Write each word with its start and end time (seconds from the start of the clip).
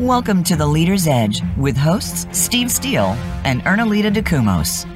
Welcome 0.00 0.42
to 0.44 0.56
the 0.56 0.66
Leader's 0.66 1.06
Edge 1.06 1.42
with 1.58 1.76
hosts 1.76 2.26
Steve 2.32 2.70
Steele 2.70 3.14
and 3.44 3.60
Ernalita 3.64 4.10
DeCumos. 4.10 4.86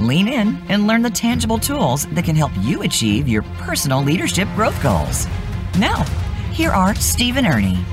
Lean 0.00 0.28
in 0.28 0.56
and 0.70 0.86
learn 0.86 1.02
the 1.02 1.10
tangible 1.10 1.58
tools 1.58 2.06
that 2.06 2.24
can 2.24 2.34
help 2.34 2.50
you 2.60 2.80
achieve 2.80 3.28
your 3.28 3.42
personal 3.58 4.02
leadership 4.02 4.48
growth 4.54 4.82
goals. 4.82 5.26
Now, 5.78 6.04
here 6.52 6.70
are 6.70 6.94
Steve 6.94 7.36
and 7.36 7.46
Ernie. 7.46 7.84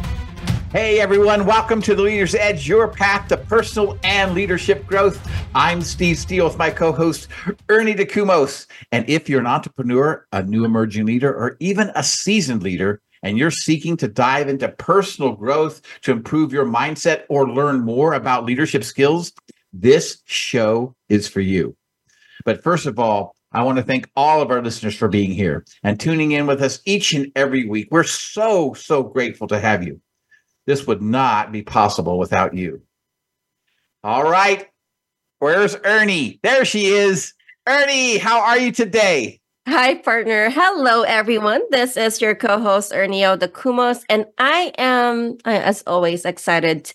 Hey 0.71 1.01
everyone, 1.01 1.45
welcome 1.45 1.81
to 1.81 1.95
the 1.95 2.01
Leader's 2.01 2.33
Edge, 2.33 2.65
your 2.65 2.87
path 2.87 3.27
to 3.27 3.35
personal 3.35 3.99
and 4.05 4.33
leadership 4.33 4.87
growth. 4.87 5.21
I'm 5.53 5.81
Steve 5.81 6.17
Steele 6.17 6.45
with 6.45 6.57
my 6.57 6.69
co-host 6.69 7.27
Ernie 7.67 7.93
DeCumos. 7.93 8.67
And 8.93 9.03
if 9.09 9.27
you're 9.27 9.41
an 9.41 9.47
entrepreneur, 9.47 10.25
a 10.31 10.43
new 10.43 10.63
emerging 10.63 11.07
leader, 11.07 11.35
or 11.35 11.57
even 11.59 11.91
a 11.93 12.03
seasoned 12.03 12.63
leader, 12.63 13.01
and 13.23 13.37
you're 13.37 13.49
seeking 13.49 13.97
to 13.97 14.07
dive 14.07 14.49
into 14.49 14.67
personal 14.67 15.31
growth 15.31 15.81
to 16.01 16.11
improve 16.11 16.53
your 16.53 16.65
mindset 16.65 17.23
or 17.29 17.49
learn 17.49 17.79
more 17.79 18.13
about 18.13 18.45
leadership 18.45 18.83
skills, 18.83 19.31
this 19.71 20.21
show 20.25 20.95
is 21.09 21.27
for 21.27 21.41
you. 21.41 21.75
But 22.45 22.61
first 22.61 22.85
of 22.85 22.99
all, 22.99 23.35
I 23.51 23.63
want 23.63 23.77
to 23.77 23.83
thank 23.83 24.09
all 24.15 24.41
of 24.41 24.51
our 24.51 24.61
listeners 24.61 24.95
for 24.95 25.07
being 25.07 25.31
here 25.31 25.63
and 25.83 25.99
tuning 25.99 26.31
in 26.31 26.47
with 26.47 26.61
us 26.61 26.81
each 26.85 27.13
and 27.13 27.31
every 27.35 27.65
week. 27.65 27.87
We're 27.89 28.03
so, 28.03 28.73
so 28.73 29.03
grateful 29.03 29.47
to 29.47 29.59
have 29.59 29.83
you. 29.83 30.01
This 30.65 30.87
would 30.87 31.01
not 31.01 31.51
be 31.51 31.61
possible 31.61 32.17
without 32.17 32.53
you. 32.55 32.81
All 34.03 34.23
right. 34.23 34.67
Where's 35.39 35.75
Ernie? 35.83 36.39
There 36.41 36.65
she 36.65 36.87
is. 36.87 37.33
Ernie, 37.67 38.17
how 38.17 38.41
are 38.41 38.57
you 38.57 38.71
today? 38.71 39.39
Hi, 39.65 39.95
partner. 39.95 40.49
Hello, 40.49 41.03
everyone. 41.03 41.61
This 41.71 41.95
is 41.95 42.21
your 42.21 42.35
co-host 42.35 42.91
Ernio 42.91 43.37
DeCumos, 43.37 44.03
and 44.09 44.25
I 44.37 44.73
am, 44.77 45.37
as 45.45 45.83
always, 45.87 46.25
excited 46.25 46.91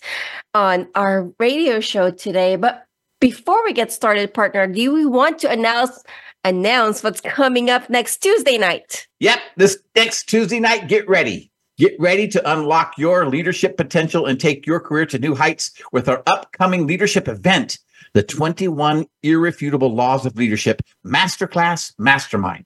on 0.53 0.87
our 0.93 1.31
radio 1.39 1.79
show 1.79 2.11
today. 2.11 2.57
But 2.57 2.85
before 3.19 3.63
we 3.63 3.73
get 3.73 3.91
started, 3.91 4.35
partner, 4.35 4.67
do 4.67 4.93
we 4.93 5.03
want 5.03 5.39
to 5.39 5.49
announce 5.49 6.03
announce 6.43 7.01
what's 7.01 7.21
coming 7.21 7.71
up 7.71 7.89
next 7.89 8.17
Tuesday 8.17 8.59
night? 8.59 9.07
Yep, 9.19 9.39
this 9.57 9.79
next 9.95 10.29
Tuesday 10.29 10.59
night. 10.59 10.87
Get 10.87 11.09
ready. 11.09 11.51
Get 11.79 11.95
ready 11.99 12.27
to 12.27 12.51
unlock 12.51 12.99
your 12.99 13.27
leadership 13.27 13.77
potential 13.77 14.27
and 14.27 14.39
take 14.39 14.67
your 14.67 14.79
career 14.79 15.07
to 15.07 15.17
new 15.17 15.33
heights 15.33 15.71
with 15.91 16.07
our 16.07 16.21
upcoming 16.27 16.85
leadership 16.85 17.27
event 17.27 17.79
the 18.13 18.23
21 18.23 19.05
Irrefutable 19.23 19.93
Laws 19.93 20.25
of 20.25 20.35
Leadership 20.35 20.81
Masterclass 21.05 21.93
Mastermind. 21.97 22.65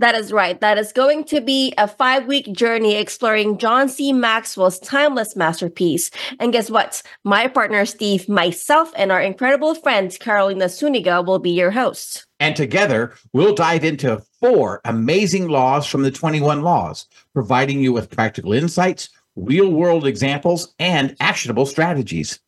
That 0.00 0.14
is 0.14 0.32
right. 0.32 0.60
That 0.60 0.78
is 0.78 0.92
going 0.92 1.24
to 1.24 1.40
be 1.40 1.74
a 1.76 1.88
five 1.88 2.26
week 2.26 2.52
journey 2.52 2.94
exploring 2.94 3.58
John 3.58 3.88
C. 3.88 4.12
Maxwell's 4.12 4.78
timeless 4.78 5.34
masterpiece. 5.34 6.12
And 6.38 6.52
guess 6.52 6.70
what? 6.70 7.02
My 7.24 7.48
partner 7.48 7.84
Steve, 7.84 8.28
myself, 8.28 8.92
and 8.96 9.10
our 9.10 9.20
incredible 9.20 9.74
friend 9.74 10.16
Carolina 10.20 10.66
Suniga 10.66 11.26
will 11.26 11.40
be 11.40 11.50
your 11.50 11.72
hosts. 11.72 12.26
And 12.38 12.54
together, 12.54 13.14
we'll 13.32 13.56
dive 13.56 13.82
into 13.82 14.22
four 14.40 14.80
amazing 14.84 15.48
laws 15.48 15.84
from 15.86 16.02
the 16.02 16.12
21 16.12 16.62
laws, 16.62 17.06
providing 17.34 17.80
you 17.80 17.92
with 17.92 18.10
practical 18.10 18.52
insights, 18.52 19.08
real 19.34 19.72
world 19.72 20.06
examples, 20.06 20.74
and 20.78 21.16
actionable 21.18 21.66
strategies. 21.66 22.38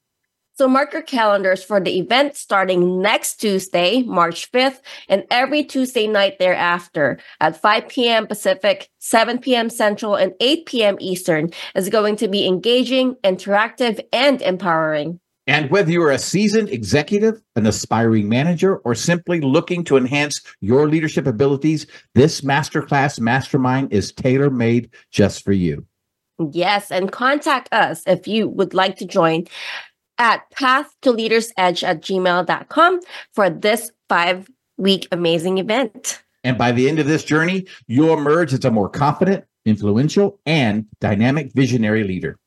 So 0.61 0.69
mark 0.69 0.93
your 0.93 1.01
calendars 1.01 1.65
for 1.65 1.81
the 1.81 1.99
event 1.99 2.37
starting 2.37 3.01
next 3.01 3.37
Tuesday, 3.37 4.03
March 4.03 4.53
5th, 4.53 4.83
and 5.09 5.25
every 5.31 5.65
Tuesday 5.65 6.07
night 6.07 6.39
thereafter 6.39 7.19
at 7.41 7.57
5 7.57 7.89
p.m. 7.89 8.27
Pacific, 8.27 8.91
7 8.99 9.39
p.m. 9.39 9.71
Central, 9.71 10.17
and 10.17 10.35
8 10.39 10.67
p.m. 10.67 10.97
Eastern 11.01 11.49
is 11.75 11.89
going 11.89 12.17
to 12.17 12.29
be 12.29 12.47
engaging, 12.47 13.15
interactive, 13.25 14.05
and 14.13 14.43
empowering. 14.43 15.19
And 15.47 15.71
whether 15.71 15.91
you're 15.91 16.11
a 16.11 16.19
seasoned 16.19 16.69
executive, 16.69 17.41
an 17.57 17.67
aspiring 17.67 18.29
manager, 18.29 18.77
or 18.85 18.95
simply 18.95 19.41
looking 19.41 19.83
to 19.85 19.97
enhance 19.97 20.43
your 20.61 20.91
leadership 20.91 21.27
abilities, 21.27 21.87
this 22.15 22.43
masterclass 22.43 23.19
mastermind 23.19 23.95
is 23.95 24.13
tailor 24.13 24.51
made 24.51 24.91
just 25.11 25.43
for 25.43 25.53
you. 25.53 25.87
Yes, 26.53 26.91
and 26.91 27.13
contact 27.13 27.73
us 27.73 28.03
if 28.07 28.27
you 28.27 28.49
would 28.49 28.73
like 28.73 28.97
to 28.97 29.05
join 29.05 29.45
at 30.21 30.49
path 30.51 30.95
to 31.03 31.11
leaders 31.11 31.53
edge 31.57 31.83
at 31.83 32.03
gmail.com 32.03 33.01
for 33.33 33.51
this 33.51 33.91
five 34.09 34.49
week 34.77 35.09
amazing 35.11 35.59
event. 35.59 36.23
And 36.45 36.57
by 36.57 36.71
the 36.73 36.89
end 36.89 37.01
of 37.01 37.07
this 37.07 37.25
journey, 37.25 37.67
you'll 37.87 38.17
emerge 38.17 38.53
as 38.53 38.65
a 38.65 38.71
more 38.71 38.89
confident, 38.89 39.45
influential, 39.65 40.39
and 40.47 40.87
dynamic 41.01 41.53
visionary 41.55 42.05
leader. 42.05 42.39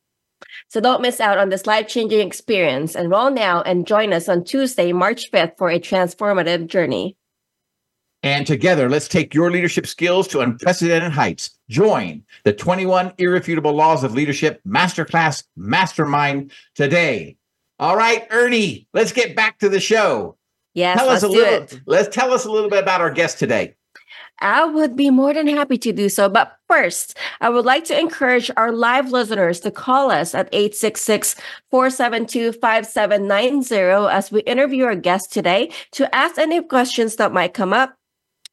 So 0.70 0.80
don't 0.80 1.02
miss 1.02 1.20
out 1.20 1.38
on 1.38 1.50
this 1.50 1.68
life 1.68 1.88
changing 1.88 2.26
experience. 2.26 2.96
Enroll 2.96 3.32
now 3.32 3.62
and 3.62 3.86
join 3.86 4.14
us 4.14 4.30
on 4.30 4.44
Tuesday, 4.44 4.94
March 4.94 5.32
5th 5.32 5.58
for 5.58 5.70
a 5.70 5.80
transformative 5.80 6.68
journey. 6.68 7.18
And 8.24 8.48
together, 8.48 8.90
let's 8.90 9.10
take 9.10 9.34
your 9.34 9.52
leadership 9.52 9.86
skills 9.86 10.30
to 10.30 10.40
unprecedented 10.40 11.12
heights. 11.12 11.52
Join 11.70 12.24
the 12.46 12.54
21 12.54 13.14
Irrefutable 13.18 13.74
Laws 13.74 14.04
of 14.04 14.14
Leadership 14.14 14.62
Masterclass 14.66 15.44
Mastermind 15.58 16.52
today. 16.74 17.36
All 17.84 17.98
right, 17.98 18.26
Ernie, 18.30 18.88
let's 18.94 19.12
get 19.12 19.36
back 19.36 19.60
to 19.60 19.68
the 19.68 19.82
show. 19.82 20.38
Yes, 20.74 20.98
tell 20.98 21.10
us 21.10 21.22
a 21.22 21.28
little. 21.28 21.64
it. 21.64 21.82
Let's 21.86 22.16
tell 22.16 22.32
us 22.32 22.46
a 22.46 22.50
little 22.50 22.70
bit 22.70 22.82
about 22.82 23.02
our 23.02 23.12
guest 23.12 23.40
today. 23.40 23.76
I 24.40 24.64
would 24.64 24.96
be 24.96 25.10
more 25.10 25.34
than 25.34 25.48
happy 25.48 25.78
to 25.80 25.92
do 25.92 26.08
so. 26.08 26.30
But 26.30 26.56
first, 26.70 27.18
I 27.42 27.50
would 27.50 27.66
like 27.66 27.84
to 27.86 28.00
encourage 28.00 28.50
our 28.56 28.72
live 28.72 29.12
listeners 29.12 29.60
to 29.60 29.70
call 29.70 30.12
us 30.12 30.34
at 30.34 30.48
866 30.54 31.36
472 31.72 32.54
5790 32.54 33.76
as 34.10 34.32
we 34.32 34.40
interview 34.44 34.86
our 34.86 34.96
guest 34.96 35.34
today 35.34 35.70
to 35.92 36.16
ask 36.16 36.38
any 36.38 36.64
questions 36.64 37.18
that 37.18 37.34
might 37.34 37.54
come 37.54 37.74
up. 37.74 37.98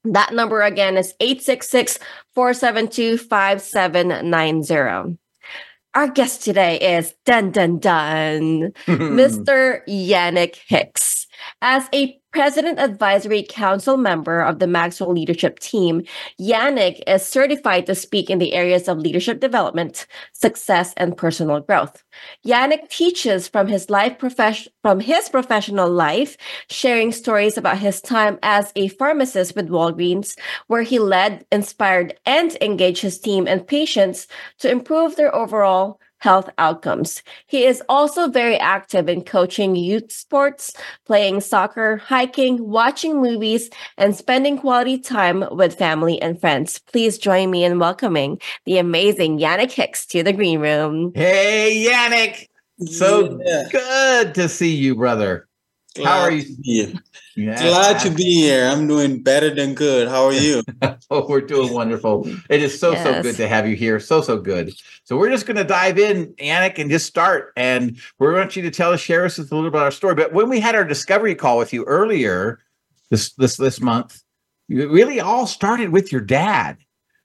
That 0.03 0.35
number 0.35 0.61
again 0.61 0.97
is 0.97 1.15
866 1.21 2.01
472 2.35 3.17
5790. 3.17 5.20
Our 5.95 6.09
guest 6.09 6.43
today 6.45 6.79
is 6.79 7.15
dun 7.25 7.51
dun 7.51 7.79
dun, 7.81 8.73
Mr. 8.87 9.81
Yannick 9.89 10.57
Hicks. 10.69 11.20
As 11.63 11.89
a 11.93 12.19
President 12.33 12.79
Advisory 12.79 13.43
Council 13.43 13.99
member 13.99 14.41
of 14.41 14.61
the 14.61 14.67
Maxwell 14.67 15.13
Leadership 15.13 15.59
Team, 15.59 16.05
Yannick 16.41 17.03
is 17.07 17.27
certified 17.27 17.85
to 17.85 17.95
speak 17.95 18.31
in 18.31 18.39
the 18.39 18.55
areas 18.55 18.89
of 18.89 18.99
leadership 18.99 19.41
development, 19.41 20.07
success, 20.33 20.95
and 20.97 21.17
personal 21.17 21.61
growth. 21.61 22.03
Yannick 22.47 22.89
teaches 22.89 23.47
from 23.47 23.67
his 23.67 23.91
life 23.91 24.19
profession 24.19 24.73
from 24.81 25.01
his 25.01 25.29
professional 25.29 25.91
life, 25.91 26.39
sharing 26.71 27.13
stories 27.13 27.59
about 27.59 27.79
his 27.79 28.01
time 28.01 28.39
as 28.43 28.73
a 28.75 28.89
pharmacist 28.89 29.55
with 29.55 29.69
Walgreens, 29.69 30.39
where 30.69 30.83
he 30.83 30.99
led, 30.99 31.45
inspired, 31.53 32.19
and 32.25 32.57
engaged 32.63 33.03
his 33.03 33.19
team 33.19 33.47
and 33.47 33.67
patients 33.67 34.29
to 34.61 34.71
improve 34.71 35.17
their 35.17 35.35
overall 35.35 36.01
health 36.21 36.49
outcomes. 36.59 37.23
He 37.47 37.65
is 37.65 37.83
also 37.89 38.29
very 38.29 38.57
active 38.59 39.09
in 39.09 39.25
coaching 39.25 39.75
youth 39.75 40.13
sports, 40.13 40.73
playing 41.07 41.41
soccer, 41.41 41.97
hiking, 41.97 42.69
watching 42.69 43.21
movies, 43.21 43.69
and 43.99 44.15
spending 44.15 44.59
quality 44.59 44.99
time 44.99 45.45
with 45.51 45.77
family 45.77 46.21
and 46.23 46.41
friends. 46.41 46.79
Please 46.79 47.19
join 47.19 47.51
me 47.51 47.65
in 47.65 47.79
welcoming 47.79 48.41
the 48.65 48.79
amazing 48.79 49.39
Yannick 49.39 49.73
Hicks 49.73 50.07
to 50.07 50.23
the 50.23 50.33
green 50.33 50.61
room. 50.61 51.13
Hey, 51.15 51.87
Yannick. 51.89 52.47
So 52.87 53.41
Yeah. 53.45 53.69
good 53.71 54.35
to 54.37 54.49
see 54.49 54.75
you, 54.75 54.95
brother. 54.95 55.50
How 55.97 56.03
Glad 56.03 56.21
are 56.21 56.31
you? 56.31 56.43
to 56.43 56.57
be 56.63 56.73
here. 56.73 56.93
Yeah. 57.35 57.63
Glad 57.63 58.01
to 58.01 58.11
be 58.11 58.35
here. 58.43 58.67
I'm 58.69 58.87
doing 58.87 59.23
better 59.23 59.53
than 59.53 59.75
good. 59.75 60.09
How 60.09 60.25
are 60.27 60.33
you? 60.33 60.63
Oh, 61.13 61.27
we're 61.29 61.41
doing 61.41 61.73
wonderful. 61.73 62.25
It 62.49 62.63
is 62.63 62.79
so, 62.79 62.95
so 62.95 63.21
good 63.21 63.35
to 63.35 63.49
have 63.49 63.67
you 63.67 63.75
here. 63.75 63.99
So, 63.99 64.21
so 64.21 64.39
good. 64.39 64.73
So 65.03 65.17
we're 65.17 65.31
just 65.31 65.45
going 65.45 65.57
to 65.57 65.65
dive 65.65 65.99
in, 65.99 66.27
Yannick, 66.35 66.79
and 66.79 66.89
just 66.89 67.07
start. 67.07 67.53
And 67.57 67.99
we 68.21 68.33
want 68.33 68.55
you 68.55 68.63
to 68.63 68.71
tell 68.71 68.93
us, 68.93 69.01
share 69.01 69.25
us 69.25 69.37
a 69.39 69.43
little 69.43 69.63
bit 69.63 69.69
about 69.69 69.83
our 69.83 69.91
story. 69.91 70.15
But 70.15 70.33
when 70.33 70.49
we 70.49 70.61
had 70.61 70.77
our 70.77 70.85
discovery 70.85 71.35
call 71.35 71.59
with 71.59 71.73
you 71.73 71.85
earlier 71.87 72.61
this 73.11 73.33
this 73.33 73.57
this 73.57 73.81
month, 73.81 74.23
it 74.69 74.89
really 74.89 75.19
all 75.19 75.49
started 75.49 75.91
with 75.91 76.13
your 76.13 76.21
dad. 76.21 76.77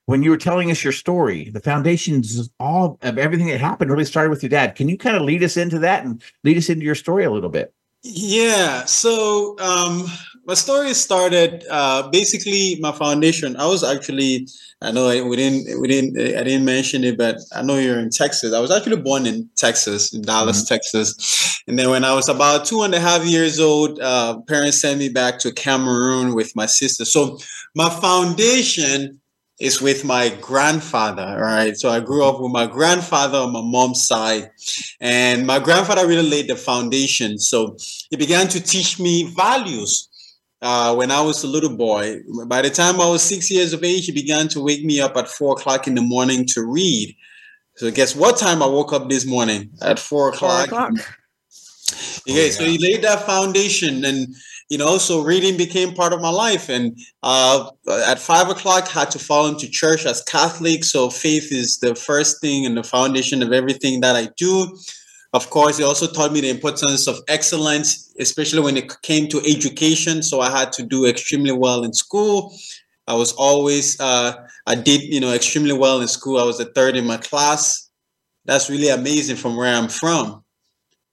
When 0.08 0.24
you 0.24 0.32
were 0.32 0.38
telling 0.38 0.72
us 0.72 0.84
your 0.84 0.94
story, 0.94 1.52
the 1.52 1.60
foundations 1.60 2.40
of 2.40 2.50
all 2.60 2.98
of 3.04 3.20
everything 3.20 3.48
that 3.48 3.62
happened 3.62 3.92
really 3.92 4.06
started 4.06 4.32
with 4.32 4.42
your 4.42 4.50
dad. 4.50 4.74
Can 4.74 4.90
you 4.90 4.98
kind 4.98 5.16
of 5.16 5.22
lead 5.22 5.44
us 5.44 5.58
into 5.58 5.78
that 5.80 6.06
and 6.06 6.24
lead 6.44 6.58
us 6.58 6.70
into 6.70 6.86
your 6.86 6.96
story 6.96 7.24
a 7.24 7.32
little 7.32 7.52
bit? 7.52 7.75
Yeah. 8.08 8.86
So 8.86 9.58
um, 9.60 10.06
my 10.46 10.54
story 10.54 10.94
started 10.94 11.66
uh, 11.72 12.08
basically 12.10 12.78
my 12.80 12.92
foundation. 12.92 13.58
I 13.58 13.66
was 13.66 13.84
actually 13.84 14.48
I 14.80 14.92
know 14.92 15.08
I, 15.08 15.24
we 15.24 15.36
didn't 15.36 15.82
we 15.82 15.88
didn't 15.88 16.16
I 16.38 16.44
didn't 16.44 16.66
mention 16.66 17.04
it, 17.04 17.18
but 17.18 17.38
I 17.56 17.64
know 17.64 17.78
you're 17.78 17.98
in 17.98 18.12
Texas. 18.12 18.54
I 18.54 18.60
was 18.60 18.70
actually 18.70 18.98
born 19.02 19.26
in 19.26 19.50
Texas, 19.56 20.14
in 20.14 20.22
Dallas, 20.22 20.64
Texas, 20.64 21.60
and 21.68 21.80
then 21.80 21.90
when 21.90 22.04
I 22.04 22.14
was 22.14 22.30
about 22.30 22.66
two 22.66 22.84
and 22.84 22.94
a 22.94 23.00
half 23.00 23.26
years 23.26 23.60
old, 23.60 24.00
uh, 24.00 24.40
parents 24.42 24.80
sent 24.80 25.00
me 25.00 25.10
back 25.10 25.40
to 25.40 25.52
Cameroon 25.52 26.36
with 26.36 26.56
my 26.56 26.68
sister. 26.68 27.06
So 27.06 27.40
my 27.74 27.90
foundation 27.90 29.20
is 29.60 29.82
with 29.82 30.04
my 30.04 30.30
grandfather, 30.42 31.38
right? 31.40 31.78
So 31.78 31.90
I 31.90 32.02
grew 32.02 32.26
up 32.26 32.42
with 32.42 32.52
my 32.52 32.68
grandfather 32.68 33.38
on 33.38 33.54
my 33.54 33.62
mom's 33.62 34.06
side, 34.06 34.52
and 35.00 35.48
my 35.48 35.60
grandfather 35.60 36.08
really 36.08 36.30
laid 36.30 36.50
the 36.50 36.56
foundation. 36.56 37.40
So 37.40 37.78
he 38.10 38.18
began 38.18 38.48
to 38.50 38.62
teach 38.62 39.00
me 39.00 39.32
values 39.36 40.10
uh, 40.62 40.94
when 40.96 41.12
I 41.12 41.22
was 41.22 41.44
a 41.44 41.48
little 41.48 41.76
boy. 41.76 42.22
By 42.48 42.62
the 42.62 42.70
time 42.70 43.00
I 43.00 43.10
was 43.10 43.22
six 43.22 43.50
years 43.50 43.72
of 43.72 43.84
age, 43.84 44.08
he 44.08 44.12
began 44.12 44.48
to 44.50 44.62
wake 44.62 44.84
me 44.84 45.00
up 45.00 45.16
at 45.16 45.30
four 45.30 45.54
o'clock 45.54 45.88
in 45.88 45.96
the 45.96 46.02
morning 46.02 46.46
to 46.48 46.66
read. 46.66 47.16
So 47.76 47.92
guess 47.92 48.16
what 48.16 48.38
time 48.38 48.64
I 48.64 48.68
woke 48.68 48.94
up 48.94 49.10
this 49.10 49.26
morning? 49.26 49.70
At 49.82 50.00
four 50.00 50.30
o'clock. 50.30 50.70
Four 50.70 50.88
o'clock. 50.90 50.92
Okay, 52.28 52.42
oh, 52.42 52.46
yeah. 52.46 52.52
so 52.52 52.64
he 52.64 52.78
laid 52.78 53.04
that 53.04 53.26
foundation 53.26 54.04
and 54.04 54.34
you 54.70 54.78
know 54.78 54.98
so 54.98 55.22
reading 55.22 55.58
became 55.58 55.94
part 55.94 56.14
of 56.14 56.22
my 56.22 56.30
life 56.30 56.70
and 56.70 56.98
uh, 57.24 57.70
at 58.08 58.20
five 58.20 58.50
o'clock 58.50 58.88
had 58.88 59.12
to 59.12 59.20
fall 59.20 59.48
into 59.48 59.70
church 59.70 60.06
as 60.06 60.24
catholic 60.24 60.84
so 60.84 61.10
faith 61.10 61.52
is 61.52 61.78
the 61.80 61.94
first 61.94 62.42
thing 62.42 62.66
and 62.66 62.76
the 62.78 62.84
foundation 62.84 63.44
of 63.44 63.52
everything 63.52 64.02
that 64.02 64.16
i 64.16 64.28
do 64.38 64.76
of 65.36 65.50
course, 65.50 65.80
it 65.80 65.84
also 65.84 66.08
taught 66.08 66.32
me 66.32 66.40
the 66.40 66.50
importance 66.50 67.08
of 67.08 67.20
excellence, 67.28 68.14
especially 68.22 68.62
when 68.62 68.78
it 68.78 68.90
came 69.02 69.28
to 69.28 69.40
education. 69.40 70.24
So 70.24 70.40
I 70.40 70.50
had 70.50 70.72
to 70.74 70.84
do 70.84 71.06
extremely 71.06 71.52
well 71.52 71.84
in 71.84 71.92
school. 71.92 72.56
I 73.06 73.16
was 73.16 73.34
always, 73.34 74.00
uh, 74.00 74.34
I 74.66 74.76
did, 74.76 75.02
you 75.02 75.20
know, 75.20 75.34
extremely 75.34 75.74
well 75.74 76.00
in 76.00 76.08
school. 76.08 76.40
I 76.40 76.46
was 76.46 76.60
the 76.60 76.72
third 76.74 76.96
in 76.96 77.06
my 77.06 77.18
class. 77.18 77.90
That's 78.46 78.70
really 78.70 78.88
amazing 78.88 79.36
from 79.36 79.58
where 79.58 79.76
I'm 79.76 79.90
from. 79.90 80.45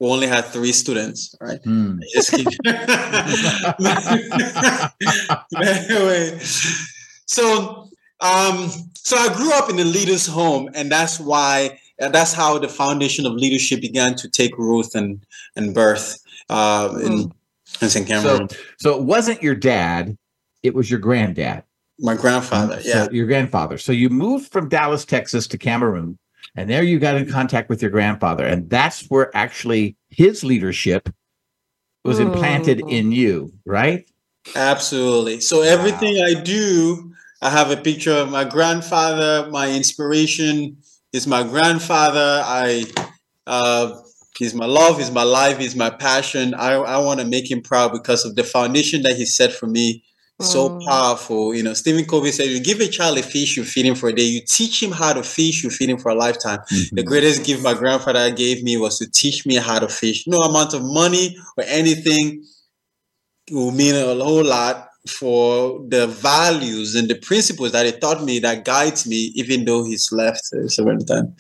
We 0.03 0.11
only 0.11 0.27
had 0.27 0.47
three 0.47 0.73
students, 0.73 1.33
right? 1.41 1.63
Mm. 1.63 2.01
anyway, 5.63 6.37
so 7.27 7.89
um, 8.19 8.69
so 8.95 9.17
I 9.17 9.33
grew 9.33 9.53
up 9.53 9.71
in 9.71 9.79
a 9.79 9.85
leader's 9.85 10.27
home, 10.27 10.69
and 10.75 10.91
that's 10.91 11.21
why 11.21 11.79
that's 12.01 12.33
how 12.33 12.59
the 12.59 12.69
foundation 12.69 13.27
of 13.27 13.35
leadership 13.35 13.81
began 13.81 14.17
to 14.17 14.29
take 14.29 14.59
root 14.59 14.93
and 14.97 15.25
and 15.55 15.73
birth 15.73 16.21
uh, 16.49 16.99
in, 17.01 17.13
mm. 17.13 17.33
in 17.81 17.89
St. 17.89 18.05
Cameron. 18.05 18.49
So, 18.49 18.57
so 18.79 18.99
it 18.99 19.05
wasn't 19.05 19.41
your 19.41 19.55
dad; 19.55 20.19
it 20.65 20.75
was 20.75 20.91
your 20.91 20.99
granddad. 20.99 21.63
My 22.01 22.17
grandfather, 22.17 22.81
yeah, 22.83 23.05
so 23.05 23.13
your 23.13 23.27
grandfather. 23.27 23.79
So 23.79 23.93
you 23.93 24.09
moved 24.09 24.51
from 24.51 24.69
Dallas, 24.69 25.05
Texas, 25.05 25.47
to 25.47 25.59
Cameroon, 25.59 26.19
and 26.55 26.69
there 26.69 26.83
you 26.83 26.99
got 26.99 27.17
in 27.17 27.31
contact 27.31 27.69
with 27.69 27.83
your 27.83 27.91
grandfather, 27.91 28.45
and 28.45 28.69
that's 28.69 29.07
where 29.07 29.35
actually 29.37 29.97
his 30.11 30.45
leadership 30.45 31.09
was 32.05 32.19
mm. 32.19 32.27
implanted 32.27 32.81
in 32.89 33.13
you, 33.13 33.53
right? 33.65 34.09
Absolutely. 34.57 35.41
So 35.41 35.63
everything 35.63 36.17
wow. 36.17 36.27
I 36.27 36.35
do, 36.35 37.15
I 37.41 37.51
have 37.51 37.71
a 37.71 37.77
picture 37.77 38.13
of 38.13 38.31
my 38.31 38.45
grandfather, 38.45 39.49
my 39.51 39.71
inspiration, 39.71 40.79
is 41.13 41.27
my 41.27 41.43
grandfather. 41.43 42.43
I 42.45 42.87
uh, 43.47 44.01
he's 44.39 44.55
my 44.55 44.67
love, 44.67 44.99
he's 44.99 45.11
my 45.11 45.23
life, 45.23 45.59
he's 45.59 45.77
my 45.77 45.91
passion. 45.91 46.55
I, 46.55 46.73
I 46.73 46.99
want 46.99 47.21
to 47.21 47.27
make 47.27 47.51
him 47.51 47.63
proud 47.63 47.93
because 47.93 48.25
of 48.25 48.35
the 48.35 48.45
foundation 48.45 49.03
that 49.03 49.17
he 49.17 49.25
set 49.25 49.53
for 49.53 49.67
me. 49.67 50.05
So 50.43 50.71
mm. 50.71 50.87
powerful. 50.87 51.55
You 51.55 51.63
know, 51.63 51.75
Stephen 51.75 52.05
Covey 52.05 52.33
said, 52.33 52.49
You 52.49 52.61
give 52.61 52.81
a 52.81 52.89
child 52.89 53.19
a 53.19 53.23
fish, 53.23 53.57
you 53.57 53.65
feed 53.65 53.87
him 53.87 53.95
for 53.95 54.09
a 54.09 54.13
day. 54.13 54.23
You 54.25 54.41
teach 54.47 54.83
him 54.83 54.93
how 54.93 55.13
to 55.13 55.23
fish, 55.23 55.63
you 55.63 55.71
feed 55.71 55.91
him 55.91 55.99
for 55.99 56.11
a 56.11 56.15
lifetime. 56.15 56.59
Mm-hmm. 56.71 56.97
The 56.97 57.03
greatest 57.03 57.45
gift 57.45 57.63
my 57.63 57.75
grandfather 57.75 58.31
gave 58.31 58.63
me 58.63 58.77
was 58.77 58.99
to 58.99 59.11
teach 59.11 59.47
me 59.47 59.57
how 59.57 59.79
to 59.79 59.89
fish. 59.89 60.27
No 60.27 60.39
amount 60.39 60.75
of 60.75 60.83
money 60.83 61.37
or 61.57 61.65
anything 61.67 62.45
will 63.51 63.73
mean 63.73 63.95
a 63.95 64.15
whole 64.23 64.45
lot 64.45 64.89
for 65.09 65.85
the 65.89 66.07
values 66.07 66.95
and 66.95 67.09
the 67.09 67.17
principles 67.17 67.73
that 67.73 67.87
he 67.87 67.93
taught 67.93 68.23
me 68.23 68.39
that 68.39 68.65
guides 68.65 69.07
me, 69.07 69.33
even 69.35 69.65
though 69.65 69.85
he's 69.85 70.13
left 70.13 70.45
several 70.69 70.99
times. 70.99 71.31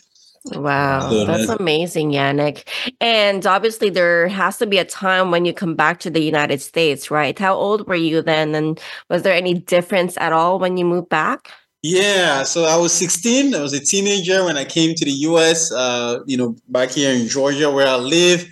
Wow, 0.46 1.08
so 1.10 1.24
that's 1.24 1.48
amazing, 1.48 2.10
Yannick. 2.10 2.66
And 3.00 3.46
obviously, 3.46 3.90
there 3.90 4.26
has 4.28 4.58
to 4.58 4.66
be 4.66 4.78
a 4.78 4.84
time 4.84 5.30
when 5.30 5.44
you 5.44 5.54
come 5.54 5.76
back 5.76 6.00
to 6.00 6.10
the 6.10 6.22
United 6.22 6.60
States, 6.60 7.10
right? 7.12 7.38
How 7.38 7.54
old 7.54 7.86
were 7.86 7.94
you 7.94 8.22
then? 8.22 8.54
And 8.54 8.80
was 9.08 9.22
there 9.22 9.34
any 9.34 9.54
difference 9.54 10.16
at 10.18 10.32
all 10.32 10.58
when 10.58 10.76
you 10.76 10.84
moved 10.84 11.08
back? 11.08 11.50
Yeah, 11.82 12.42
so 12.42 12.64
I 12.64 12.76
was 12.76 12.92
16. 12.92 13.54
I 13.54 13.60
was 13.60 13.72
a 13.72 13.80
teenager 13.84 14.44
when 14.44 14.56
I 14.56 14.64
came 14.64 14.94
to 14.94 15.04
the 15.04 15.10
US, 15.10 15.72
uh, 15.72 16.20
you 16.26 16.36
know, 16.36 16.56
back 16.68 16.90
here 16.90 17.12
in 17.12 17.28
Georgia 17.28 17.70
where 17.70 17.88
I 17.88 17.96
live. 17.96 18.48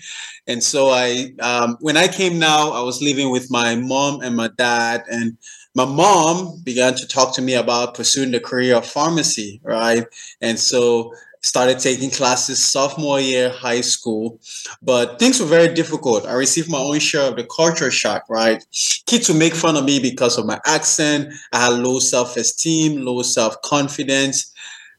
And 0.47 0.63
so 0.63 0.91
I, 0.91 1.33
um, 1.41 1.77
when 1.81 1.97
I 1.97 2.09
came 2.09 2.39
now, 2.39 2.71
I 2.71 2.83
was 2.83 3.01
living 3.03 3.31
with 3.31 3.51
my 3.51 3.77
mom 3.77 4.21
and 4.21 4.37
my 4.37 4.49
dad, 4.59 5.05
and 5.11 5.37
my 5.77 5.85
mom 5.85 6.61
began 6.65 6.95
to 6.97 7.07
talk 7.07 7.35
to 7.37 7.43
me 7.43 7.55
about 7.55 7.95
pursuing 7.95 8.33
the 8.33 8.41
career 8.41 8.77
of 8.77 8.87
pharmacy, 8.87 9.61
right? 9.63 10.07
And 10.41 10.59
so 10.59 11.15
started 11.43 11.79
taking 11.79 12.11
classes 12.11 12.65
sophomore 12.65 13.21
year 13.21 13.51
high 13.51 13.81
school. 13.81 14.41
But 14.83 15.19
things 15.19 15.41
were 15.41 15.47
very 15.47 15.73
difficult. 15.73 16.27
I 16.27 16.35
received 16.35 16.71
my 16.71 16.79
own 16.79 16.99
share 16.99 17.29
of 17.29 17.37
the 17.37 17.45
culture 17.45 17.91
shock 17.91 18.25
right? 18.29 18.65
Kids 19.07 19.29
would 19.29 19.39
make 19.39 19.55
fun 19.55 19.77
of 19.77 19.85
me 19.85 20.01
because 20.01 20.39
of 20.39 20.47
my 20.47 20.61
accent. 20.67 21.33
I 21.53 21.67
had 21.67 21.83
low 21.83 21.99
self-esteem 21.99 23.03
low 23.05 23.23
self-confidence. 23.23 24.53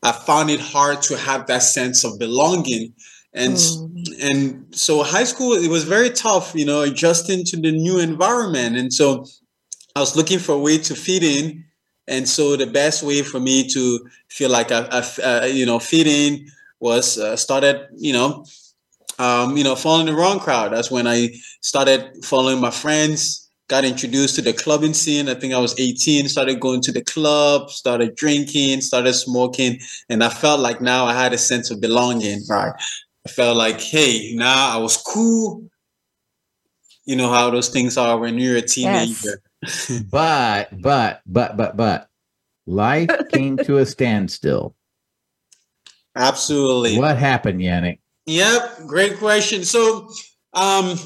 I 0.04 0.12
found 0.12 0.50
it 0.50 0.60
hard 0.60 1.02
to 1.04 1.18
have 1.18 1.46
that 1.48 1.64
sense 1.64 2.04
of 2.04 2.18
belonging. 2.18 2.94
And 3.34 3.54
mm. 3.54 4.22
and 4.22 4.76
so 4.76 5.04
high 5.04 5.24
school 5.24 5.54
it 5.54 5.70
was 5.70 5.86
very 5.86 6.10
tough 6.10 6.54
you 6.54 6.66
know 6.66 6.82
adjusting 6.82 7.46
to 7.46 7.58
the 7.58 7.72
new 7.72 8.00
environment. 8.00 8.78
And 8.78 8.92
so 8.94 9.26
i 9.96 10.00
was 10.00 10.16
looking 10.16 10.40
for 10.40 10.54
a 10.54 10.60
way 10.60 10.78
to 10.78 10.96
fit 10.96 11.24
in 11.24 11.66
and 12.07 12.27
so 12.27 12.56
the 12.56 12.68
best 12.68 13.03
way 13.03 13.21
for 13.21 13.39
me 13.39 13.68
to 13.68 14.07
feel 14.27 14.50
like 14.50 14.71
i, 14.71 14.88
I 14.92 15.21
uh, 15.24 15.45
you 15.45 15.65
know 15.65 15.80
fit 15.80 16.07
in 16.07 16.48
was 16.80 17.18
uh, 17.18 17.36
started 17.36 17.88
you 17.98 18.13
know 18.13 18.45
um, 19.19 19.56
you 19.56 19.63
know 19.63 19.75
following 19.75 20.07
the 20.07 20.13
wrong 20.13 20.39
crowd 20.39 20.74
that's 20.74 20.89
when 20.89 21.07
i 21.07 21.30
started 21.62 22.24
following 22.24 22.59
my 22.59 22.71
friends 22.71 23.42
got 23.71 23.86
introduced 23.86 24.36
to 24.36 24.42
the 24.42 24.51
clubbing 24.51 24.94
scene. 24.94 25.30
I 25.30 25.33
think 25.33 25.53
I 25.53 25.57
was 25.57 25.74
18, 25.80 26.27
started 26.27 26.59
going 26.59 26.81
to 26.81 26.92
the 26.92 27.01
club, 27.01 27.69
started 27.69 28.15
drinking, 28.18 28.81
started 28.81 29.13
smoking, 29.13 29.80
and 30.09 30.21
I 30.21 30.27
felt 30.27 30.59
like 30.59 30.81
now 30.81 31.06
I 31.06 31.13
had 31.13 31.31
a 31.31 31.38
sense 31.38 31.71
of 31.71 31.80
belonging, 31.80 32.42
right? 32.50 32.74
I 33.25 33.30
felt 33.30 33.56
like, 33.56 33.80
hey, 33.80 34.33
now 34.36 34.75
I 34.75 34.77
was 34.77 34.98
cool. 34.98 35.63
You 37.06 37.15
know 37.15 37.31
how 37.31 37.50
those 37.50 37.69
things 37.69 37.98
are 37.98 38.18
when 38.18 38.38
you're 38.38 38.57
a 38.57 38.62
teenager. 38.62 39.15
Yes. 39.24 39.38
But, 40.10 40.69
but, 40.81 41.22
but, 41.25 41.58
but, 41.58 41.78
but, 41.78 42.10
life 42.66 43.10
came 43.31 43.58
to 43.58 43.78
a 43.78 43.86
standstill. 43.86 44.75
Absolutely. 46.16 46.98
What 46.98 47.18
happened, 47.18 47.62
Yannick? 47.62 48.00
Yep, 48.25 48.88
great 48.88 49.18
question. 49.18 49.63
So, 49.63 50.10
um, 50.53 50.98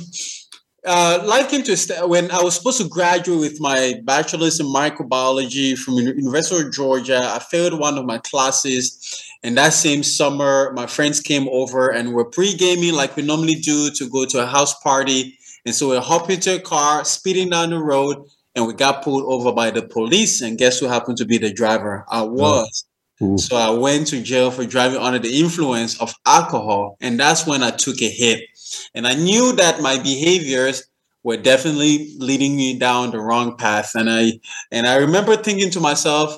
uh, 0.86 1.24
life 1.26 1.50
came 1.50 1.64
to 1.64 1.72
a 1.72 1.78
st- 1.78 2.08
when 2.08 2.30
I 2.30 2.42
was 2.44 2.56
supposed 2.56 2.80
to 2.80 2.88
graduate 2.88 3.40
with 3.40 3.60
my 3.60 3.96
bachelor's 4.04 4.60
in 4.60 4.68
microbiology 4.68 5.78
from 5.78 5.96
University 5.96 6.68
of 6.68 6.74
Georgia. 6.74 7.22
I 7.24 7.40
failed 7.40 7.80
one 7.80 7.98
of 7.98 8.06
my 8.06 8.20
classes 8.20 9.26
and 9.46 9.56
that 9.60 9.74
same 9.74 10.02
summer, 10.02 10.74
my 10.74 10.88
friends 10.88 11.20
came 11.20 11.48
over 11.50 11.90
and 11.90 12.16
we're 12.16 12.26
pre-gaming 12.26 12.96
like 12.96 13.16
we 13.16 13.22
normally 13.22 13.54
do 13.54 13.92
to 13.92 14.10
go 14.10 14.26
to 14.26 14.42
a 14.42 14.48
house 14.48 14.74
party. 14.80 15.38
And 15.68 15.76
so 15.76 15.90
we're 15.90 16.02
hopping 16.02 16.38
into 16.38 16.56
a 16.56 16.60
car, 16.60 17.06
speeding 17.06 17.52
down 17.52 17.70
the 17.70 17.78
road, 17.78 18.26
and 18.56 18.68
we 18.68 18.74
got 18.74 19.04
pulled 19.04 19.24
over 19.24 19.52
by 19.52 19.72
the 19.72 19.82
police. 19.82 20.42
And 20.42 20.58
guess 20.58 20.80
who 20.80 20.88
happened 20.88 21.18
to 21.18 21.26
be 21.26 21.38
the 21.38 21.52
driver? 21.54 22.06
I 22.10 22.22
oh. 22.22 22.26
was. 22.26 22.86
Ooh. 23.22 23.38
So 23.38 23.56
I 23.56 23.70
went 23.70 24.08
to 24.08 24.22
jail 24.22 24.52
for 24.52 24.66
driving 24.66 25.00
under 25.00 25.20
the 25.20 25.40
influence 25.40 26.00
of 26.02 26.14
alcohol. 26.26 26.98
And 27.00 27.20
that's 27.20 27.48
when 27.48 27.64
I 27.64 27.72
took 27.72 28.02
a 28.02 28.10
hit. 28.10 28.44
And 28.94 29.08
I 29.08 29.16
knew 29.16 29.54
that 29.54 29.82
my 29.82 29.98
behaviors 29.98 30.84
were 31.24 31.38
definitely 31.38 32.14
leading 32.20 32.56
me 32.56 32.78
down 32.78 33.12
the 33.12 33.20
wrong 33.20 33.58
path. 33.58 33.92
And 33.96 34.10
I 34.10 34.34
and 34.72 34.86
I 34.86 34.98
remember 34.98 35.36
thinking 35.36 35.72
to 35.72 35.80
myself, 35.80 36.38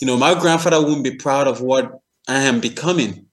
you 0.00 0.06
know, 0.06 0.16
my 0.16 0.38
grandfather 0.38 0.80
wouldn't 0.80 1.04
be 1.04 1.16
proud 1.16 1.46
of 1.46 1.60
what 1.60 2.00
I 2.28 2.40
am 2.42 2.60
becoming 2.60 3.26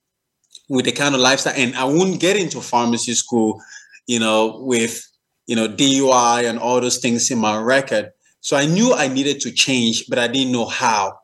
with 0.70 0.86
the 0.86 0.92
kind 0.92 1.16
of 1.16 1.22
lifestyle. 1.22 1.56
And 1.58 1.76
I 1.76 1.84
wouldn't 1.84 2.22
get 2.22 2.38
into 2.38 2.62
pharmacy 2.62 3.14
school, 3.14 3.62
you 4.08 4.20
know, 4.20 4.60
with, 4.62 5.09
you 5.50 5.56
know, 5.56 5.68
DUI 5.68 6.48
and 6.48 6.60
all 6.60 6.80
those 6.80 7.00
things 7.00 7.32
in 7.32 7.40
my 7.40 7.58
record. 7.58 8.12
So 8.40 8.56
I 8.56 8.68
knew 8.68 8.94
I 8.94 9.08
needed 9.08 9.42
to 9.42 9.52
change, 9.52 10.06
but 10.08 10.20
I 10.20 10.28
didn't 10.28 10.54
know 10.54 10.68
how. 10.68 11.18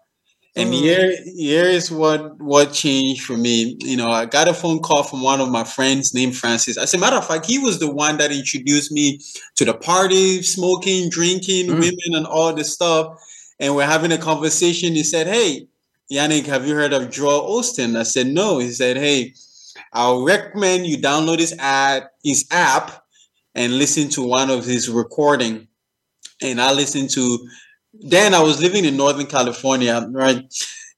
And 0.56 0.72
mm. 0.72 0.80
here, 0.80 1.16
here 1.36 1.66
is 1.66 1.92
what 1.92 2.42
what 2.42 2.74
changed 2.74 3.22
for 3.22 3.38
me. 3.38 3.78
You 3.82 3.98
know, 3.98 4.10
I 4.10 4.26
got 4.26 4.48
a 4.48 4.54
phone 4.56 4.80
call 4.80 5.04
from 5.04 5.22
one 5.22 5.42
of 5.42 5.52
my 5.52 5.64
friends 5.64 6.12
named 6.16 6.36
Francis. 6.36 6.76
As 6.76 6.96
a 6.96 6.98
matter 6.98 7.18
of 7.18 7.28
fact, 7.28 7.46
he 7.46 7.60
was 7.60 7.78
the 7.78 7.92
one 7.92 8.18
that 8.18 8.32
introduced 8.32 8.92
me 8.92 9.20
to 9.58 9.66
the 9.66 9.76
party, 9.76 10.42
smoking, 10.42 11.12
drinking, 11.12 11.68
mm. 11.68 11.80
women, 11.80 12.16
and 12.16 12.26
all 12.26 12.52
this 12.52 12.74
stuff. 12.74 13.22
And 13.60 13.76
we're 13.76 13.86
having 13.86 14.12
a 14.12 14.18
conversation. 14.18 14.94
He 14.94 15.04
said, 15.04 15.28
"Hey, 15.28 15.68
Yannick, 16.12 16.48
have 16.48 16.66
you 16.66 16.74
heard 16.74 16.94
of 16.94 17.12
Joel 17.12 17.62
Osteen?" 17.62 17.96
I 17.96 18.04
said, 18.04 18.26
no. 18.26 18.58
He 18.58 18.72
said, 18.72 18.98
hey, 18.98 19.36
I'll 19.94 20.24
recommend 20.24 20.88
you 20.88 20.98
download 20.98 21.38
his 21.38 21.54
ad, 21.60 22.08
his 22.24 22.48
app 22.50 23.05
and 23.56 23.78
listen 23.78 24.10
to 24.10 24.22
one 24.22 24.50
of 24.50 24.66
his 24.66 24.90
recording. 24.90 25.68
And 26.42 26.62
I 26.62 26.74
listened 26.74 27.10
to 27.12 27.48
then 27.94 28.34
I 28.34 28.42
was 28.42 28.62
living 28.62 28.86
in 28.86 28.98
Northern 28.98 29.26
California, 29.26 30.06
right? 30.12 30.44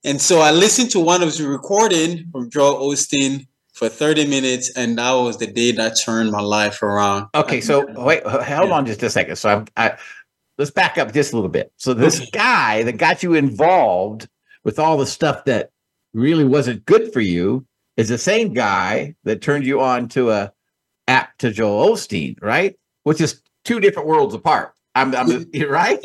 And 0.03 0.19
so 0.19 0.39
I 0.39 0.51
listened 0.51 0.89
to 0.91 0.99
one 0.99 1.21
of 1.21 1.27
his 1.27 1.41
recording 1.41 2.29
from 2.31 2.49
Joel 2.49 2.91
Osteen 2.91 3.47
for 3.73 3.89
30 3.89 4.27
minutes, 4.27 4.75
and 4.75 4.97
that 4.97 5.11
was 5.11 5.37
the 5.37 5.47
day 5.47 5.71
that 5.73 5.99
turned 6.03 6.31
my 6.31 6.41
life 6.41 6.81
around. 6.81 7.27
Okay, 7.35 7.61
so 7.61 7.85
wait, 7.93 8.25
hold 8.25 8.71
on 8.71 8.85
just 8.85 9.03
a 9.03 9.09
second. 9.09 9.35
So 9.35 9.49
I'm, 9.49 9.65
I, 9.77 9.97
let's 10.57 10.71
back 10.71 10.97
up 10.97 11.13
just 11.13 11.33
a 11.33 11.35
little 11.35 11.51
bit. 11.51 11.71
So 11.77 11.93
this 11.93 12.19
okay. 12.21 12.29
guy 12.31 12.83
that 12.83 12.93
got 12.93 13.21
you 13.21 13.35
involved 13.35 14.27
with 14.63 14.79
all 14.79 14.97
the 14.97 15.05
stuff 15.05 15.45
that 15.45 15.69
really 16.13 16.45
wasn't 16.45 16.85
good 16.85 17.13
for 17.13 17.21
you 17.21 17.67
is 17.97 18.09
the 18.09 18.17
same 18.17 18.53
guy 18.53 19.15
that 19.23 19.41
turned 19.41 19.65
you 19.65 19.81
on 19.81 20.07
to 20.09 20.31
a 20.31 20.51
app 21.07 21.37
to 21.39 21.51
Joel 21.51 21.93
Osteen, 21.93 22.41
right? 22.41 22.75
Which 23.03 23.21
is 23.21 23.41
two 23.63 23.79
different 23.79 24.07
worlds 24.07 24.33
apart. 24.33 24.73
I'm, 24.97 25.13
I'm 25.13 25.45
right. 25.69 25.99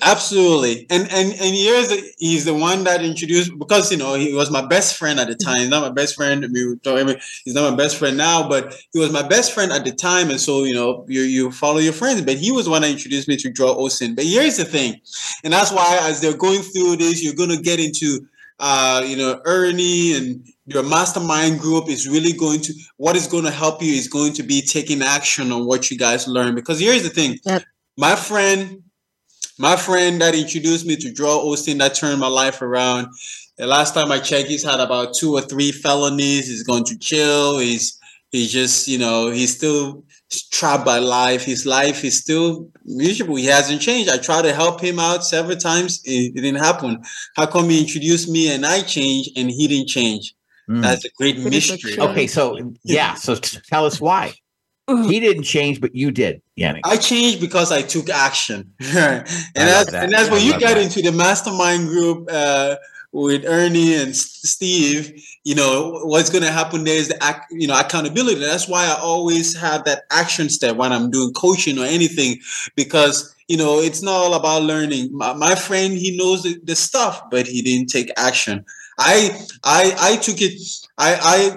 absolutely, 0.00 0.86
and 0.90 1.10
and 1.10 1.32
and 1.32 1.56
here's 1.56 1.88
the, 1.88 2.12
he's 2.18 2.44
the 2.44 2.54
one 2.54 2.84
that 2.84 3.02
introduced 3.02 3.58
because 3.58 3.90
you 3.90 3.98
know 3.98 4.14
he 4.14 4.32
was 4.32 4.48
my 4.48 4.64
best 4.64 4.96
friend 4.96 5.18
at 5.18 5.26
the 5.26 5.34
time. 5.34 5.58
He's 5.58 5.68
not 5.68 5.82
my 5.82 5.90
best 5.90 6.14
friend. 6.14 6.44
I 6.44 6.48
mean, 6.48 6.78
he's 7.44 7.54
not 7.54 7.68
my 7.68 7.76
best 7.76 7.96
friend 7.96 8.16
now, 8.16 8.48
but 8.48 8.76
he 8.92 9.00
was 9.00 9.10
my 9.10 9.26
best 9.26 9.52
friend 9.52 9.72
at 9.72 9.84
the 9.84 9.90
time. 9.90 10.30
And 10.30 10.40
so 10.40 10.62
you 10.62 10.72
know 10.72 11.04
you 11.08 11.22
you 11.22 11.50
follow 11.50 11.78
your 11.78 11.92
friends, 11.92 12.22
but 12.22 12.36
he 12.36 12.52
was 12.52 12.68
one 12.68 12.82
that 12.82 12.92
introduced 12.92 13.26
me 13.26 13.36
to 13.38 13.50
Joel 13.50 13.88
Osteen. 13.88 14.14
But 14.14 14.24
here's 14.24 14.56
the 14.56 14.64
thing, 14.64 15.00
and 15.42 15.52
that's 15.52 15.72
why 15.72 15.98
as 16.02 16.20
they're 16.20 16.36
going 16.36 16.62
through 16.62 16.96
this, 16.96 17.24
you're 17.24 17.34
gonna 17.34 17.60
get 17.60 17.80
into 17.80 18.24
uh, 18.60 19.02
you 19.04 19.16
know 19.16 19.42
Ernie 19.44 20.16
and 20.16 20.46
your 20.66 20.82
mastermind 20.82 21.58
group 21.58 21.88
is 21.88 22.08
really 22.08 22.32
going 22.32 22.60
to 22.60 22.72
what 22.96 23.16
is 23.16 23.26
going 23.26 23.44
to 23.44 23.50
help 23.50 23.82
you 23.82 23.92
is 23.94 24.08
going 24.08 24.32
to 24.32 24.42
be 24.42 24.62
taking 24.62 25.02
action 25.02 25.50
on 25.50 25.66
what 25.66 25.90
you 25.90 25.98
guys 25.98 26.28
learn 26.28 26.54
because 26.54 26.78
here's 26.78 27.02
the 27.02 27.08
thing 27.08 27.36
yep 27.44 27.64
my 27.96 28.16
friend, 28.16 28.82
my 29.58 29.76
friend 29.76 30.20
that 30.20 30.34
introduced 30.34 30.86
me 30.86 30.96
to 30.96 31.12
Joel 31.12 31.54
Osteen 31.54 31.78
that 31.78 31.94
turned 31.94 32.20
my 32.20 32.28
life 32.28 32.62
around. 32.62 33.08
The 33.58 33.66
last 33.66 33.94
time 33.94 34.10
I 34.10 34.18
checked, 34.18 34.48
he's 34.48 34.64
had 34.64 34.80
about 34.80 35.14
two 35.14 35.34
or 35.34 35.42
three 35.42 35.72
felonies. 35.72 36.48
He's 36.48 36.62
going 36.62 36.84
to 36.84 36.98
chill. 36.98 37.58
He's 37.58 37.98
he's 38.30 38.50
just, 38.50 38.88
you 38.88 38.98
know, 38.98 39.30
he's 39.30 39.54
still 39.54 40.04
trapped 40.50 40.86
by 40.86 40.98
life. 40.98 41.44
His 41.44 41.66
life 41.66 42.02
is 42.02 42.18
still 42.18 42.70
miserable. 42.86 43.36
He 43.36 43.44
hasn't 43.46 43.82
changed. 43.82 44.10
I 44.10 44.16
tried 44.16 44.42
to 44.42 44.54
help 44.54 44.80
him 44.80 44.98
out 44.98 45.22
several 45.22 45.58
times. 45.58 46.00
It, 46.04 46.32
it 46.34 46.40
didn't 46.40 46.62
happen. 46.62 47.02
How 47.36 47.44
come 47.44 47.68
he 47.68 47.82
introduced 47.82 48.30
me 48.30 48.52
and 48.52 48.64
I 48.64 48.80
changed 48.80 49.30
and 49.36 49.50
he 49.50 49.68
didn't 49.68 49.88
change? 49.88 50.34
Mm. 50.68 50.82
That's 50.82 51.04
a 51.04 51.10
great 51.16 51.38
mystery. 51.38 51.98
Okay, 51.98 52.26
so 52.26 52.74
yeah, 52.84 53.14
so 53.14 53.34
tell 53.36 53.84
us 53.84 54.00
why. 54.00 54.34
He 54.88 55.20
didn't 55.20 55.44
change, 55.44 55.80
but 55.80 55.94
you 55.94 56.10
did, 56.10 56.42
Yannick. 56.58 56.80
I 56.84 56.96
changed 56.96 57.40
because 57.40 57.70
I 57.72 57.82
took 57.82 58.10
action. 58.10 58.72
and, 58.80 59.24
that's, 59.54 59.90
that. 59.92 60.04
and 60.04 60.12
that's 60.12 60.30
when 60.30 60.42
you 60.42 60.58
get 60.58 60.74
that. 60.74 60.78
into 60.78 61.00
the 61.00 61.12
mastermind 61.12 61.88
group 61.88 62.28
uh, 62.30 62.76
with 63.12 63.44
Ernie 63.46 63.94
and 63.94 64.14
Steve, 64.16 65.22
you 65.44 65.54
know, 65.54 66.00
what's 66.04 66.30
going 66.30 66.42
to 66.42 66.50
happen 66.50 66.84
there 66.84 66.96
is 66.96 67.08
the, 67.08 67.40
you 67.50 67.68
know, 67.68 67.78
accountability. 67.78 68.40
That's 68.40 68.68
why 68.68 68.86
I 68.86 68.98
always 69.00 69.56
have 69.56 69.84
that 69.84 70.02
action 70.10 70.48
step 70.48 70.76
when 70.76 70.92
I'm 70.92 71.10
doing 71.10 71.32
coaching 71.32 71.78
or 71.78 71.84
anything, 71.84 72.40
because, 72.74 73.34
you 73.48 73.56
know, 73.56 73.78
it's 73.80 74.02
not 74.02 74.14
all 74.14 74.34
about 74.34 74.62
learning. 74.62 75.16
My, 75.16 75.32
my 75.32 75.54
friend, 75.54 75.92
he 75.94 76.16
knows 76.16 76.42
the, 76.42 76.58
the 76.64 76.74
stuff, 76.74 77.22
but 77.30 77.46
he 77.46 77.62
didn't 77.62 77.88
take 77.88 78.10
action. 78.16 78.64
I 78.98 79.46
I 79.64 79.94
I 79.98 80.16
took 80.16 80.40
it. 80.40 80.60
I 80.98 81.14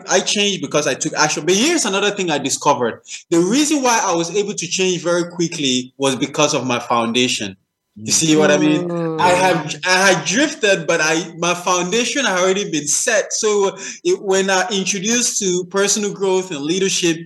I 0.08 0.18
I 0.18 0.20
changed 0.22 0.62
because 0.62 0.88
I 0.88 0.94
took 0.94 1.14
action. 1.14 1.46
But 1.46 1.56
here's 1.56 1.86
another 1.86 2.12
thing 2.12 2.32
I 2.32 2.38
discovered: 2.38 3.02
the 3.30 3.40
reason 3.40 3.82
why 3.82 4.02
I 4.04 4.16
was 4.16 4.36
able 4.36 4.54
to 4.54 4.68
change 4.68 5.04
very 5.04 5.30
quickly 5.30 5.94
was 5.98 6.16
because 6.16 6.54
of 6.54 6.66
my 6.66 6.80
foundation. 6.80 7.58
You 7.98 8.12
see 8.12 8.36
what 8.36 8.52
I 8.52 8.58
mean? 8.58 8.92
I 8.92 9.32
mm. 9.32 9.38
have 9.38 9.76
I 9.86 10.12
had 10.12 10.26
drifted, 10.26 10.86
but 10.86 11.00
I 11.02 11.34
my 11.38 11.54
foundation 11.54 12.26
had 12.26 12.40
already 12.40 12.70
been 12.70 12.88
set. 12.88 13.32
So 13.32 13.78
it, 14.04 14.22
when 14.22 14.50
I 14.50 14.68
introduced 14.70 15.40
to 15.40 15.66
personal 15.70 16.14
growth 16.14 16.52
and 16.52 16.60
leadership, 16.60 17.18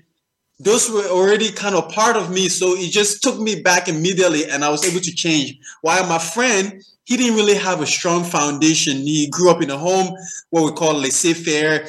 those 0.59 0.87
were 0.87 1.05
already 1.05 1.51
kind 1.51 1.73
of 1.73 1.89
part 1.89 2.17
of 2.17 2.29
me. 2.29 2.49
So 2.49 2.75
it 2.75 2.91
just 2.91 3.23
took 3.23 3.39
me 3.39 3.61
back 3.61 3.87
immediately, 3.87 4.47
and 4.47 4.63
I 4.63 4.69
was 4.69 4.85
able 4.85 5.01
to 5.01 5.11
change. 5.11 5.57
While 5.81 6.05
my 6.07 6.19
friend 6.19 6.83
he 7.09 7.17
didn't 7.17 7.35
really 7.35 7.55
have 7.55 7.81
a 7.81 7.87
strong 7.87 8.23
foundation. 8.23 8.97
He 8.97 9.27
grew 9.31 9.49
up 9.49 9.63
in 9.63 9.71
a 9.71 9.77
home 9.77 10.15
what 10.51 10.63
we 10.63 10.71
call 10.71 10.93
laissez-faire. 10.93 11.87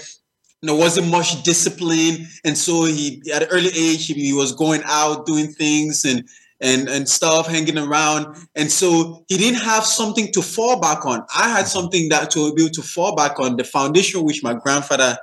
There 0.63 0.75
wasn't 0.75 1.09
much 1.09 1.43
discipline, 1.43 2.27
and 2.43 2.57
so 2.57 2.85
he 2.85 3.23
at 3.33 3.43
an 3.43 3.49
early 3.51 3.69
age 3.69 4.07
he 4.07 4.33
was 4.33 4.53
going 4.53 4.83
out 4.87 5.27
doing 5.27 5.49
things 5.49 6.07
and 6.07 6.27
and 6.61 6.89
and 6.89 7.07
stuff, 7.07 7.47
hanging 7.47 7.79
around, 7.79 8.37
and 8.55 8.73
so 8.73 9.25
he 9.29 9.37
didn't 9.37 9.61
have 9.61 9.85
something 9.85 10.33
to 10.33 10.43
fall 10.43 10.81
back 10.81 11.05
on. 11.05 11.25
I 11.37 11.49
had 11.49 11.67
something 11.67 12.09
that 12.11 12.31
to 12.33 12.55
be 12.55 12.63
able 12.63 12.75
to 12.75 12.83
fall 12.83 13.15
back 13.15 13.39
on, 13.39 13.57
the 13.57 13.65
foundation 13.65 14.25
which 14.25 14.43
my 14.43 14.55
grandfather 14.55 15.19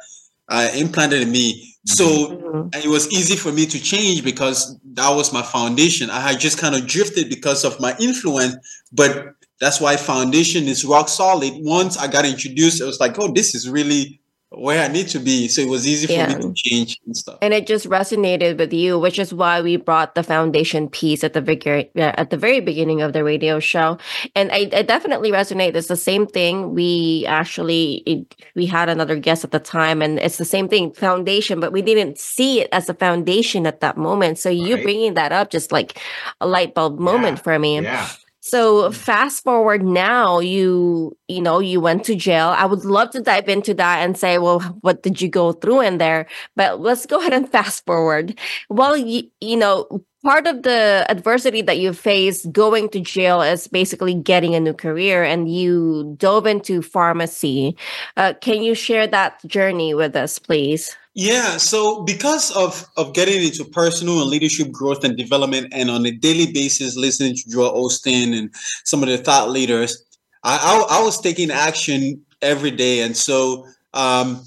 uh, 0.47 0.69
implanted 0.75 1.21
in 1.23 1.31
me. 1.31 1.75
So 1.85 2.05
mm-hmm. 2.05 2.69
it 2.73 2.87
was 2.87 3.11
easy 3.11 3.35
for 3.35 3.51
me 3.51 3.65
to 3.67 3.79
change 3.79 4.23
because 4.23 4.77
that 4.93 5.09
was 5.15 5.31
my 5.31 5.41
foundation. 5.41 6.09
I 6.09 6.19
had 6.19 6.39
just 6.39 6.57
kind 6.57 6.75
of 6.75 6.85
drifted 6.85 7.29
because 7.29 7.63
of 7.63 7.79
my 7.79 7.95
influence, 7.99 8.55
but 8.91 9.36
that's 9.59 9.81
why 9.81 9.97
foundation 9.97 10.65
is 10.65 10.85
rock 10.85 11.09
solid. 11.09 11.53
Once 11.57 11.97
I 11.97 12.07
got 12.07 12.25
introduced, 12.25 12.81
it 12.81 12.85
was 12.85 12.99
like, 12.99 13.17
oh, 13.19 13.31
this 13.31 13.55
is 13.55 13.69
really 13.69 14.21
where 14.49 14.81
I 14.81 14.87
need 14.87 15.09
to 15.09 15.19
be. 15.19 15.49
So 15.49 15.61
it 15.61 15.69
was 15.69 15.85
easy 15.85 16.13
yeah. 16.13 16.31
for 16.31 16.37
me 16.37 16.43
to 16.43 16.53
change 16.53 17.01
and 17.05 17.17
stuff. 17.17 17.37
And 17.41 17.53
it 17.53 17.67
just 17.67 17.87
resonated 17.89 18.57
with 18.57 18.71
you, 18.71 18.97
which 18.97 19.19
is 19.19 19.33
why 19.33 19.61
we 19.61 19.75
brought 19.75 20.15
the 20.15 20.23
foundation 20.23 20.87
piece 20.87 21.23
at 21.23 21.33
the 21.33 21.41
very 21.41 21.91
at 21.95 22.29
the 22.29 22.37
very 22.37 22.61
beginning 22.61 23.01
of 23.01 23.11
the 23.11 23.23
radio 23.23 23.59
show. 23.59 23.97
And 24.35 24.49
I, 24.51 24.69
I 24.73 24.83
definitely 24.83 25.31
resonate. 25.31 25.75
It's 25.75 25.89
the 25.89 25.97
same 25.97 26.27
thing. 26.27 26.73
We 26.73 27.25
actually 27.27 28.03
it, 28.05 28.35
we 28.55 28.65
had 28.65 28.87
another 28.87 29.17
guest 29.17 29.43
at 29.43 29.51
the 29.51 29.59
time, 29.59 30.01
and 30.01 30.17
it's 30.19 30.37
the 30.37 30.45
same 30.45 30.69
thing, 30.69 30.93
foundation, 30.93 31.59
but 31.59 31.73
we 31.73 31.81
didn't 31.81 32.17
see 32.17 32.61
it 32.61 32.69
as 32.71 32.87
a 32.87 32.93
foundation 32.93 33.67
at 33.67 33.81
that 33.81 33.97
moment. 33.97 34.39
So 34.39 34.49
you 34.49 34.75
right. 34.75 34.83
bringing 34.83 35.15
that 35.15 35.33
up, 35.33 35.49
just 35.49 35.71
like 35.71 36.01
a 36.39 36.47
light 36.47 36.73
bulb 36.73 36.99
moment 36.99 37.37
yeah. 37.37 37.43
for 37.43 37.59
me. 37.59 37.81
Yeah. 37.81 38.09
So 38.47 38.91
fast 38.93 39.43
forward 39.43 39.83
now, 39.83 40.39
you 40.39 41.17
you 41.27 41.41
know 41.41 41.59
you 41.59 41.81
went 41.81 42.05
to 42.05 42.15
jail. 42.15 42.47
I 42.55 42.65
would 42.65 42.85
love 42.85 43.09
to 43.11 43.21
dive 43.21 43.49
into 43.49 43.73
that 43.73 43.99
and 44.05 44.17
say, 44.17 44.37
well, 44.37 44.61
what 44.81 45.03
did 45.03 45.21
you 45.21 45.27
go 45.27 45.51
through 45.51 45.81
in 45.81 45.97
there? 45.97 46.27
But 46.55 46.79
let's 46.79 47.05
go 47.05 47.19
ahead 47.19 47.33
and 47.33 47.49
fast 47.51 47.85
forward. 47.85 48.39
Well, 48.69 48.95
you, 48.95 49.23
you 49.41 49.57
know, 49.57 50.01
part 50.23 50.47
of 50.47 50.63
the 50.63 51.05
adversity 51.09 51.61
that 51.63 51.79
you 51.79 51.91
faced 51.91 52.49
going 52.53 52.87
to 52.89 53.01
jail 53.01 53.41
is 53.41 53.67
basically 53.67 54.13
getting 54.13 54.55
a 54.55 54.61
new 54.61 54.73
career, 54.73 55.25
and 55.25 55.51
you 55.51 56.15
dove 56.17 56.45
into 56.47 56.81
pharmacy. 56.81 57.75
Uh, 58.15 58.33
can 58.39 58.63
you 58.63 58.73
share 58.75 59.07
that 59.07 59.43
journey 59.45 59.93
with 59.93 60.15
us, 60.15 60.39
please? 60.39 60.95
Yeah, 61.19 61.57
so 61.57 62.03
because 62.03 62.51
of 62.51 62.85
of 62.95 63.13
getting 63.15 63.43
into 63.43 63.65
personal 63.65 64.21
and 64.21 64.29
leadership 64.29 64.71
growth 64.71 65.03
and 65.03 65.17
development, 65.17 65.69
and 65.71 65.89
on 65.89 66.05
a 66.05 66.11
daily 66.11 66.51
basis 66.53 66.95
listening 66.95 67.35
to 67.35 67.49
Joel 67.49 67.73
Osteen 67.73 68.37
and 68.37 68.53
some 68.85 69.01
of 69.01 69.09
the 69.09 69.17
thought 69.17 69.49
leaders, 69.49 69.97
I 70.43 70.57
I, 70.89 70.99
I 70.99 71.03
was 71.03 71.19
taking 71.19 71.49
action 71.49 72.23
every 72.43 72.69
day, 72.69 73.01
and 73.01 73.17
so 73.17 73.65
um, 73.95 74.43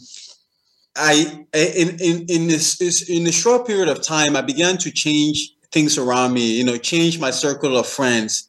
I 0.97 1.45
in 1.53 1.99
in 2.00 2.27
in 2.29 2.47
this 2.49 3.09
in 3.09 3.27
a 3.27 3.33
short 3.33 3.67
period 3.67 3.89
of 3.89 4.00
time, 4.03 4.37
I 4.37 4.43
began 4.43 4.79
to 4.79 4.93
change 4.93 5.53
things 5.73 5.99
around 5.99 6.35
me. 6.35 6.57
You 6.57 6.65
know, 6.65 6.77
change 6.77 7.19
my 7.19 7.33
circle 7.33 7.77
of 7.79 7.87
friends, 7.89 8.49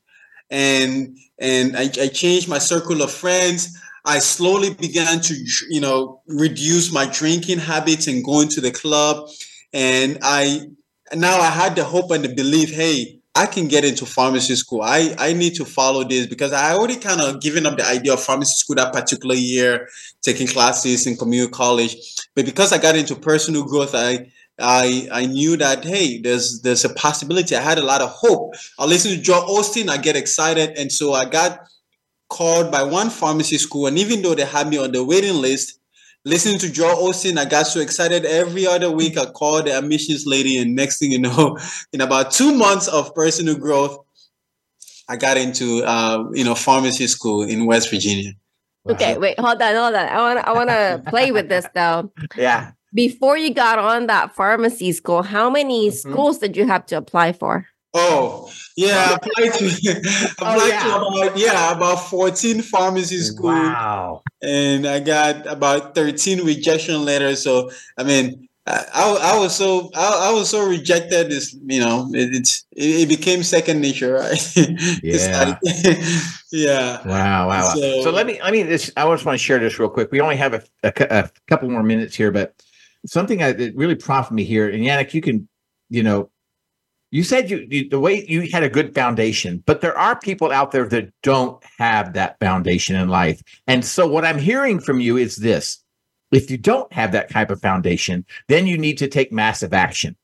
and 0.51 1.18
and 1.40 1.78
I, 1.78 1.84
I 1.84 2.08
changed 2.10 2.50
my 2.50 2.60
circle 2.60 3.01
of 3.01 3.12
friends. 3.12 3.78
I 4.05 4.20
slowly 4.20 4.74
began 4.74 5.22
to, 5.22 5.36
you 5.70 5.81
know, 5.81 6.22
reduce 6.27 6.91
my 6.91 7.05
drinking 7.05 7.60
habits 7.60 8.08
and 8.08 8.24
going 8.24 8.48
to 8.50 8.62
the 8.62 8.72
club. 8.72 9.29
And 9.74 10.17
I 10.22 10.67
now 11.13 11.39
I 11.39 11.50
had 11.50 11.75
the 11.75 11.84
hope 11.84 12.12
and 12.12 12.24
the 12.24 12.34
belief, 12.34 12.74
hey, 12.74 13.20
I 13.34 13.46
can 13.46 13.67
get 13.67 13.86
into 13.86 14.05
pharmacy 14.05 14.55
school. 14.55 14.81
I, 14.81 15.15
I 15.17 15.34
need 15.34 15.55
to 15.55 15.65
follow 15.65 16.03
this 16.03 16.27
because 16.27 16.51
I 16.51 16.74
already 16.74 16.98
kind 16.98 17.22
of 17.22 17.41
given 17.41 17.65
up 17.65 17.77
the 17.77 17.88
idea 17.88 18.13
of 18.13 18.22
pharmacy 18.22 18.55
school 18.55 18.75
that 18.75 18.91
particular 18.91 19.36
year, 19.36 19.88
taking 20.22 20.48
classes 20.48 21.08
in 21.08 21.15
community 21.15 21.51
college. 21.51 21.96
But 22.36 22.46
because 22.46 22.74
I 22.74 22.77
got 22.77 22.98
into 22.98 23.15
personal 23.15 23.63
growth, 23.63 23.96
I 23.96 24.31
I 24.60 25.08
I 25.12 25.25
knew 25.27 25.55
that 25.58 25.86
hey, 25.86 26.17
there's 26.20 26.62
there's 26.62 26.84
a 26.84 26.93
possibility. 26.93 27.55
I 27.55 27.62
had 27.62 27.77
a 27.77 27.86
lot 27.86 28.01
of 28.01 28.10
hope. 28.10 28.53
I 28.77 28.86
listened 28.86 29.15
to 29.15 29.22
Joel 29.22 29.48
Osteen, 29.48 29.89
I 29.89 29.98
get 29.98 30.17
excited, 30.17 30.77
and 30.77 30.91
so 30.91 31.13
I 31.13 31.25
got 31.25 31.60
called 32.32 32.72
by 32.72 32.82
one 32.82 33.10
pharmacy 33.10 33.58
school, 33.58 33.88
and 33.88 33.98
even 34.00 34.22
though 34.22 34.34
they 34.34 34.46
had 34.46 34.70
me 34.70 34.78
on 34.78 34.92
the 34.94 35.04
waiting 35.04 35.36
list, 35.36 35.80
listening 36.24 36.58
to 36.60 36.72
Joel 36.72 37.10
Osteen, 37.10 37.38
I 37.38 37.46
got 37.46 37.68
so 37.68 37.82
excited. 37.82 38.26
Every 38.26 38.66
other 38.66 38.90
week, 38.90 39.18
I 39.18 39.26
called 39.26 39.66
the 39.66 39.78
admissions 39.78 40.26
lady, 40.26 40.58
and 40.58 40.74
next 40.74 41.00
thing 41.00 41.12
you 41.12 41.20
know, 41.20 41.60
in 41.94 42.00
about 42.00 42.32
two 42.32 42.56
months 42.56 42.88
of 42.88 43.14
personal 43.14 43.56
growth, 43.56 44.00
I 45.10 45.18
got 45.18 45.36
into 45.36 45.84
uh, 45.84 46.24
you 46.34 46.46
know 46.46 46.56
pharmacy 46.56 47.08
school 47.08 47.44
in 47.44 47.66
West 47.66 47.92
Virginia. 47.92 48.32
Okay, 48.90 49.18
wait, 49.18 49.38
hold 49.38 49.62
on, 49.62 49.76
hold 49.76 49.94
on. 49.94 50.08
I 50.08 50.18
want 50.22 50.48
I 50.48 50.54
want 50.54 50.70
to 50.70 51.04
play 51.12 51.32
with 51.32 51.50
this 51.50 51.68
though. 51.76 52.12
Yeah. 52.38 52.72
Before 52.94 53.38
you 53.38 53.54
got 53.54 53.80
on 53.80 54.08
that 54.08 54.36
pharmacy 54.36 54.92
school, 54.92 55.24
how 55.24 55.50
many 55.50 55.90
mm-hmm. 55.90 56.12
schools 56.12 56.40
did 56.40 56.58
you 56.58 56.68
have 56.68 56.86
to 56.88 56.98
apply 56.98 57.34
for? 57.34 57.68
Oh, 57.94 58.50
yeah, 58.78 59.10
I 59.10 59.14
applied 59.16 59.60
to 59.60 59.66
oh, 59.66 60.32
applied 60.32 60.58
oh, 60.58 60.68
yeah. 60.68 60.84
to 60.84 60.96
about 60.96 61.38
yeah 61.38 61.72
about 61.76 61.96
fourteen 62.10 62.62
pharmacy 62.62 63.18
schools. 63.18 63.54
Wow, 63.54 64.24
and 64.42 64.88
I 64.88 65.00
got 65.00 65.46
about 65.46 65.94
thirteen 65.94 66.46
rejection 66.46 67.04
letters. 67.04 67.44
So 67.44 67.70
I 67.98 68.04
mean, 68.04 68.48
I, 68.66 68.86
I, 68.94 69.34
I 69.34 69.40
was 69.40 69.56
so 69.56 69.92
I, 69.94 70.30
I, 70.30 70.32
was 70.32 70.50
so 70.50 70.66
rejected. 70.68 71.30
This 71.30 71.54
you 71.66 71.82
know 71.82 72.10
it, 72.14 72.34
it's 72.34 72.66
it, 72.72 73.10
became 73.10 73.44
second 73.44 73.82
nature, 73.82 74.14
right? 74.14 74.56
Yeah, 75.04 75.58
like, 75.62 75.98
yeah. 76.52 77.06
Wow, 77.06 77.50
wow. 77.50 77.74
So, 77.74 78.04
so, 78.04 78.12
let 78.12 78.26
me 78.26 78.40
let 78.42 78.54
me 78.54 78.64
this. 78.64 78.90
I 78.96 79.04
just 79.12 79.26
want 79.26 79.38
to 79.38 79.44
share 79.44 79.60
this 79.60 79.80
real 79.80 79.90
quick. 79.90 80.12
We 80.12 80.22
only 80.22 80.38
have 80.38 80.54
a, 80.54 80.64
a, 80.84 80.94
a 81.10 81.32
couple 81.48 81.70
more 81.70 81.84
minutes 81.84 82.16
here, 82.16 82.32
but 82.32 82.56
something 83.06 83.40
that 83.40 83.58
really 83.76 83.96
prompted 83.96 84.34
me 84.34 84.46
here, 84.46 84.70
and 84.70 84.82
Yannick, 84.82 85.14
you 85.14 85.22
can 85.22 85.50
you 85.90 86.04
know 86.04 86.31
you 87.12 87.24
said 87.24 87.50
you, 87.50 87.68
you, 87.70 87.89
the 87.89 88.00
way 88.00 88.25
you 88.27 88.50
had 88.51 88.63
a 88.63 88.70
good 88.70 88.96
foundation 88.96 89.63
but 89.65 89.82
there 89.82 89.98
are 89.98 90.18
people 90.20 90.51
out 90.51 90.72
there 90.72 90.88
that 90.88 91.12
don't 91.22 91.63
have 91.77 92.13
that 92.13 92.39
foundation 92.39 92.96
in 92.96 93.10
life. 93.10 93.41
And 93.68 93.86
so 93.86 94.08
what 94.08 94.25
i'm 94.25 94.39
hearing 94.39 94.80
from 94.80 95.00
you 95.00 95.18
is 95.18 95.36
this. 95.36 95.84
If 96.32 96.50
you 96.50 96.58
don't 96.58 96.91
have 96.94 97.12
that 97.12 97.30
type 97.30 97.51
of 97.51 97.62
foundation 97.62 98.25
then 98.48 98.65
you 98.68 98.77
need 98.77 98.98
to 99.00 99.08
take 99.08 99.32
massive 99.32 99.74
action. 99.74 100.15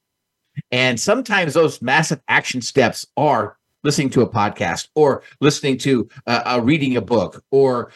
And 0.71 0.99
sometimes 0.99 1.53
those 1.53 1.81
massive 1.81 2.21
action 2.27 2.61
steps 2.61 3.05
are 3.15 3.57
listening 3.83 4.09
to 4.09 4.21
a 4.21 4.29
podcast 4.29 4.87
or 4.95 5.23
listening 5.39 5.77
to 5.77 6.09
uh, 6.25 6.59
reading 6.63 6.97
a 6.97 7.01
book 7.01 7.43
or 7.51 7.91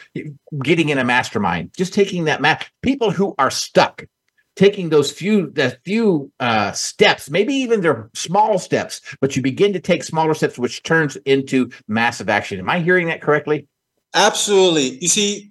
getting 0.62 0.90
in 0.90 0.98
a 0.98 1.04
mastermind. 1.04 1.70
Just 1.76 1.92
taking 1.92 2.24
that 2.24 2.40
map 2.40 2.64
people 2.82 3.10
who 3.10 3.34
are 3.38 3.50
stuck 3.50 4.04
taking 4.56 4.90
those 4.90 5.10
few 5.10 5.50
that 5.50 5.78
few 5.84 6.30
uh, 6.40 6.72
steps 6.72 7.30
maybe 7.30 7.54
even 7.54 7.80
they're 7.80 8.10
small 8.14 8.58
steps 8.58 9.00
but 9.20 9.34
you 9.34 9.42
begin 9.42 9.72
to 9.72 9.80
take 9.80 10.04
smaller 10.04 10.34
steps 10.34 10.58
which 10.58 10.82
turns 10.82 11.16
into 11.24 11.70
massive 11.88 12.28
action. 12.28 12.58
Am 12.58 12.68
i 12.68 12.80
hearing 12.80 13.06
that 13.06 13.22
correctly? 13.22 13.66
Absolutely. 14.14 14.98
You 14.98 15.08
see 15.08 15.50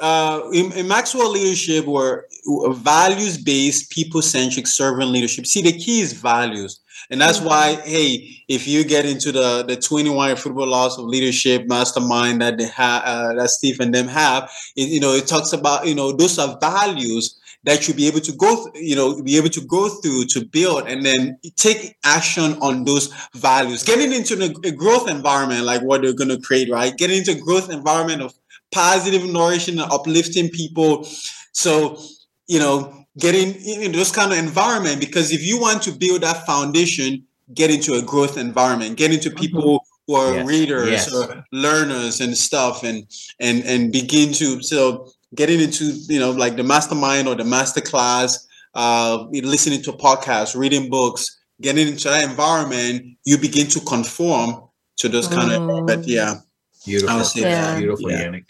uh, 0.00 0.42
in, 0.52 0.72
in, 0.72 0.88
maxwell 0.88 1.30
leadership 1.30 1.86
we're 1.86 2.24
values 2.72 3.38
based 3.38 3.90
people 3.90 4.20
centric 4.20 4.66
servant 4.66 5.10
leadership. 5.10 5.46
See 5.46 5.62
the 5.62 5.72
key 5.72 6.00
is 6.00 6.12
values. 6.12 6.80
And 7.10 7.20
that's 7.20 7.40
why 7.40 7.76
hey 7.84 8.42
if 8.48 8.66
you 8.66 8.84
get 8.84 9.06
into 9.06 9.32
the 9.32 9.64
the 9.66 9.76
21 9.76 10.28
irrefutable 10.28 10.66
laws 10.66 10.98
of 10.98 11.06
leadership 11.06 11.66
mastermind 11.66 12.42
that 12.42 12.58
they 12.58 12.66
have 12.66 13.02
uh, 13.04 13.32
that 13.34 13.48
steve 13.50 13.80
and 13.80 13.94
them 13.94 14.08
have 14.08 14.50
it, 14.76 14.88
you 14.88 15.00
know 15.00 15.14
it 15.14 15.26
talks 15.26 15.54
about 15.54 15.86
you 15.86 15.94
know 15.94 16.12
those 16.12 16.38
are 16.38 16.58
values 16.60 17.37
that 17.64 17.86
you'll 17.86 17.96
be 17.96 18.06
able 18.06 18.20
to 18.20 18.32
go, 18.32 18.70
th- 18.72 18.84
you 18.84 18.94
know, 18.94 19.20
be 19.22 19.36
able 19.36 19.48
to 19.48 19.60
go 19.60 19.88
through 19.88 20.24
to 20.26 20.44
build 20.44 20.86
and 20.86 21.04
then 21.04 21.38
take 21.56 21.96
action 22.04 22.56
on 22.60 22.84
those 22.84 23.12
values. 23.34 23.82
Getting 23.82 24.12
into 24.12 24.34
a, 24.40 24.68
a 24.68 24.72
growth 24.72 25.08
environment 25.08 25.64
like 25.64 25.82
what 25.82 26.02
they're 26.02 26.12
going 26.14 26.30
to 26.30 26.40
create, 26.40 26.70
right? 26.70 26.96
Getting 26.96 27.18
into 27.18 27.32
a 27.32 27.40
growth 27.40 27.70
environment 27.70 28.22
of 28.22 28.34
positive, 28.72 29.24
nourishing, 29.24 29.78
and 29.78 29.90
uplifting 29.90 30.48
people. 30.50 31.06
So, 31.52 32.00
you 32.46 32.58
know, 32.58 33.04
getting 33.18 33.54
in 33.54 33.92
those 33.92 34.12
kind 34.12 34.32
of 34.32 34.38
environment 34.38 35.00
because 35.00 35.32
if 35.32 35.42
you 35.42 35.60
want 35.60 35.82
to 35.82 35.92
build 35.92 36.22
that 36.22 36.46
foundation, 36.46 37.24
get 37.54 37.70
into 37.70 37.94
a 37.94 38.02
growth 38.02 38.38
environment, 38.38 38.96
get 38.96 39.12
into 39.12 39.30
mm-hmm. 39.30 39.38
people 39.38 39.84
who 40.06 40.14
are 40.14 40.34
yes. 40.34 40.46
readers 40.46 40.90
yes. 40.90 41.14
or 41.14 41.44
learners 41.52 42.20
and 42.20 42.36
stuff 42.36 42.82
and 42.82 43.06
and 43.40 43.62
and 43.64 43.92
begin 43.92 44.32
to 44.32 44.62
so 44.62 45.10
getting 45.34 45.60
into 45.60 45.84
you 46.08 46.18
know 46.18 46.30
like 46.30 46.56
the 46.56 46.64
mastermind 46.64 47.28
or 47.28 47.34
the 47.34 47.44
master 47.44 47.80
class 47.80 48.46
uh, 48.74 49.24
listening 49.30 49.82
to 49.82 49.92
podcasts 49.92 50.56
reading 50.56 50.88
books 50.88 51.38
getting 51.60 51.88
into 51.88 52.08
that 52.08 52.28
environment 52.28 53.04
you 53.24 53.36
begin 53.38 53.66
to 53.66 53.80
conform 53.80 54.62
to 54.96 55.08
those 55.08 55.28
kind 55.28 55.50
mm. 55.50 55.80
of 55.80 55.86
but 55.86 56.06
yeah 56.06 56.36
beautiful 56.84 57.42
yeah. 57.42 57.78
beautiful 57.78 58.10
yeah. 58.10 58.24
Yannick. 58.24 58.44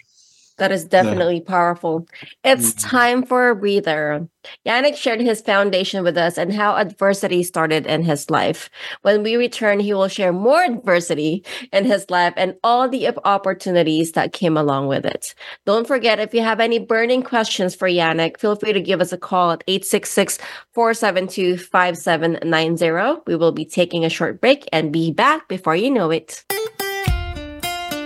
That 0.58 0.72
is 0.72 0.84
definitely 0.84 1.38
yeah. 1.38 1.48
powerful. 1.50 2.06
It's 2.44 2.72
mm-hmm. 2.72 2.88
time 2.88 3.22
for 3.24 3.48
a 3.48 3.56
breather. 3.56 4.28
Yannick 4.66 4.96
shared 4.96 5.20
his 5.20 5.40
foundation 5.40 6.02
with 6.02 6.16
us 6.16 6.38
and 6.38 6.52
how 6.52 6.76
adversity 6.76 7.42
started 7.42 7.86
in 7.86 8.02
his 8.02 8.30
life. 8.30 8.71
When 9.02 9.23
we 9.23 9.36
return, 9.36 9.80
he 9.80 9.94
will 9.94 10.08
share 10.08 10.32
more 10.32 10.62
adversity 10.62 11.44
in 11.73 11.84
his 11.84 12.08
life 12.10 12.34
and 12.36 12.54
all 12.64 12.88
the 12.88 13.08
opportunities 13.25 14.12
that 14.12 14.32
came 14.32 14.56
along 14.56 14.88
with 14.88 15.04
it. 15.04 15.34
Don't 15.66 15.86
forget, 15.86 16.18
if 16.18 16.34
you 16.34 16.42
have 16.42 16.60
any 16.60 16.78
burning 16.78 17.23
questions 17.23 17.75
for 17.75 17.88
Yannick, 17.88 18.38
feel 18.38 18.56
free 18.56 18.73
to 18.73 18.80
give 18.80 19.00
us 19.00 19.12
a 19.12 19.18
call 19.18 19.52
at 19.52 19.64
866 19.66 20.38
472 20.73 21.58
5790. 21.58 23.23
We 23.26 23.36
will 23.36 23.52
be 23.52 23.64
taking 23.64 24.04
a 24.04 24.10
short 24.10 24.40
break 24.40 24.68
and 24.73 24.92
be 24.92 25.12
back 25.12 25.49
before 25.49 25.76
you 25.76 25.90
know 25.90 26.10
it. 26.10 26.44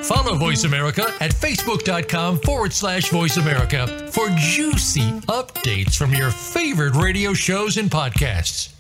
Follow 0.03 0.37
Voice 0.37 0.65
America 0.65 1.03
at 1.21 1.31
facebook.com 1.31 2.39
forward 2.41 2.73
slash 2.73 3.09
voice 3.11 3.37
America 3.37 3.87
for 4.11 4.29
juicy 4.37 5.13
updates 5.29 5.95
from 5.97 6.13
your 6.13 6.31
favorite 6.31 6.97
radio 6.97 7.33
shows 7.33 7.77
and 7.77 7.89
podcasts. 7.89 8.73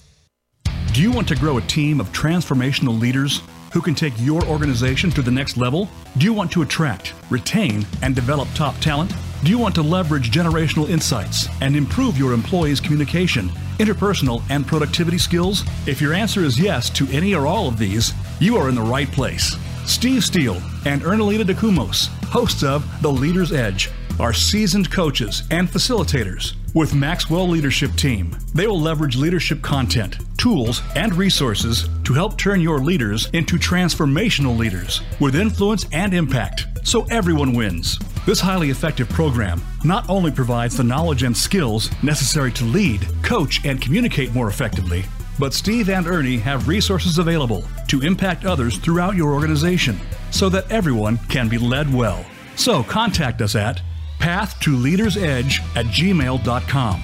Do 0.93 1.01
you 1.01 1.13
want 1.13 1.29
to 1.29 1.37
grow 1.37 1.59
a 1.59 1.63
team 1.63 2.01
of 2.01 2.11
transformational 2.13 2.99
leaders 2.99 3.41
who 3.73 3.81
can 3.81 3.95
take 3.95 4.13
your 4.19 4.45
organization 4.47 5.11
to 5.11 5.23
the 5.23 5.31
next 5.31 5.57
level? 5.57 5.89
Do 6.19 6.25
you 6.25 6.33
want 6.33 6.51
to 6.53 6.63
attract, 6.63 7.15
retain, 7.31 7.87
and 8.03 8.15
develop 8.15 8.49
top 8.55 8.77
talent? 8.81 9.13
Do 9.45 9.51
you 9.51 9.59
want 9.59 9.75
to 9.77 9.83
leverage 9.83 10.31
generational 10.31 10.89
insights 10.91 11.49
and 11.61 11.77
improve 11.77 12.19
your 12.19 12.33
employees' 12.33 12.81
communication, 12.81 13.49
interpersonal, 13.79 14.43
and 14.51 14.67
productivity 14.67 15.19
skills? 15.19 15.63
If 15.87 16.01
your 16.01 16.15
answer 16.15 16.41
is 16.41 16.59
yes 16.59 16.91
to 16.91 17.09
any 17.11 17.33
or 17.35 17.47
all 17.47 17.69
of 17.69 17.79
these, 17.79 18.13
you 18.41 18.57
are 18.57 18.69
in 18.69 18.75
the 18.75 18.83
right 18.83 19.11
place. 19.11 19.57
Steve 19.87 20.25
Steele 20.25 20.61
and 20.85 21.03
Ernalita 21.03 21.45
DeCumos, 21.45 22.07
hosts 22.27 22.63
of 22.63 22.85
The 23.03 23.11
Leader's 23.11 23.53
Edge, 23.53 23.91
are 24.21 24.33
seasoned 24.33 24.91
coaches 24.91 25.43
and 25.51 25.69
facilitators 25.69 26.55
with 26.75 26.95
Maxwell 26.95 27.49
Leadership 27.49 27.93
Team. 27.97 28.37
They 28.55 28.67
will 28.67 28.81
leverage 28.81 29.17
leadership 29.17 29.61
content, 29.61 30.19
tools, 30.39 30.83
and 30.95 31.15
resources 31.15 31.89
to 32.05 32.15
help 32.15 32.39
turn 32.39 32.61
your 32.61 32.79
leaders 32.79 33.29
into 33.33 33.57
transformational 33.57 34.57
leaders 34.57 35.01
with 35.21 35.35
influence 35.35 35.87
and 35.93 36.15
impact 36.15 36.67
so 36.85 37.05
everyone 37.11 37.53
wins. 37.53 37.99
This 38.25 38.41
highly 38.41 38.71
effective 38.71 39.09
program 39.09 39.63
not 39.85 40.09
only 40.09 40.31
provides 40.31 40.77
the 40.77 40.85
knowledge 40.85 41.25
and 41.25 41.37
skills 41.37 41.91
necessary 42.03 42.53
to 42.53 42.65
lead, 42.65 43.07
coach, 43.23 43.65
and 43.65 43.81
communicate 43.81 44.33
more 44.33 44.49
effectively, 44.49 45.05
but 45.39 45.55
Steve 45.55 45.89
and 45.89 46.07
Ernie 46.07 46.39
have 46.39 46.69
resources 46.69 47.19
available 47.19 47.65
to 47.89 48.03
impact 48.03 48.45
others 48.45 48.79
throughout 48.79 49.17
your 49.17 49.33
organization 49.33 49.99
so 50.31 50.49
that 50.49 50.71
everyone 50.71 51.19
can 51.29 51.49
be 51.49 51.59
led 51.59 51.93
well. 51.93 52.25
So 52.57 52.83
contact 52.83 53.43
us 53.43 53.55
at 53.55 53.81
path 54.19 54.59
to 54.61 54.77
leaders 54.77 55.17
at 55.17 55.45
gmail.com 55.45 57.03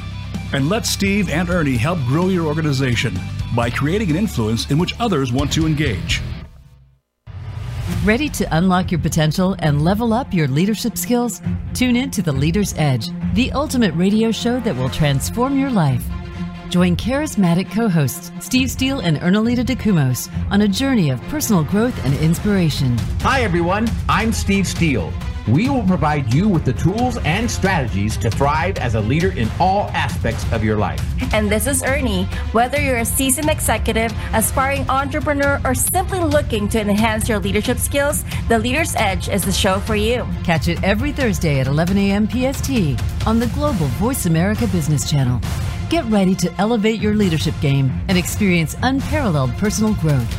and 0.53 0.69
let 0.69 0.87
Steve 0.87 1.29
and 1.31 1.51
Ernie 1.51 1.77
help 1.77 1.99
grow 2.07 2.29
your 2.29 2.47
organization 2.47 3.19
by 3.55 3.71
creating 3.71 4.11
an 4.11 4.17
influence 4.17 4.71
in 4.71 4.79
which 4.79 4.95
others 5.01 5.33
want 5.33 5.53
to 5.53 5.67
engage. 5.67 6.23
Ready 8.05 8.29
to 8.31 8.57
unlock 8.57 8.93
your 8.93 9.01
potential 9.01 9.57
and 9.59 9.83
level 9.83 10.12
up 10.12 10.33
your 10.33 10.47
leadership 10.47 10.97
skills? 10.97 11.43
Tune 11.75 11.97
in 11.97 12.11
to 12.12 12.23
The 12.23 12.33
Leader's 12.33 12.73
Edge, 12.77 13.11
the 13.35 13.51
ultimate 13.53 13.95
radio 13.95 14.31
show 14.31 14.61
that 14.61 14.77
will 14.77 14.88
transform 14.88 15.59
your 15.59 15.71
life. 15.71 16.05
Join 16.68 16.96
charismatic 16.96 17.70
co 17.72 17.88
hosts 17.88 18.31
Steve 18.40 18.70
Steele 18.70 19.00
and 19.00 19.16
Ernalita 19.18 19.64
DeCumos 19.64 20.31
on 20.50 20.62
a 20.62 20.68
journey 20.68 21.09
of 21.09 21.20
personal 21.22 21.64
growth 21.64 21.98
and 22.04 22.14
inspiration. 22.16 22.98
Hi, 23.22 23.40
everyone. 23.40 23.88
I'm 24.07 24.35
Steve 24.35 24.66
Steele. 24.66 25.11
We 25.46 25.70
will 25.70 25.85
provide 25.85 26.35
you 26.35 26.46
with 26.46 26.66
the 26.66 26.74
tools 26.74 27.16
and 27.24 27.50
strategies 27.50 28.18
to 28.18 28.31
thrive 28.31 28.76
as 28.76 28.96
a 28.96 29.00
leader 29.00 29.31
in 29.33 29.48
all 29.59 29.88
aspects 29.94 30.44
of 30.52 30.62
your 30.62 30.76
life. 30.76 31.02
And 31.33 31.50
this 31.50 31.66
is 31.66 31.83
Ernie. 31.83 32.24
Whether 32.52 32.78
you're 32.78 32.98
a 32.98 33.04
seasoned 33.07 33.48
executive, 33.48 34.12
aspiring 34.35 34.87
entrepreneur, 34.90 35.59
or 35.64 35.74
simply 35.74 36.20
looking 36.20 36.68
to 36.68 36.81
enhance 36.81 37.31
your 37.31 37.38
leadership 37.38 37.78
skills, 37.78 38.24
The 38.48 38.59
Leader's 38.59 38.94
Edge 38.96 39.31
is 39.31 39.42
the 39.42 39.52
show 39.52 39.81
for 39.81 39.96
you. 39.96 40.26
Catch 40.44 40.68
it 40.68 40.85
every 40.85 41.12
Thursday 41.12 41.61
at 41.61 41.66
11 41.66 41.96
a.m. 41.96 42.28
PST 42.28 42.70
on 43.26 43.38
the 43.38 43.50
Global 43.54 43.87
Voice 43.96 44.26
America 44.26 44.66
Business 44.66 45.11
Channel. 45.11 45.40
Get 45.88 46.05
ready 46.05 46.35
to 46.35 46.53
elevate 46.59 47.01
your 47.01 47.14
leadership 47.14 47.55
game 47.62 47.90
and 48.09 48.18
experience 48.18 48.77
unparalleled 48.83 49.53
personal 49.53 49.94
growth. 49.94 50.35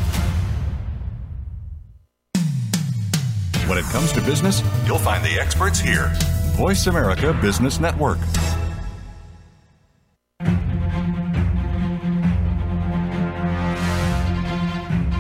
When 3.68 3.80
it 3.80 3.86
comes 3.86 4.12
to 4.14 4.22
business, 4.22 4.62
you'll 4.86 5.00
find 5.00 5.26
the 5.26 5.40
experts 5.40 5.80
here. 5.80 6.12
Voice 6.56 6.86
America 6.86 7.34
Business 7.42 7.80
Network. 7.80 8.20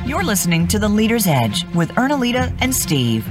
You're 0.06 0.24
listening 0.24 0.68
to 0.68 0.78
The 0.78 0.90
Leader's 0.90 1.26
Edge 1.26 1.66
with 1.74 1.90
Ernalita 1.92 2.56
and 2.62 2.76
Steve. 2.76 3.26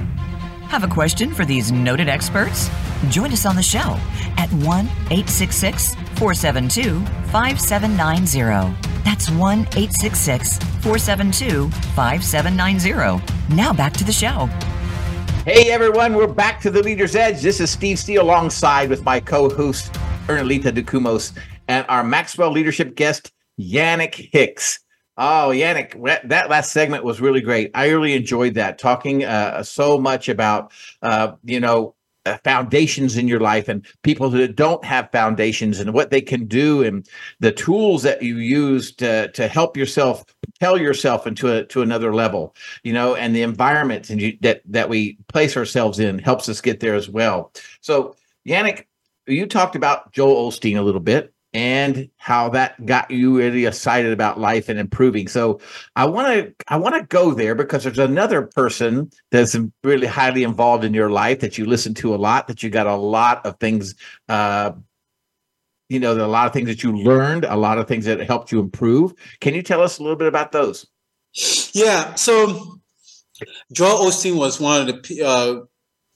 Have 0.67 0.83
a 0.83 0.87
question 0.87 1.33
for 1.33 1.45
these 1.45 1.71
noted 1.71 2.09
experts? 2.09 2.69
Join 3.09 3.31
us 3.31 3.45
on 3.45 3.55
the 3.55 3.63
show 3.63 3.97
at 4.37 4.49
1 4.51 4.85
866 4.85 5.95
472 6.19 6.99
5790. 7.31 8.75
That's 9.05 9.29
1 9.29 9.59
866 9.59 10.57
472 10.57 11.69
5790. 11.95 13.55
Now 13.55 13.71
back 13.71 13.93
to 13.93 14.03
the 14.03 14.11
show. 14.11 14.47
Hey 15.45 15.71
everyone, 15.71 16.15
we're 16.15 16.27
back 16.27 16.59
to 16.59 16.69
the 16.69 16.83
Leader's 16.83 17.15
Edge. 17.15 17.41
This 17.41 17.61
is 17.61 17.71
Steve 17.71 17.97
Steele 17.97 18.21
alongside 18.21 18.89
with 18.89 19.05
my 19.05 19.21
co-host 19.21 19.93
Ernalita 20.27 20.73
DeCumos 20.73 21.31
and 21.69 21.85
our 21.87 22.03
Maxwell 22.03 22.51
Leadership 22.51 22.95
guest 22.95 23.31
Yannick 23.57 24.29
Hicks. 24.33 24.81
Oh, 25.17 25.51
Yannick, 25.53 26.27
that 26.27 26.49
last 26.49 26.73
segment 26.73 27.05
was 27.05 27.21
really 27.21 27.41
great. 27.41 27.71
I 27.73 27.87
really 27.87 28.13
enjoyed 28.13 28.55
that, 28.55 28.77
talking 28.77 29.23
uh, 29.23 29.63
so 29.63 29.97
much 29.97 30.27
about, 30.27 30.73
uh, 31.01 31.33
you 31.45 31.61
know, 31.61 31.95
Uh, 32.25 32.37
foundations 32.43 33.15
in 33.15 33.29
your 33.29 33.39
life 33.39 33.69
and 33.69 33.85
people 34.03 34.29
that 34.29 34.57
don't 34.57 34.83
have 34.83 35.09
foundations 35.09 35.79
and 35.79 35.93
what 35.93 36.11
they 36.11 36.19
can 36.19 36.45
do 36.45 36.83
and 36.83 37.07
the 37.39 37.51
tools 37.51 38.03
that 38.03 38.21
you 38.21 38.35
use 38.39 38.91
to 38.91 39.31
to 39.31 39.47
help 39.47 39.77
yourself 39.77 40.25
propel 40.43 40.77
yourself 40.77 41.25
into 41.25 41.49
a 41.49 41.63
to 41.63 41.81
another 41.81 42.13
level 42.13 42.53
you 42.83 42.91
know 42.91 43.15
and 43.15 43.33
the 43.33 43.41
environment 43.41 44.09
and 44.09 44.19
you, 44.21 44.37
that 44.41 44.61
that 44.65 44.89
we 44.89 45.17
place 45.29 45.55
ourselves 45.55 45.97
in 45.97 46.19
helps 46.19 46.49
us 46.49 46.59
get 46.59 46.81
there 46.81 46.93
as 46.93 47.07
well. 47.07 47.53
So 47.79 48.15
yannick 48.45 48.85
you 49.25 49.45
talked 49.45 49.77
about 49.77 50.11
joel 50.11 50.51
osteen 50.51 50.77
a 50.77 50.81
little 50.81 50.99
bit 50.99 51.33
and 51.53 52.09
how 52.17 52.49
that 52.49 52.85
got 52.85 53.09
you 53.09 53.37
really 53.37 53.65
excited 53.65 54.11
about 54.11 54.39
life 54.39 54.69
and 54.69 54.79
improving. 54.79 55.27
So 55.27 55.59
I 55.95 56.05
want 56.05 56.27
to 56.27 56.53
I 56.67 56.77
want 56.77 56.95
to 56.95 57.03
go 57.03 57.33
there 57.33 57.55
because 57.55 57.83
there's 57.83 57.99
another 57.99 58.43
person 58.43 59.09
that's 59.31 59.55
really 59.83 60.07
highly 60.07 60.43
involved 60.43 60.83
in 60.83 60.93
your 60.93 61.09
life 61.09 61.39
that 61.39 61.57
you 61.57 61.65
listen 61.65 61.93
to 61.95 62.13
a 62.13 62.17
lot, 62.17 62.47
that 62.47 62.61
you 62.61 62.69
got 62.69 62.87
a 62.87 62.95
lot 62.95 63.45
of 63.45 63.59
things 63.59 63.95
uh 64.27 64.71
you 65.89 65.99
know, 65.99 66.13
a 66.13 66.27
lot 66.27 66.45
of 66.45 66.53
things 66.53 66.67
that 66.67 66.83
you 66.83 66.95
learned, 66.95 67.45
a 67.45 67.57
lot 67.57 67.79
of 67.79 67.87
things 67.87 68.05
that 68.05 68.19
helped 68.21 68.51
you 68.51 68.59
improve. 68.59 69.11
Can 69.41 69.55
you 69.55 69.63
tell 69.63 69.81
us 69.81 69.97
a 69.97 70.03
little 70.03 70.17
bit 70.17 70.27
about 70.27 70.51
those? 70.51 70.85
Yeah, 71.73 72.13
so 72.13 72.79
Joel 73.71 74.05
Osteen 74.05 74.37
was 74.37 74.59
one 74.59 74.81
of 74.81 75.03
the 75.03 75.23
uh, 75.25 75.65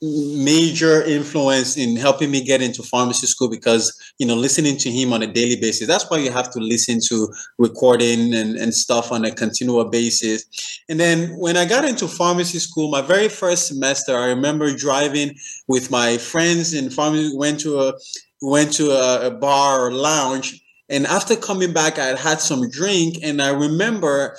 major 0.03 1.01
influence 1.03 1.77
in 1.77 1.95
helping 1.95 2.29
me 2.29 2.43
get 2.43 2.61
into 2.61 2.83
pharmacy 2.83 3.25
school 3.25 3.49
because 3.49 3.97
you 4.17 4.25
know 4.25 4.35
listening 4.35 4.75
to 4.75 4.91
him 4.91 5.13
on 5.13 5.23
a 5.23 5.27
daily 5.27 5.55
basis 5.55 5.87
that's 5.87 6.09
why 6.09 6.17
you 6.17 6.29
have 6.29 6.51
to 6.51 6.59
listen 6.59 6.99
to 6.99 7.33
recording 7.57 8.33
and, 8.33 8.57
and 8.57 8.73
stuff 8.73 9.13
on 9.13 9.23
a 9.23 9.31
continual 9.31 9.85
basis. 9.85 10.81
And 10.89 10.99
then 10.99 11.29
when 11.39 11.55
i 11.55 11.63
got 11.63 11.85
into 11.85 12.09
pharmacy 12.09 12.59
school 12.59 12.91
my 12.91 13.01
very 13.01 13.29
first 13.29 13.67
semester 13.67 14.17
i 14.17 14.27
remember 14.27 14.75
driving 14.75 15.35
with 15.69 15.89
my 15.89 16.17
friends 16.17 16.73
in 16.73 16.89
pharmacy 16.89 17.31
went 17.35 17.61
to 17.61 17.79
a 17.79 17.93
went 18.41 18.73
to 18.73 18.91
a, 18.91 19.27
a 19.27 19.31
bar 19.31 19.85
or 19.85 19.91
lounge 19.93 20.61
and 20.89 21.07
after 21.07 21.35
coming 21.37 21.71
back 21.71 21.97
i 21.97 22.05
had 22.05 22.19
had 22.19 22.41
some 22.41 22.69
drink 22.69 23.15
and 23.23 23.41
i 23.41 23.49
remember 23.49 24.35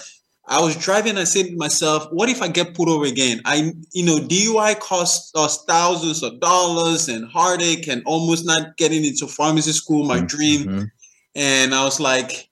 I 0.46 0.60
was 0.60 0.76
driving. 0.76 1.16
I 1.16 1.24
said 1.24 1.46
to 1.46 1.56
myself, 1.56 2.06
"What 2.12 2.28
if 2.28 2.42
I 2.42 2.48
get 2.48 2.74
pulled 2.74 2.88
over 2.90 3.06
again? 3.06 3.40
I, 3.44 3.72
you 3.92 4.04
know, 4.04 4.18
DUI 4.18 4.78
costs 4.78 5.32
us 5.34 5.64
thousands 5.64 6.22
of 6.22 6.40
dollars 6.40 7.08
and 7.08 7.30
heartache, 7.30 7.88
and 7.88 8.02
almost 8.04 8.44
not 8.44 8.76
getting 8.76 9.04
into 9.04 9.26
pharmacy 9.26 9.72
school, 9.72 10.04
my 10.04 10.18
mm-hmm. 10.18 10.26
dream." 10.26 10.92
And 11.34 11.74
I 11.74 11.84
was 11.84 11.98
like, 11.98 12.50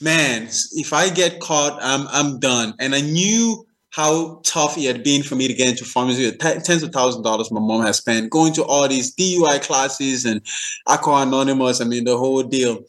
"Man, 0.00 0.48
if 0.72 0.92
I 0.92 1.10
get 1.10 1.40
caught, 1.40 1.78
I'm 1.82 2.08
I'm 2.08 2.40
done." 2.40 2.74
And 2.78 2.94
I 2.94 3.02
knew 3.02 3.66
how 3.90 4.40
tough 4.44 4.76
it 4.76 4.84
had 4.84 5.02
been 5.02 5.22
for 5.22 5.34
me 5.34 5.48
to 5.48 5.54
get 5.54 5.68
into 5.68 5.84
pharmacy. 5.84 6.30
T- 6.32 6.36
tens 6.36 6.82
of 6.82 6.92
thousands 6.92 7.16
of 7.16 7.24
dollars 7.24 7.50
my 7.50 7.60
mom 7.60 7.82
has 7.82 7.96
spent 7.96 8.30
going 8.30 8.52
to 8.54 8.64
all 8.64 8.86
these 8.86 9.14
DUI 9.14 9.62
classes 9.62 10.24
and 10.24 10.42
Alcohol 10.86 11.22
Anonymous. 11.22 11.80
I 11.80 11.84
mean, 11.84 12.04
the 12.04 12.18
whole 12.18 12.42
deal. 12.42 12.84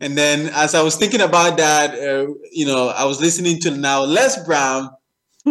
And 0.00 0.18
then 0.18 0.50
as 0.54 0.74
I 0.74 0.82
was 0.82 0.96
thinking 0.96 1.20
about 1.20 1.56
that, 1.58 1.94
uh, 1.94 2.32
you 2.50 2.66
know, 2.66 2.88
I 2.88 3.04
was 3.04 3.20
listening 3.20 3.60
to 3.60 3.70
now 3.70 4.02
Les 4.02 4.44
Brown. 4.44 4.90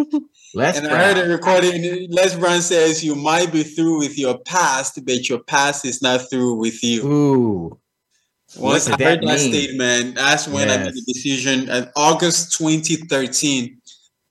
Les 0.54 0.77
and 0.77 0.88
Brown. 0.88 0.99
I 0.99 1.04
heard 1.04 1.17
a 1.17 1.30
recording. 1.30 2.08
Les 2.12 2.36
Brown 2.36 2.62
says, 2.62 3.04
"You 3.04 3.15
might 3.15 3.54
be 3.54 3.63
through 3.63 3.99
with 3.99 4.19
your 4.19 4.38
past, 4.39 4.99
but 5.06 5.30
your 5.30 5.39
past 5.39 5.86
is 5.86 6.01
not 6.01 6.30
through 6.30 6.56
with 6.56 6.84
you." 6.84 7.08
Ooh. 7.08 7.80
Once 8.58 8.88
I 8.88 8.91
heard 8.91 9.21
that, 9.21 9.25
that 9.25 9.39
statement, 9.39 10.15
that's 10.15 10.47
when 10.47 10.67
yes. 10.67 10.77
I 10.77 10.84
made 10.84 10.93
the 10.93 11.01
decision. 11.13 11.69
In 11.69 11.89
August 11.95 12.58
2013, 12.58 13.81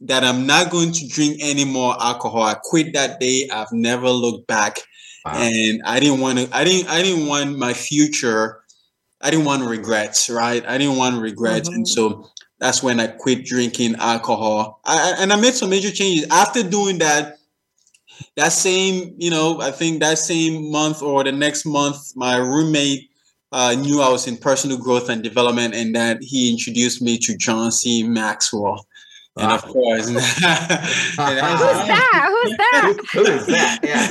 that 0.03 0.25
I'm 0.25 0.47
not 0.47 0.71
going 0.71 0.93
to 0.93 1.09
drink 1.09 1.39
any 1.41 1.65
more 1.65 1.95
alcohol. 2.01 2.43
I 2.43 2.55
quit 2.55 2.95
that 2.95 3.21
day. 3.21 3.49
I've 3.53 3.73
never 3.73 4.09
looked 4.09 4.47
back. 4.47 4.79
Wow. 5.25 5.33
And 5.35 5.83
I 5.85 6.01
didn't 6.01 6.21
want 6.21 6.39
to, 6.39 6.49
I 6.57 6.65
didn't, 6.65 6.89
I 6.89 7.03
didn't 7.03 7.27
want 7.27 7.59
my 7.59 7.75
future. 7.75 8.63
I 9.21 9.31
didn't 9.31 9.45
want 9.45 9.69
regrets, 9.69 10.31
right? 10.31 10.65
I 10.67 10.79
didn't 10.79 10.97
want 10.97 11.21
regrets. 11.21 11.69
Mm-hmm. 11.69 11.77
And 11.77 11.89
so 11.89 12.31
that's 12.59 12.83
when 12.83 12.99
I 12.99 13.09
quit 13.09 13.45
drinking 13.45 13.97
alcohol. 13.97 14.81
I, 14.85 15.17
and 15.19 15.33
I 15.33 15.37
made 15.37 15.55
some 15.55 15.69
major 15.69 15.91
changes 15.91 16.27
after 16.31 16.63
doing 16.63 16.99
that. 16.99 17.37
That 18.37 18.53
same, 18.53 19.15
you 19.19 19.31
know, 19.31 19.61
I 19.61 19.71
think 19.71 20.01
that 20.01 20.19
same 20.19 20.71
month 20.71 21.03
or 21.03 21.25
the 21.25 21.33
next 21.33 21.65
month, 21.67 21.99
my 22.17 22.37
roommate 22.37 23.11
uh, 23.53 23.75
knew 23.79 24.01
I 24.01 24.11
was 24.11 24.27
in 24.27 24.37
personal 24.37 24.79
growth 24.79 25.09
and 25.09 25.23
development, 25.23 25.75
and 25.75 25.95
that 25.95 26.19
he 26.23 26.51
introduced 26.51 27.03
me 27.03 27.19
to 27.19 27.37
John 27.37 27.73
C. 27.73 28.03
Maxwell. 28.03 28.87
And 29.37 29.53
of 29.53 29.63
course, 29.63 30.09
who's 30.09 30.41
that? 30.41 30.81
Who's 32.29 32.57
that? 32.57 32.97
Who 33.13 33.23
is 33.27 33.47
that? 33.47 33.79
Yeah. 33.83 34.11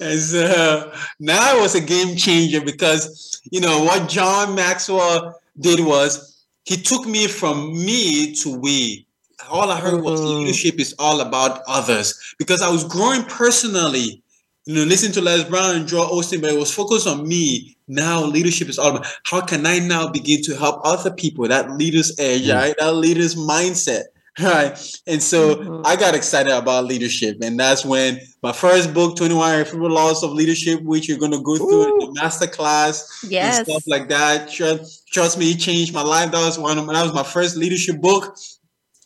and 0.06 0.20
so 0.20 0.92
now 1.20 1.56
it 1.56 1.60
was 1.60 1.74
a 1.74 1.80
game 1.80 2.16
changer 2.16 2.60
because 2.60 3.40
you 3.50 3.60
know 3.60 3.84
what 3.84 4.08
John 4.08 4.54
Maxwell 4.54 5.40
did 5.60 5.80
was 5.80 6.44
he 6.64 6.76
took 6.76 7.06
me 7.06 7.28
from 7.28 7.72
me 7.72 8.34
to 8.36 8.58
we. 8.58 9.06
All 9.48 9.70
I 9.70 9.80
heard 9.80 10.02
was 10.02 10.20
mm-hmm. 10.20 10.40
leadership 10.40 10.80
is 10.80 10.94
all 10.98 11.20
about 11.20 11.62
others 11.68 12.34
because 12.38 12.62
I 12.62 12.70
was 12.70 12.84
growing 12.84 13.22
personally 13.24 14.22
you 14.66 14.74
know, 14.74 14.84
listen 14.84 15.10
to 15.12 15.20
Les 15.20 15.44
Brown 15.44 15.76
and 15.76 15.88
Joel 15.88 16.06
Osteen, 16.06 16.40
but 16.40 16.52
it 16.52 16.58
was 16.58 16.72
focused 16.72 17.06
on 17.06 17.26
me. 17.26 17.76
Now 17.92 18.24
leadership 18.24 18.68
is 18.68 18.78
all 18.78 18.96
about 18.96 19.06
how 19.24 19.42
can 19.42 19.66
I 19.66 19.78
now 19.78 20.08
begin 20.08 20.42
to 20.44 20.56
help 20.56 20.80
other 20.84 21.10
people, 21.10 21.46
that 21.48 21.70
leader's 21.72 22.18
edge, 22.18 22.42
mm-hmm. 22.42 22.56
right? 22.56 22.74
That 22.78 22.94
leader's 22.94 23.34
mindset. 23.34 24.04
Right. 24.40 24.78
And 25.06 25.22
so 25.22 25.56
mm-hmm. 25.56 25.82
I 25.84 25.94
got 25.94 26.14
excited 26.14 26.56
about 26.56 26.86
leadership. 26.86 27.42
And 27.42 27.60
that's 27.60 27.84
when 27.84 28.18
my 28.42 28.52
first 28.52 28.94
book, 28.94 29.14
21 29.16 29.56
Irrefutable 29.56 29.90
Laws 29.90 30.24
of 30.24 30.32
Leadership, 30.32 30.80
which 30.84 31.06
you're 31.06 31.18
going 31.18 31.32
to 31.32 31.42
go 31.42 31.58
through 31.58 31.68
Ooh. 31.68 31.92
in 31.92 31.98
the 31.98 32.20
master 32.22 32.46
class 32.46 33.22
yes. 33.28 33.58
and 33.58 33.66
stuff 33.66 33.82
like 33.86 34.08
that. 34.08 34.50
Trust, 34.50 35.06
trust 35.08 35.38
me, 35.38 35.50
it 35.50 35.58
changed 35.58 35.92
my 35.92 36.00
life. 36.00 36.30
That 36.30 36.42
was 36.46 36.58
one 36.58 36.78
of 36.78 36.86
that 36.86 37.02
was 37.02 37.12
my 37.12 37.22
first 37.22 37.58
leadership 37.58 38.00
book 38.00 38.34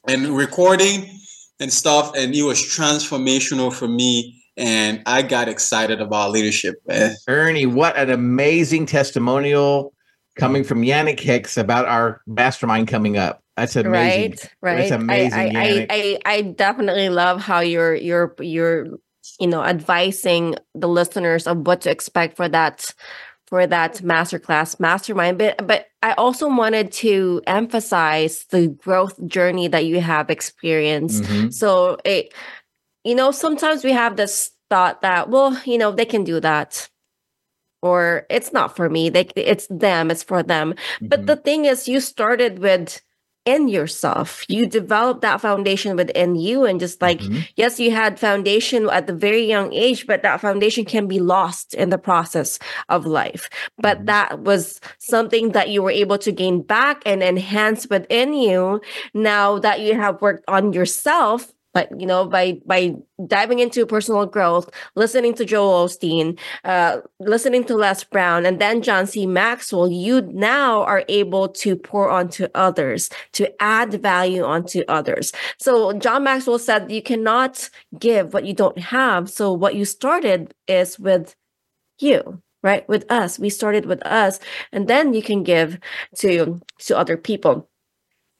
and 0.07 0.29
recording 0.29 1.19
and 1.59 1.73
stuff. 1.73 2.13
And 2.17 2.33
it 2.33 2.45
was 2.45 2.63
transformational 2.63 3.73
for 3.73 3.89
me 3.89 4.45
and 4.57 5.03
I 5.07 5.23
got 5.23 5.49
excited 5.49 6.01
about 6.01 6.31
leadership. 6.31 6.77
Man. 6.87 7.15
Ernie, 7.29 7.67
what 7.67 7.97
an 7.97 8.11
amazing 8.11 8.87
testimonial 8.87 9.93
coming 10.37 10.65
from 10.65 10.83
Yannick 10.83 11.21
Hicks 11.21 11.57
about 11.57 11.87
our 11.87 12.21
mastermind 12.27 12.89
coming 12.89 13.17
up. 13.17 13.43
That's 13.57 13.77
amazing. 13.77 14.33
Right, 14.33 14.51
right. 14.61 14.77
That's 14.77 14.91
amazing. 14.91 15.57
I, 15.57 15.63
I, 15.63 15.87
I, 15.91 16.19
I, 16.27 16.43
definitely 16.43 17.09
love 17.09 17.41
how 17.41 17.61
you're 17.61 17.95
you're 17.95 18.35
you're 18.39 18.87
you 19.41 19.47
know 19.47 19.65
advising 19.65 20.57
the 20.75 20.89
listeners 20.89 21.47
of 21.47 21.67
what 21.67 21.81
to 21.83 21.91
expect 21.91 22.37
for 22.37 22.49
that 22.51 22.95
for 23.47 23.67
that 23.67 23.97
masterclass 23.97 24.79
mastermind. 24.79 25.39
But 25.39 25.67
but 25.67 25.87
I 26.03 26.13
also 26.13 26.49
wanted 26.49 26.93
to 26.93 27.41
emphasize 27.47 28.45
the 28.51 28.69
growth 28.69 29.25
journey 29.27 29.69
that 29.69 29.87
you 29.87 30.01
have 30.01 30.31
experienced. 30.31 31.23
Mm-hmm. 31.23 31.51
So 31.51 31.97
it 32.05 32.35
you 33.07 33.15
know, 33.15 33.31
sometimes 33.31 33.85
we 33.85 33.93
have 33.93 34.17
this 34.17 34.51
thought 34.69 35.01
that, 35.03 35.31
well, 35.31 35.61
you 35.65 35.79
know, 35.79 35.93
they 35.93 36.05
can 36.05 36.25
do 36.25 36.41
that. 36.41 36.91
Or 37.83 38.27
it's 38.29 38.53
not 38.53 38.75
for 38.75 38.91
me. 38.91 39.11
They 39.11 39.29
it's 39.37 39.69
them, 39.71 40.11
it's 40.11 40.25
for 40.25 40.43
them. 40.43 40.73
Mm-hmm. 40.73 41.07
But 41.07 41.27
the 41.27 41.37
thing 41.37 41.67
is 41.67 41.87
you 41.87 42.01
started 42.01 42.59
with 42.59 43.01
in 43.45 43.69
yourself. 43.69 44.45
You 44.49 44.67
developed 44.67 45.21
that 45.21 45.41
foundation 45.41 45.95
within 45.95 46.35
you. 46.35 46.65
And 46.65 46.81
just 46.81 47.01
like, 47.01 47.21
mm-hmm. 47.21 47.43
yes, 47.55 47.79
you 47.79 47.93
had 47.93 48.19
foundation 48.19 48.91
at 48.91 49.07
the 49.07 49.15
very 49.15 49.47
young 49.47 49.73
age, 49.73 50.09
but 50.09 50.23
that 50.23 50.41
foundation 50.41 50.85
can 50.85 51.07
be 51.07 51.21
lost 51.21 51.73
in 51.75 51.91
the 51.91 51.99
process 51.99 52.59
of 52.89 53.07
life. 53.07 53.49
But 53.79 53.99
mm-hmm. 53.99 54.07
that 54.07 54.41
was 54.41 54.81
something 54.99 55.53
that 55.53 55.69
you 55.69 55.81
were 55.81 55.93
able 55.93 56.19
to 56.19 56.33
gain 56.33 56.61
back 56.61 57.03
and 57.07 57.23
enhance 57.23 57.87
within 57.89 58.35
you 58.35 58.81
now 59.15 59.61
that 59.61 59.79
you 59.79 59.95
have 59.95 60.21
worked 60.21 60.45
on 60.49 60.73
yourself 60.73 61.53
but 61.77 62.01
you 62.01 62.07
know 62.07 62.27
by 62.27 62.59
by 62.65 62.95
diving 63.27 63.59
into 63.59 63.85
personal 63.85 64.25
growth 64.25 64.71
listening 64.95 65.35
to 65.35 65.45
joel 65.45 65.87
osteen 65.87 66.39
uh, 66.65 67.01
listening 67.21 67.63
to 67.63 67.77
les 67.77 68.03
brown 68.03 68.47
and 68.47 68.59
then 68.59 68.81
john 68.81 69.07
c 69.07 69.27
maxwell 69.27 69.91
you 69.91 70.23
now 70.33 70.83
are 70.85 71.05
able 71.09 71.47
to 71.49 71.77
pour 71.77 72.09
onto 72.09 72.49
others 72.55 73.11
to 73.33 73.45
add 73.63 73.93
value 74.01 74.43
onto 74.43 74.81
others 74.89 75.33
so 75.59 75.93
john 76.05 76.25
maxwell 76.25 76.59
said 76.59 76.91
you 76.91 77.03
cannot 77.03 77.69
give 77.99 78.33
what 78.33 78.47
you 78.47 78.55
don't 78.55 78.79
have 78.79 79.29
so 79.29 79.53
what 79.53 79.75
you 79.75 79.85
started 79.85 80.55
is 80.67 80.99
with 80.99 81.37
you 82.01 82.43
right? 82.63 82.89
With 82.89 83.09
us. 83.13 83.39
We 83.39 83.49
started 83.51 83.87
with 83.87 84.05
us, 84.05 84.41
and 84.73 84.89
then 84.89 85.15
you 85.15 85.23
can 85.23 85.45
give 85.45 85.79
to 86.17 86.61
to 86.87 86.99
other 86.99 87.17
people. 87.17 87.69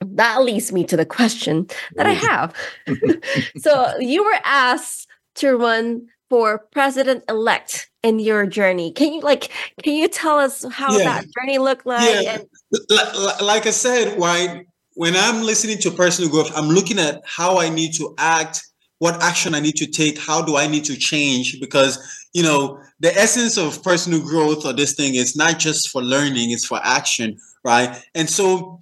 That 0.01 0.43
leads 0.43 0.73
me 0.73 0.85
to 0.85 0.97
the 0.97 1.07
question 1.07 1.69
that 1.95 2.07
I 2.07 2.13
have. 2.13 2.55
so 3.59 3.97
you 3.99 4.25
were 4.25 4.39
asked 4.45 5.09
to 5.37 5.57
run 5.57 6.09
for 6.29 6.59
president 6.73 7.25
elect 7.29 7.91
in 8.03 8.19
your 8.19 8.47
journey. 8.47 8.93
Can 8.93 9.13
you 9.13 9.21
like 9.21 9.51
can 9.83 9.95
you 9.95 10.09
tell 10.09 10.39
us 10.39 10.65
how 10.71 10.97
yeah. 10.97 11.05
that 11.05 11.25
journey 11.39 11.59
looked 11.59 11.87
like? 11.87 12.25
Yeah. 12.25 12.39
And- 12.39 12.47
like, 13.41 13.67
I 13.67 13.71
said, 13.71 14.19
why 14.19 14.65
when 14.95 15.15
I'm 15.15 15.43
listening 15.43 15.79
to 15.79 15.91
personal 15.91 16.31
growth, 16.31 16.51
I'm 16.57 16.69
looking 16.69 16.99
at 16.99 17.23
how 17.25 17.59
I 17.59 17.69
need 17.69 17.93
to 17.95 18.15
act, 18.19 18.61
what 18.99 19.23
action 19.23 19.55
I 19.55 19.61
need 19.61 19.77
to 19.77 19.87
take, 19.87 20.19
how 20.19 20.43
do 20.43 20.57
I 20.57 20.67
need 20.67 20.85
to 20.87 20.97
change? 20.97 21.61
Because 21.61 22.27
you 22.33 22.43
know, 22.43 22.79
the 23.01 23.17
essence 23.17 23.57
of 23.57 23.83
personal 23.83 24.21
growth 24.21 24.67
or 24.67 24.73
this 24.73 24.95
thing 24.95 25.15
is 25.15 25.37
not 25.37 25.59
just 25.59 25.91
for 25.91 26.03
learning, 26.03 26.51
it's 26.51 26.67
for 26.67 26.81
action, 26.83 27.39
right? 27.65 28.03
And 28.15 28.29
so 28.29 28.79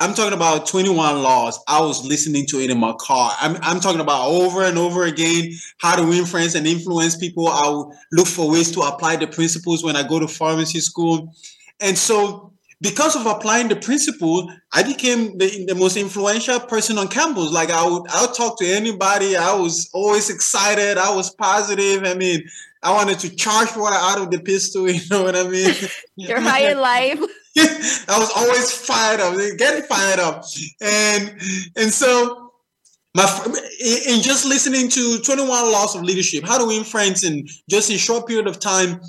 I'm 0.00 0.12
talking 0.12 0.34
about 0.34 0.66
21 0.66 1.22
laws. 1.22 1.62
I 1.68 1.80
was 1.80 2.04
listening 2.04 2.46
to 2.46 2.58
it 2.58 2.70
in 2.70 2.78
my 2.78 2.94
car. 2.98 3.32
I'm, 3.40 3.56
I'm 3.62 3.80
talking 3.80 4.00
about 4.00 4.28
over 4.28 4.64
and 4.64 4.76
over 4.76 5.04
again 5.04 5.52
how 5.78 5.94
to 5.94 6.02
win 6.02 6.26
friends 6.26 6.56
and 6.56 6.66
influence 6.66 7.16
people. 7.16 7.46
I'll 7.48 7.96
look 8.10 8.26
for 8.26 8.50
ways 8.50 8.72
to 8.72 8.80
apply 8.80 9.16
the 9.16 9.28
principles 9.28 9.84
when 9.84 9.94
I 9.94 10.06
go 10.06 10.18
to 10.18 10.26
pharmacy 10.26 10.80
school. 10.80 11.32
And 11.80 11.96
so, 11.96 12.52
because 12.80 13.14
of 13.16 13.24
applying 13.24 13.68
the 13.68 13.76
principle, 13.76 14.52
I 14.72 14.82
became 14.82 15.38
the, 15.38 15.64
the 15.66 15.74
most 15.74 15.96
influential 15.96 16.58
person 16.60 16.98
on 16.98 17.08
campus. 17.08 17.50
Like 17.50 17.70
I 17.70 17.88
would, 17.88 18.02
I 18.10 18.22
would 18.22 18.34
talk 18.34 18.58
to 18.58 18.66
anybody. 18.66 19.36
I 19.36 19.54
was 19.54 19.88
always 19.94 20.28
excited. 20.28 20.98
I 20.98 21.14
was 21.14 21.30
positive. 21.30 22.04
I 22.04 22.14
mean, 22.14 22.42
I 22.84 22.92
wanted 22.92 23.18
to 23.20 23.34
charge 23.34 23.74
water 23.74 23.96
out 23.98 24.18
of 24.18 24.30
the 24.30 24.40
pistol. 24.40 24.88
You 24.94 25.00
know 25.10 25.24
what 25.24 25.34
I 25.34 25.48
mean? 25.48 25.74
You're 26.16 26.40
high 26.40 26.70
in 26.70 26.78
life. 26.78 27.18
I 27.58 28.18
was 28.18 28.30
always 28.36 28.70
fired 28.70 29.20
up, 29.20 29.34
getting 29.58 29.84
fired 29.84 30.20
up, 30.20 30.44
and 30.80 31.40
and 31.76 31.90
so 31.90 32.52
my 33.14 33.24
in 33.80 34.22
just 34.22 34.44
listening 34.44 34.88
to 34.90 35.18
21 35.20 35.48
laws 35.72 35.94
of 35.94 36.02
leadership, 36.02 36.44
how 36.44 36.58
to 36.58 36.66
win 36.66 36.84
friends, 36.84 37.24
in 37.24 37.46
just 37.70 37.90
a 37.90 37.98
short 37.98 38.26
period 38.26 38.46
of 38.48 38.58
time, 38.58 39.00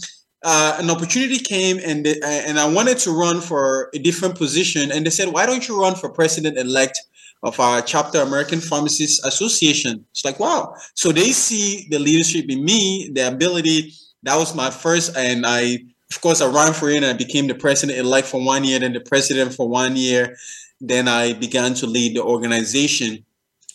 uh, 0.44 0.78
an 0.80 0.90
opportunity 0.92 1.40
came, 1.40 1.80
and 1.84 2.06
they, 2.06 2.20
and 2.24 2.60
I 2.60 2.68
wanted 2.72 3.00
to 3.00 3.12
run 3.12 3.42
for 3.42 3.90
a 3.96 4.00
different 4.00 4.36
position, 4.36 4.92
and 4.92 5.06
they 5.06 5.10
said, 5.10 5.30
"Why 5.30 5.46
don't 5.46 5.68
you 5.68 5.82
run 5.82 5.96
for 5.96 6.10
president 6.10 6.58
elect?" 6.58 7.00
Of 7.46 7.60
our 7.60 7.82
chapter, 7.82 8.20
American 8.22 8.60
Pharmacists 8.60 9.24
Association. 9.24 10.04
It's 10.12 10.26
like, 10.26 10.40
wow. 10.40 10.76
So 10.96 11.14
they 11.14 11.32
see 11.32 11.88
the 11.90 12.00
leadership 12.00 12.46
in 12.50 12.66
me, 12.66 13.12
the 13.14 13.28
ability. 13.28 13.94
That 14.24 14.36
was 14.36 14.54
my 14.56 14.70
first, 14.70 15.16
and 15.16 15.46
I 15.46 15.78
of 16.12 16.22
course, 16.22 16.42
I 16.42 16.48
ran 16.48 16.74
for 16.74 16.90
it 16.90 16.98
and 16.98 17.06
I 17.06 17.14
became 17.14 17.48
the 17.48 17.56
president 17.56 17.98
elect 17.98 18.28
for 18.28 18.44
one 18.44 18.64
year, 18.64 18.80
then 18.80 18.94
the 18.94 19.00
president 19.02 19.54
for 19.54 19.68
one 19.68 19.96
year. 19.96 20.36
Then 20.80 21.08
I 21.08 21.34
began 21.34 21.74
to 21.76 21.88
lead 21.88 22.16
the 22.16 22.22
organization. 22.22 23.26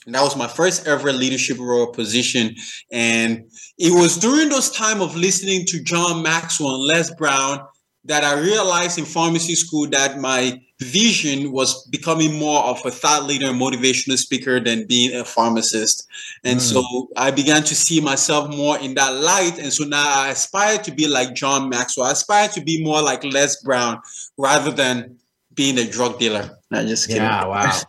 And 0.07 0.15
that 0.15 0.23
was 0.23 0.37
my 0.37 0.47
first 0.47 0.87
ever 0.87 1.13
leadership 1.13 1.59
role 1.59 1.89
position. 1.89 2.55
And 2.93 3.51
it 3.79 3.93
was 3.93 4.17
during 4.17 4.49
those 4.49 4.71
time 4.71 5.01
of 5.03 5.17
listening 5.17 5.67
to 5.67 5.83
John 5.83 6.23
Maxwell 6.23 6.77
and 6.77 6.85
Les 6.85 7.15
Brown 7.15 7.61
that 8.05 8.25
I 8.25 8.41
realized 8.41 8.99
in 8.99 9.05
pharmacy 9.05 9.55
school 9.55 9.89
that 9.91 10.19
my 10.19 10.61
vision 10.81 11.53
was 11.53 11.87
becoming 11.89 12.39
more 12.39 12.65
of 12.65 12.85
a 12.87 12.91
thought 12.91 13.25
leader 13.25 13.47
and 13.47 13.61
motivational 13.61 14.17
speaker 14.17 14.59
than 14.59 14.87
being 14.87 15.15
a 15.15 15.25
pharmacist. 15.25 16.09
And 16.43 16.59
mm. 16.59 16.63
so 16.63 17.09
I 17.17 17.31
began 17.31 17.63
to 17.65 17.75
see 17.75 18.01
myself 18.01 18.55
more 18.55 18.79
in 18.79 18.95
that 18.95 19.15
light. 19.15 19.59
And 19.59 19.73
so 19.73 19.85
now 19.85 20.07
I 20.09 20.31
aspire 20.31 20.79
to 20.79 20.91
be 20.91 21.07
like 21.07 21.35
John 21.35 21.69
Maxwell. 21.69 22.07
I 22.07 22.13
aspire 22.13 22.49
to 22.49 22.61
be 22.63 22.83
more 22.83 23.03
like 23.03 23.23
Les 23.25 23.63
Brown 23.63 24.01
rather 24.39 24.71
than 24.71 25.17
being 25.55 25.79
a 25.79 25.85
drug 25.85 26.19
dealer. 26.19 26.60
Not 26.71 26.87
just 26.87 27.09
kidding. 27.09 27.23
Yeah, 27.23 27.47
wow. 27.47 27.81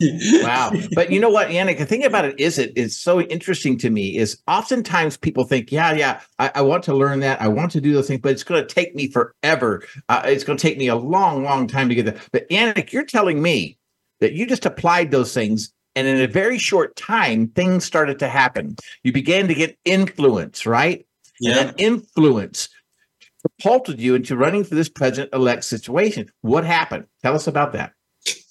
wow. 0.44 0.72
But 0.96 1.12
you 1.12 1.20
know 1.20 1.30
what, 1.30 1.50
Yannick, 1.50 1.78
the 1.78 1.86
thing 1.86 2.04
about 2.04 2.26
it 2.26 2.40
is 2.40 2.58
it 2.58 2.76
is 2.76 3.00
so 3.00 3.22
interesting 3.22 3.78
to 3.80 3.92
me 3.92 4.18
is 4.18 4.42
oftentimes 4.48 5.18
people 5.18 5.44
think, 5.44 5.72
yeah, 5.72 5.94
yeah, 5.94 6.22
I, 6.40 6.52
I 6.56 6.62
want 6.62 6.84
to 6.86 6.96
learn 6.96 7.20
that. 7.20 7.40
I 7.40 7.48
want 7.48 7.72
to 7.74 7.82
do 7.82 7.94
those 7.94 8.08
things, 8.08 8.22
but 8.22 8.32
it's 8.32 8.44
going 8.44 8.66
to 8.66 8.74
take 8.74 8.96
me 8.96 9.08
forever. 9.08 9.84
Uh, 10.10 10.24
it's 10.26 10.44
going 10.44 10.58
to 10.58 10.62
take 10.62 10.80
me 10.80 10.88
a 10.88 10.96
long, 10.96 11.44
long 11.44 11.68
time 11.68 11.90
to 11.90 11.96
get 11.96 12.06
there. 12.06 12.20
But 12.32 12.50
Yannick, 12.50 12.92
you're 12.92 13.06
telling 13.06 13.42
me 13.42 13.78
that 14.20 14.34
you 14.34 14.48
just 14.48 14.66
applied 14.66 15.12
those 15.12 15.34
things 15.34 15.72
and 15.96 16.08
in 16.08 16.22
a 16.22 16.28
very 16.28 16.58
short 16.58 16.96
time, 16.96 17.50
things 17.50 17.84
started 17.84 18.20
to 18.20 18.30
happen. 18.30 18.78
You 19.04 19.12
began 19.12 19.48
to 19.48 19.54
get 19.54 19.78
influence, 19.84 20.66
right? 20.66 21.06
Yeah. 21.40 21.60
And 21.60 21.74
influence 21.78 22.70
propulsed 23.42 24.00
you 24.00 24.16
into 24.16 24.38
running 24.38 24.64
for 24.64 24.76
this 24.76 24.90
president 24.90 25.34
elect 25.34 25.64
situation. 25.64 26.32
What 26.42 26.64
happened? 26.64 27.06
Tell 27.24 27.36
us 27.36 27.48
about 27.48 27.74
that. 27.74 27.94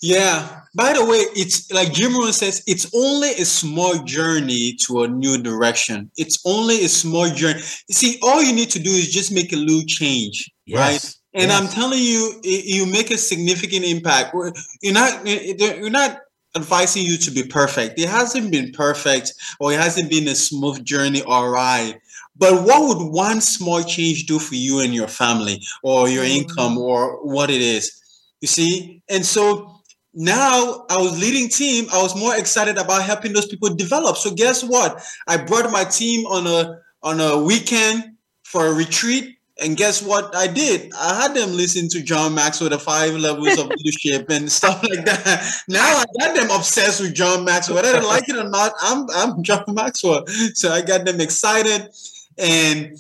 Yeah. 0.02 0.61
By 0.74 0.92
the 0.94 1.04
way, 1.04 1.18
it's 1.37 1.70
like 1.70 1.92
Jim 1.92 2.16
Rohn 2.16 2.33
says, 2.33 2.62
it's 2.66 2.90
only 2.94 3.30
a 3.30 3.44
small 3.44 4.02
journey 4.04 4.74
to 4.87 5.02
a 5.02 5.09
new 5.09 5.42
direction. 5.42 6.11
It's 6.16 6.40
only 6.46 6.85
a 6.85 6.88
small 6.88 7.28
journey. 7.28 7.61
You 7.88 7.94
see, 7.94 8.18
all 8.22 8.42
you 8.42 8.52
need 8.52 8.70
to 8.70 8.78
do 8.78 8.90
is 8.90 9.11
just 9.11 9.33
make 9.33 9.52
a 9.52 9.56
little 9.56 9.85
change, 9.87 10.50
yes. 10.66 10.78
right? 10.78 11.16
And 11.42 11.50
yes. 11.50 11.61
I'm 11.61 11.68
telling 11.68 12.00
you, 12.00 12.40
you 12.42 12.87
make 12.87 13.11
a 13.11 13.18
significant 13.18 13.85
impact. 13.85 14.35
You're 14.80 14.94
not, 14.94 15.26
you're 15.26 15.90
not 15.90 16.18
advising 16.56 17.04
you 17.04 17.16
to 17.18 17.30
be 17.30 17.44
perfect. 17.44 17.98
It 17.98 18.09
hasn't 18.09 18.50
been 18.50 18.72
perfect, 18.72 19.35
or 19.61 19.72
it 19.72 19.78
hasn't 19.78 20.11
been 20.11 20.26
a 20.26 20.35
smooth 20.35 20.85
journey 20.85 21.22
or 21.22 21.52
ride. 21.52 22.00
But 22.37 22.64
what 22.64 22.88
would 22.88 23.12
one 23.12 23.40
small 23.40 23.83
change 23.83 24.26
do 24.26 24.38
for 24.38 24.54
you 24.54 24.80
and 24.80 24.94
your 24.94 25.09
family, 25.09 25.62
or 25.83 26.09
your 26.09 26.24
mm. 26.24 26.38
income, 26.38 26.78
or 26.78 27.24
what 27.24 27.50
it 27.50 27.61
is? 27.61 27.92
You 28.40 28.48
see? 28.48 29.03
And 29.09 29.24
so 29.24 29.81
now 30.14 30.87
I 30.90 30.96
was 30.98 31.20
leading 31.20 31.48
team. 31.48 31.87
I 31.92 32.03
was 32.03 32.18
more 32.18 32.37
excited 32.37 32.79
about 32.79 33.03
helping 33.03 33.33
those 33.33 33.46
people 33.46 33.74
develop. 33.74 34.16
So 34.16 34.33
guess 34.33 34.64
what? 34.64 35.03
I 35.29 35.37
brought 35.37 35.70
my 35.70 35.85
team 35.85 36.26
on 36.26 36.46
a 36.46 36.81
on 37.03 37.20
a 37.20 37.38
weekend 37.38 38.16
for 38.44 38.66
a 38.66 38.72
retreat. 38.72 39.37
And 39.62 39.76
guess 39.76 40.03
what 40.03 40.35
I 40.35 40.46
did? 40.46 40.90
I 40.98 41.20
had 41.20 41.35
them 41.35 41.55
listen 41.55 41.88
to 41.90 42.03
John 42.03 42.35
Maxwell, 42.35 42.70
the 42.70 42.79
five 42.79 43.14
levels 43.14 43.59
of 43.59 43.66
leadership 43.76 44.31
and 44.31 44.50
stuff 44.50 44.83
like 44.83 45.05
that. 45.05 45.46
Now 45.68 45.85
I 45.85 46.05
got 46.18 46.35
them 46.35 46.50
obsessed 46.50 47.03
with 47.03 47.14
John 47.14 47.44
Maxwell. 47.44 47.76
Whether 47.76 48.00
they 48.00 48.07
like 48.07 48.29
it 48.29 48.37
or 48.37 48.48
not, 48.48 48.72
I'm 48.81 49.07
I'm 49.11 49.42
John 49.42 49.64
Maxwell. 49.68 50.26
So 50.55 50.72
I 50.72 50.81
got 50.81 51.05
them 51.05 51.20
excited. 51.20 51.90
And 52.38 52.96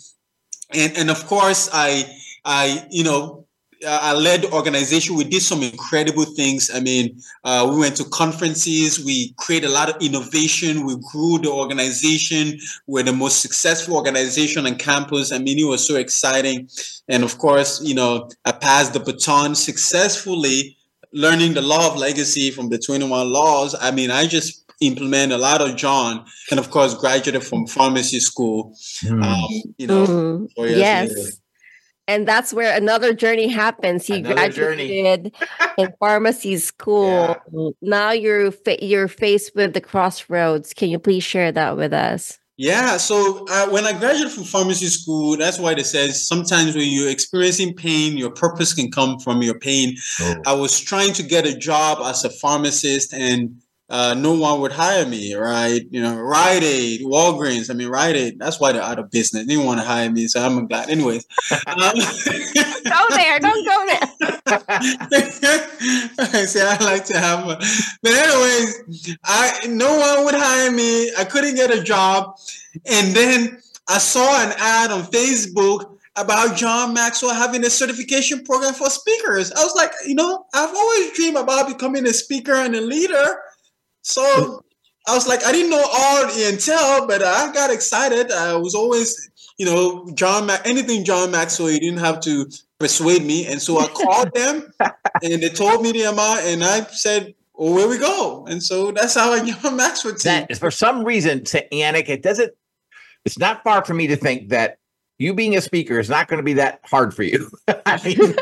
and 0.72 0.96
and 0.96 1.10
of 1.10 1.26
course 1.26 1.70
I 1.72 2.04
I 2.44 2.86
you 2.90 3.04
know 3.04 3.46
I 3.86 4.12
led 4.12 4.42
the 4.42 4.52
organization. 4.52 5.16
We 5.16 5.24
did 5.24 5.42
some 5.42 5.62
incredible 5.62 6.24
things. 6.24 6.70
I 6.72 6.80
mean, 6.80 7.20
uh, 7.44 7.66
we 7.70 7.80
went 7.80 7.96
to 7.96 8.04
conferences. 8.04 9.02
We 9.02 9.32
created 9.38 9.68
a 9.68 9.72
lot 9.72 9.88
of 9.88 10.02
innovation. 10.02 10.84
We 10.84 10.96
grew 11.10 11.38
the 11.38 11.50
organization. 11.50 12.58
We're 12.86 13.04
the 13.04 13.12
most 13.12 13.40
successful 13.40 13.96
organization 13.96 14.66
on 14.66 14.76
campus. 14.76 15.32
I 15.32 15.38
mean, 15.38 15.58
it 15.58 15.64
was 15.64 15.86
so 15.86 15.96
exciting. 15.96 16.68
And 17.08 17.24
of 17.24 17.38
course, 17.38 17.80
you 17.82 17.94
know, 17.94 18.28
I 18.44 18.52
passed 18.52 18.92
the 18.92 19.00
baton 19.00 19.54
successfully, 19.54 20.76
learning 21.12 21.54
the 21.54 21.62
law 21.62 21.90
of 21.90 21.96
legacy 21.96 22.50
from 22.50 22.68
the 22.68 22.78
21 22.78 23.32
laws. 23.32 23.74
I 23.80 23.92
mean, 23.92 24.10
I 24.10 24.26
just 24.26 24.70
implement 24.80 25.32
a 25.32 25.38
lot 25.38 25.60
of 25.60 25.76
John, 25.76 26.24
and 26.50 26.58
of 26.58 26.70
course, 26.70 26.94
graduated 26.94 27.44
from 27.44 27.66
pharmacy 27.66 28.18
school. 28.20 28.74
Mm. 29.04 29.24
Um, 29.24 29.72
you 29.76 29.86
know, 29.86 30.06
mm. 30.06 30.48
yes. 30.56 31.10
Later 31.10 31.30
and 32.10 32.26
that's 32.26 32.52
where 32.52 32.76
another 32.76 33.14
journey 33.14 33.46
happens. 33.46 34.04
He 34.04 34.14
another 34.14 34.34
graduated 34.34 35.32
in 35.78 35.92
pharmacy 36.00 36.56
school. 36.58 37.36
Yeah. 37.52 37.70
Now 37.80 38.10
you're 38.10 38.50
fa- 38.50 38.84
you're 38.84 39.06
faced 39.06 39.54
with 39.54 39.74
the 39.74 39.80
crossroads. 39.80 40.74
Can 40.74 40.90
you 40.90 40.98
please 40.98 41.22
share 41.22 41.52
that 41.52 41.76
with 41.76 41.92
us? 41.92 42.38
Yeah. 42.56 42.96
So 42.96 43.46
uh, 43.48 43.68
when 43.70 43.86
I 43.86 43.92
graduated 43.92 44.32
from 44.32 44.44
pharmacy 44.44 44.88
school, 44.88 45.36
that's 45.36 45.58
why 45.58 45.72
it 45.72 45.86
says 45.86 46.26
sometimes 46.26 46.74
when 46.74 46.88
you're 46.88 47.08
experiencing 47.08 47.74
pain, 47.74 48.18
your 48.18 48.32
purpose 48.32 48.74
can 48.74 48.90
come 48.90 49.18
from 49.20 49.40
your 49.40 49.58
pain. 49.58 49.96
Oh. 50.20 50.34
I 50.46 50.52
was 50.52 50.80
trying 50.80 51.12
to 51.14 51.22
get 51.22 51.46
a 51.46 51.56
job 51.56 51.98
as 52.02 52.24
a 52.24 52.30
pharmacist 52.30 53.14
and 53.14 53.62
uh, 53.90 54.14
no 54.14 54.32
one 54.34 54.60
would 54.60 54.70
hire 54.70 55.04
me, 55.04 55.34
right? 55.34 55.82
You 55.90 56.00
know, 56.00 56.16
Rite 56.16 56.62
Aid, 56.62 57.00
Walgreens. 57.00 57.70
I 57.70 57.74
mean, 57.74 57.88
Rite 57.88 58.14
Aid. 58.14 58.38
That's 58.38 58.60
why 58.60 58.70
they're 58.70 58.82
out 58.82 59.00
of 59.00 59.10
business. 59.10 59.44
They 59.44 59.54
didn't 59.54 59.66
want 59.66 59.80
to 59.80 59.86
hire 59.86 60.08
me, 60.08 60.28
so 60.28 60.40
I'm 60.40 60.68
glad. 60.68 60.88
Anyways, 60.88 61.26
um, 61.66 61.76
go 62.84 63.06
there. 63.10 63.40
Don't 63.40 63.66
go 63.66 63.86
there. 63.86 64.00
I 66.18 66.44
say 66.46 66.62
I 66.62 66.76
like 66.84 67.04
to 67.06 67.18
have, 67.18 67.48
a, 67.48 67.56
but 68.02 68.12
anyways, 68.12 69.16
I 69.24 69.66
no 69.68 69.98
one 69.98 70.24
would 70.24 70.34
hire 70.36 70.70
me. 70.70 71.12
I 71.18 71.24
couldn't 71.24 71.56
get 71.56 71.76
a 71.76 71.82
job, 71.82 72.36
and 72.86 73.14
then 73.14 73.60
I 73.88 73.98
saw 73.98 74.40
an 74.44 74.52
ad 74.56 74.92
on 74.92 75.02
Facebook 75.02 75.98
about 76.14 76.56
John 76.56 76.94
Maxwell 76.94 77.34
having 77.34 77.64
a 77.64 77.70
certification 77.70 78.44
program 78.44 78.74
for 78.74 78.88
speakers. 78.88 79.50
I 79.52 79.64
was 79.64 79.74
like, 79.74 79.90
you 80.06 80.14
know, 80.14 80.46
I've 80.54 80.74
always 80.74 81.12
dreamed 81.12 81.36
about 81.36 81.66
becoming 81.66 82.06
a 82.06 82.12
speaker 82.12 82.54
and 82.54 82.76
a 82.76 82.80
leader. 82.80 83.40
So 84.02 84.64
I 85.06 85.14
was 85.14 85.26
like, 85.26 85.44
I 85.44 85.52
didn't 85.52 85.70
know 85.70 85.84
all 85.92 86.26
the 86.26 86.32
intel, 86.52 87.08
but 87.08 87.22
I 87.22 87.52
got 87.52 87.70
excited. 87.70 88.30
I 88.30 88.54
was 88.56 88.74
always, 88.74 89.30
you 89.58 89.66
know, 89.66 90.10
John 90.14 90.46
Mac, 90.46 90.66
anything 90.66 91.04
John 91.04 91.30
Maxwell, 91.30 91.70
you 91.70 91.80
didn't 91.80 92.00
have 92.00 92.20
to 92.20 92.50
persuade 92.78 93.24
me. 93.24 93.46
And 93.46 93.60
so 93.60 93.78
I 93.78 93.86
called 93.94 94.32
them 94.34 94.72
and 95.22 95.42
they 95.42 95.48
told 95.48 95.82
me 95.82 95.92
the 95.92 96.04
amount 96.04 96.40
and 96.40 96.62
I 96.62 96.82
said, 96.84 97.34
well, 97.54 97.74
where 97.74 97.88
we 97.88 97.98
go. 97.98 98.46
And 98.46 98.62
so 98.62 98.90
that's 98.90 99.14
how 99.14 99.32
I 99.32 99.48
got 99.62 99.74
Maxwell 99.74 100.14
team. 100.14 100.46
That, 100.48 100.58
for 100.58 100.70
some 100.70 101.04
reason, 101.04 101.44
to 101.44 101.66
Yannick, 101.68 102.08
it 102.08 102.22
doesn't, 102.22 102.52
it's 103.24 103.38
not 103.38 103.62
far 103.62 103.84
for 103.84 103.94
me 103.94 104.06
to 104.08 104.16
think 104.16 104.48
that 104.48 104.78
you 105.20 105.34
being 105.34 105.54
a 105.54 105.60
speaker 105.60 105.98
is 105.98 106.08
not 106.08 106.28
going 106.28 106.38
to 106.38 106.42
be 106.42 106.54
that 106.54 106.80
hard 106.82 107.14
for 107.14 107.22
you. 107.22 107.50
Mean, 108.04 108.34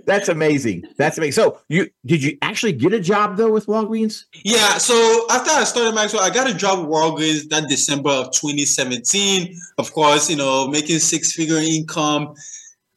that's 0.04 0.28
amazing. 0.28 0.82
That's 0.96 1.16
amazing. 1.16 1.40
So 1.40 1.60
you 1.68 1.88
did 2.04 2.24
you 2.24 2.36
actually 2.42 2.72
get 2.72 2.92
a 2.92 2.98
job 2.98 3.36
though 3.36 3.52
with 3.52 3.66
Walgreens? 3.66 4.24
Yeah. 4.42 4.78
So 4.78 4.94
after 5.30 5.52
I 5.52 5.62
started 5.62 5.94
Maxwell, 5.94 6.24
I 6.24 6.30
got 6.30 6.50
a 6.50 6.54
job 6.54 6.80
with 6.80 6.88
Walgreens 6.88 7.48
that 7.50 7.68
December 7.68 8.10
of 8.10 8.32
2017. 8.32 9.56
Of 9.78 9.92
course, 9.92 10.28
you 10.28 10.36
know, 10.36 10.66
making 10.66 10.98
six 10.98 11.32
figure 11.32 11.58
income. 11.58 12.34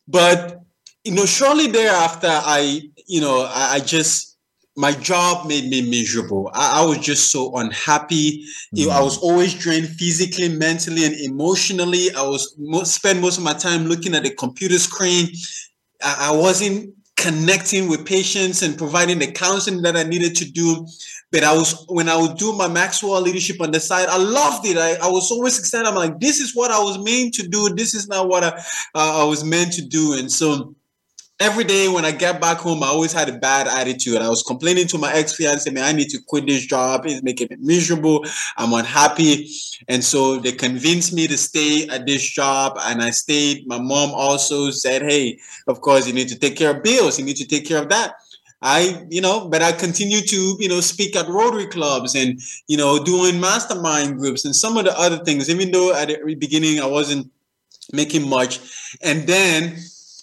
But 0.08 0.60
you 1.04 1.14
know, 1.14 1.28
shortly 1.28 1.68
thereafter, 1.68 2.28
I, 2.28 2.82
you 3.06 3.22
know, 3.22 3.44
I, 3.48 3.76
I 3.76 3.80
just 3.82 4.27
my 4.78 4.92
job 4.92 5.48
made 5.48 5.68
me 5.70 5.82
miserable. 5.82 6.52
I, 6.54 6.82
I 6.82 6.86
was 6.86 7.00
just 7.00 7.32
so 7.32 7.56
unhappy. 7.58 8.46
Know, 8.72 8.92
I 8.92 9.02
was 9.02 9.18
always 9.18 9.56
drained 9.56 9.90
physically, 9.90 10.50
mentally, 10.50 11.04
and 11.04 11.16
emotionally. 11.16 12.14
I 12.16 12.22
was 12.22 12.56
most, 12.60 12.94
spend 12.94 13.20
most 13.20 13.40
of 13.40 13.44
my 13.44 13.54
time 13.54 13.86
looking 13.86 14.14
at 14.14 14.24
the 14.24 14.30
computer 14.30 14.78
screen. 14.78 15.30
I, 16.04 16.30
I 16.30 16.38
wasn't 16.38 16.94
connecting 17.18 17.90
with 17.90 18.06
patients 18.06 18.62
and 18.62 18.78
providing 18.78 19.18
the 19.18 19.32
counseling 19.32 19.82
that 19.82 19.98
I 19.98 20.04
needed 20.04 20.36
to 20.36 20.46
do. 20.46 20.86
But 21.32 21.44
I 21.44 21.54
was 21.54 21.84
when 21.90 22.08
I 22.08 22.16
would 22.16 22.38
do 22.38 22.54
my 22.54 22.68
Maxwell 22.68 23.20
leadership 23.20 23.60
on 23.60 23.72
the 23.72 23.80
side, 23.80 24.08
I 24.08 24.18
loved 24.18 24.66
it. 24.68 24.78
I, 24.78 24.94
I 25.04 25.10
was 25.10 25.32
always 25.32 25.58
excited. 25.58 25.88
I'm 25.88 25.96
like, 25.96 26.20
this 26.20 26.40
is 26.40 26.56
what 26.56 26.70
I 26.70 26.80
was 26.80 27.04
meant 27.04 27.34
to 27.34 27.48
do. 27.48 27.68
This 27.70 27.96
is 27.96 28.08
not 28.08 28.30
what 28.30 28.44
I, 28.44 28.50
uh, 28.94 29.24
I 29.24 29.24
was 29.24 29.44
meant 29.44 29.74
to 29.74 29.82
do. 29.82 30.14
And 30.14 30.32
so 30.32 30.76
every 31.40 31.64
day 31.64 31.88
when 31.88 32.06
I 32.06 32.12
get 32.12 32.42
back 32.42 32.58
home, 32.58 32.82
I 32.84 32.88
always 32.88 33.14
had 33.14 33.30
a 33.30 33.38
bad 33.38 33.68
attitude. 33.68 34.18
I 34.18 34.30
was 34.30 34.44
complaining 34.44 34.88
to 34.88 34.98
my 34.98 35.14
ex 35.14 35.34
fiance, 35.34 35.70
man, 35.70 35.84
I 35.84 35.92
need 35.92 36.10
to 36.10 36.22
quit 36.22 36.48
this 36.48 36.66
job. 36.66 37.06
It's 37.06 37.22
making 37.24 37.48
me 37.52 37.58
miserable. 37.60 38.26
I'm 38.58 38.74
unhappy. 38.74 39.50
And 39.88 40.04
so 40.04 40.38
they 40.38 40.52
convinced 40.52 41.14
me 41.14 41.28
to 41.28 41.38
stay 41.38 41.88
at 41.90 42.06
this 42.06 42.28
job. 42.28 42.78
And 42.82 43.02
I 43.02 43.12
stayed. 43.12 43.68
My 43.68 43.80
mom 43.80 44.12
also 44.12 44.72
said, 44.72 45.04
hey, 45.04 45.40
of 45.68 45.82
course, 45.82 46.08
you 46.08 46.14
need 46.14 46.30
to 46.30 46.40
take 46.40 46.56
care 46.56 46.76
of 46.76 46.84
bills. 46.84 47.20
You 47.20 47.26
need 47.26 47.38
to 47.38 47.48
take 47.48 47.68
care 47.68 47.82
of 47.82 47.90
that. 47.90 48.16
I, 48.60 49.06
you 49.12 49.22
know, 49.22 49.48
but 49.48 49.62
I 49.62 49.72
continue 49.72 50.22
to, 50.22 50.58
you 50.60 50.68
know, 50.68 50.82
speak 50.82 51.16
at 51.16 51.28
Rotary 51.28 51.68
clubs 51.68 52.16
and, 52.16 52.42
you 52.68 52.76
know, 52.76 53.04
doing 53.04 53.40
mastermind 53.40 54.18
groups 54.18 54.46
and 54.46 54.56
some 54.56 54.78
of 54.78 54.86
the 54.86 54.98
other 54.98 55.18
things, 55.24 55.48
even 55.48 55.70
though 55.70 55.94
at 55.94 56.08
the 56.08 56.36
beginning 56.36 56.80
I 56.80 56.88
wasn't 56.88 57.32
making 57.94 58.28
much. 58.28 58.60
And 59.04 59.28
then 59.28 59.78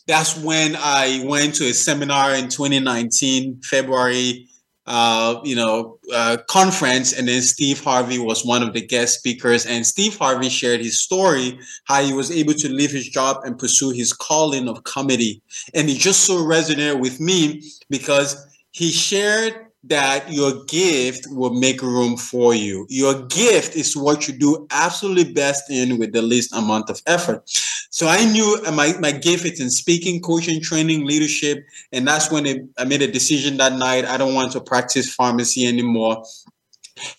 that's 0.06 0.36
when 0.36 0.76
I 0.76 1.24
went 1.24 1.54
to 1.56 1.64
a 1.64 1.74
seminar 1.74 2.34
in 2.34 2.48
2019, 2.48 3.62
February, 3.62 4.46
uh, 4.86 5.40
you 5.44 5.56
know, 5.56 5.98
uh, 6.12 6.36
conference, 6.48 7.12
and 7.12 7.26
then 7.26 7.40
Steve 7.40 7.82
Harvey 7.82 8.18
was 8.18 8.44
one 8.44 8.62
of 8.62 8.74
the 8.74 8.86
guest 8.86 9.18
speakers. 9.18 9.64
And 9.64 9.86
Steve 9.86 10.16
Harvey 10.18 10.50
shared 10.50 10.80
his 10.80 11.00
story, 11.00 11.58
how 11.84 12.02
he 12.02 12.12
was 12.12 12.30
able 12.30 12.52
to 12.54 12.68
leave 12.68 12.90
his 12.90 13.08
job 13.08 13.38
and 13.44 13.58
pursue 13.58 13.90
his 13.90 14.12
calling 14.12 14.68
of 14.68 14.84
comedy. 14.84 15.40
And 15.72 15.88
it 15.88 15.96
just 15.96 16.24
so 16.24 16.36
resonated 16.44 17.00
with 17.00 17.18
me 17.18 17.62
because 17.88 18.36
he 18.72 18.90
shared 18.92 19.64
that 19.86 20.32
your 20.32 20.64
gift 20.64 21.26
will 21.30 21.52
make 21.52 21.82
room 21.82 22.16
for 22.16 22.54
you. 22.54 22.86
Your 22.88 23.22
gift 23.26 23.76
is 23.76 23.96
what 23.96 24.26
you 24.26 24.34
do 24.34 24.66
absolutely 24.70 25.32
best 25.32 25.70
in 25.70 25.98
with 25.98 26.12
the 26.12 26.22
least 26.22 26.54
amount 26.54 26.88
of 26.88 27.02
effort. 27.06 27.50
So 27.94 28.08
I 28.08 28.24
knew 28.24 28.60
my, 28.72 28.92
my 28.98 29.12
gift 29.12 29.44
is 29.44 29.60
in 29.60 29.70
speaking, 29.70 30.20
coaching, 30.20 30.60
training, 30.60 31.06
leadership. 31.06 31.64
And 31.92 32.04
that's 32.04 32.28
when 32.28 32.44
it, 32.44 32.64
I 32.76 32.84
made 32.86 33.02
a 33.02 33.06
decision 33.06 33.56
that 33.58 33.74
night. 33.74 34.04
I 34.04 34.16
don't 34.16 34.34
want 34.34 34.50
to 34.54 34.60
practice 34.60 35.14
pharmacy 35.14 35.64
anymore. 35.64 36.24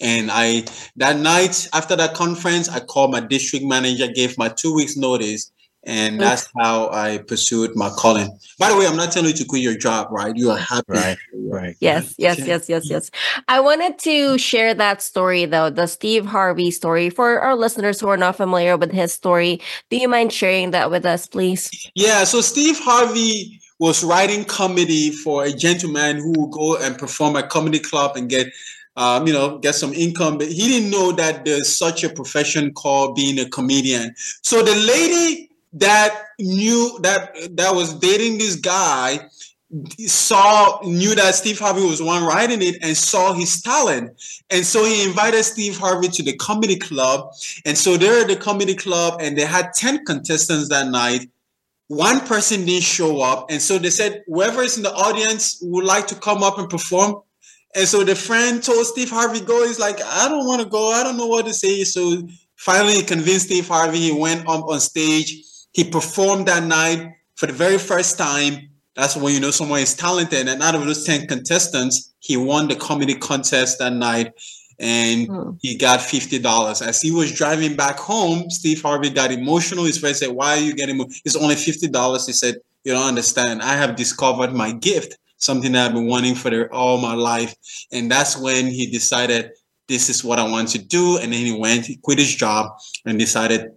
And 0.01 0.29
I 0.29 0.65
that 0.97 1.17
night 1.17 1.69
after 1.71 1.95
that 1.95 2.13
conference, 2.13 2.67
I 2.67 2.81
called 2.81 3.11
my 3.11 3.21
district 3.21 3.63
manager, 3.63 4.07
gave 4.07 4.37
my 4.37 4.49
two 4.49 4.75
weeks 4.75 4.97
notice, 4.97 5.49
and 5.85 6.19
that's 6.19 6.47
how 6.59 6.89
I 6.89 7.19
pursued 7.19 7.75
my 7.75 7.89
calling. 7.89 8.37
By 8.57 8.69
the 8.69 8.77
way, 8.77 8.87
I'm 8.87 8.95
not 8.95 9.11
telling 9.11 9.29
you 9.29 9.35
to 9.35 9.45
quit 9.45 9.61
your 9.61 9.77
job, 9.77 10.07
right? 10.11 10.35
You 10.35 10.49
are 10.49 10.57
happy. 10.57 10.85
Right, 10.87 11.17
right. 11.33 11.77
Yes, 11.79 12.15
yes, 12.17 12.39
yes, 12.39 12.67
yes, 12.69 12.89
yes. 12.89 13.11
I 13.47 13.59
wanted 13.59 13.99
to 13.99 14.37
share 14.37 14.73
that 14.73 15.01
story 15.01 15.45
though, 15.45 15.69
the 15.69 15.87
Steve 15.87 16.25
Harvey 16.25 16.71
story 16.71 17.09
for 17.09 17.39
our 17.39 17.55
listeners 17.55 17.99
who 17.99 18.07
are 18.07 18.17
not 18.17 18.35
familiar 18.35 18.77
with 18.77 18.91
his 18.91 19.13
story. 19.13 19.61
Do 19.89 19.97
you 19.97 20.07
mind 20.07 20.33
sharing 20.33 20.71
that 20.71 20.89
with 20.89 21.05
us, 21.05 21.27
please? 21.27 21.69
Yeah, 21.93 22.23
so 22.23 22.41
Steve 22.41 22.79
Harvey 22.79 23.59
was 23.77 24.03
writing 24.03 24.45
comedy 24.45 25.11
for 25.11 25.43
a 25.43 25.51
gentleman 25.51 26.17
who 26.17 26.31
would 26.39 26.51
go 26.51 26.77
and 26.77 26.97
perform 26.97 27.35
at 27.35 27.49
comedy 27.49 27.79
club 27.79 28.15
and 28.15 28.29
get 28.29 28.47
um, 28.97 29.27
you 29.27 29.33
know, 29.33 29.57
get 29.57 29.75
some 29.75 29.93
income. 29.93 30.37
But 30.37 30.47
he 30.47 30.69
didn't 30.69 30.89
know 30.89 31.11
that 31.11 31.45
there's 31.45 31.75
such 31.75 32.03
a 32.03 32.09
profession 32.09 32.73
called 32.73 33.15
being 33.15 33.37
a 33.39 33.49
comedian. 33.49 34.15
So 34.41 34.63
the 34.63 34.73
lady 34.73 35.49
that 35.75 36.23
knew 36.39 36.97
that 37.01 37.55
that 37.57 37.75
was 37.75 37.93
dating 37.99 38.37
this 38.37 38.55
guy 38.55 39.19
saw 40.07 40.79
knew 40.83 41.15
that 41.15 41.35
Steve 41.35 41.59
Harvey 41.59 41.85
was 41.85 42.01
one 42.01 42.23
writing 42.23 42.61
it 42.61 42.77
and 42.81 42.95
saw 42.95 43.33
his 43.33 43.61
talent. 43.61 44.11
And 44.49 44.65
so 44.65 44.85
he 44.85 45.03
invited 45.07 45.43
Steve 45.43 45.77
Harvey 45.77 46.07
to 46.09 46.23
the 46.23 46.35
comedy 46.37 46.77
club. 46.77 47.33
And 47.65 47.77
so 47.77 47.97
they're 47.97 48.21
at 48.21 48.27
the 48.27 48.35
comedy 48.35 48.75
club 48.75 49.19
and 49.21 49.37
they 49.37 49.45
had 49.45 49.73
10 49.73 50.05
contestants 50.05 50.69
that 50.69 50.87
night. 50.87 51.29
One 51.87 52.21
person 52.21 52.65
didn't 52.65 52.83
show 52.83 53.21
up. 53.21 53.47
And 53.49 53.61
so 53.61 53.77
they 53.77 53.89
said, 53.89 54.23
whoever 54.27 54.61
is 54.61 54.77
in 54.77 54.83
the 54.83 54.93
audience 54.93 55.59
would 55.61 55.85
like 55.85 56.07
to 56.07 56.15
come 56.15 56.41
up 56.41 56.57
and 56.57 56.69
perform. 56.69 57.21
And 57.75 57.87
so 57.87 58.03
the 58.03 58.15
friend 58.15 58.63
told 58.63 58.85
Steve 58.85 59.09
Harvey, 59.09 59.41
go. 59.41 59.67
He's 59.67 59.79
like, 59.79 59.99
I 60.01 60.29
don't 60.29 60.47
want 60.47 60.61
to 60.61 60.69
go. 60.69 60.91
I 60.91 61.03
don't 61.03 61.17
know 61.17 61.27
what 61.27 61.45
to 61.45 61.53
say. 61.53 61.83
So 61.83 62.27
finally 62.55 62.93
he 62.93 63.03
convinced 63.03 63.47
Steve 63.47 63.67
Harvey. 63.67 63.99
He 63.99 64.11
went 64.13 64.47
up 64.47 64.65
on 64.67 64.79
stage 64.79 65.43
he 65.75 65.83
performed 65.83 66.45
that 66.47 66.63
night 66.63 67.15
for 67.35 67.47
the 67.47 67.53
very 67.53 67.77
first 67.77 68.17
time. 68.17 68.69
That's 68.95 69.17
when 69.17 69.33
you 69.33 69.41
know 69.41 69.51
someone 69.51 69.81
is 69.81 69.93
talented. 69.93 70.47
And 70.47 70.63
out 70.63 70.73
of 70.73 70.85
those 70.85 71.03
10 71.03 71.27
contestants, 71.27 72.13
he 72.19 72.37
won 72.37 72.69
the 72.69 72.77
comedy 72.77 73.13
contest 73.13 73.79
that 73.79 73.91
night 73.91 74.31
and 74.79 75.27
hmm. 75.27 75.49
he 75.61 75.75
got 75.75 75.99
$50. 75.99 76.81
As 76.81 77.01
he 77.01 77.11
was 77.11 77.33
driving 77.33 77.75
back 77.75 77.99
home, 77.99 78.49
Steve 78.49 78.81
Harvey 78.81 79.09
got 79.09 79.33
emotional. 79.33 79.83
His 79.83 79.97
friend 79.97 80.15
said, 80.15 80.29
Why 80.29 80.51
are 80.51 80.61
you 80.61 80.73
getting 80.73 80.97
It's 81.25 81.35
only 81.35 81.55
$50. 81.55 82.25
He 82.25 82.31
said, 82.31 82.55
You 82.85 82.93
don't 82.93 83.07
understand. 83.09 83.61
I 83.61 83.75
have 83.75 83.97
discovered 83.97 84.53
my 84.53 84.71
gift, 84.71 85.17
something 85.39 85.73
that 85.73 85.87
I've 85.87 85.93
been 85.93 86.07
wanting 86.07 86.35
for 86.35 86.51
the, 86.51 86.69
all 86.69 86.99
my 86.99 87.15
life. 87.15 87.53
And 87.91 88.09
that's 88.09 88.37
when 88.37 88.67
he 88.67 88.89
decided, 88.89 89.51
This 89.89 90.07
is 90.07 90.23
what 90.23 90.39
I 90.39 90.49
want 90.49 90.69
to 90.69 90.77
do. 90.77 91.17
And 91.17 91.33
then 91.33 91.45
he 91.45 91.59
went, 91.59 91.85
he 91.85 91.97
quit 91.97 92.19
his 92.19 92.33
job 92.33 92.77
and 93.05 93.19
decided 93.19 93.71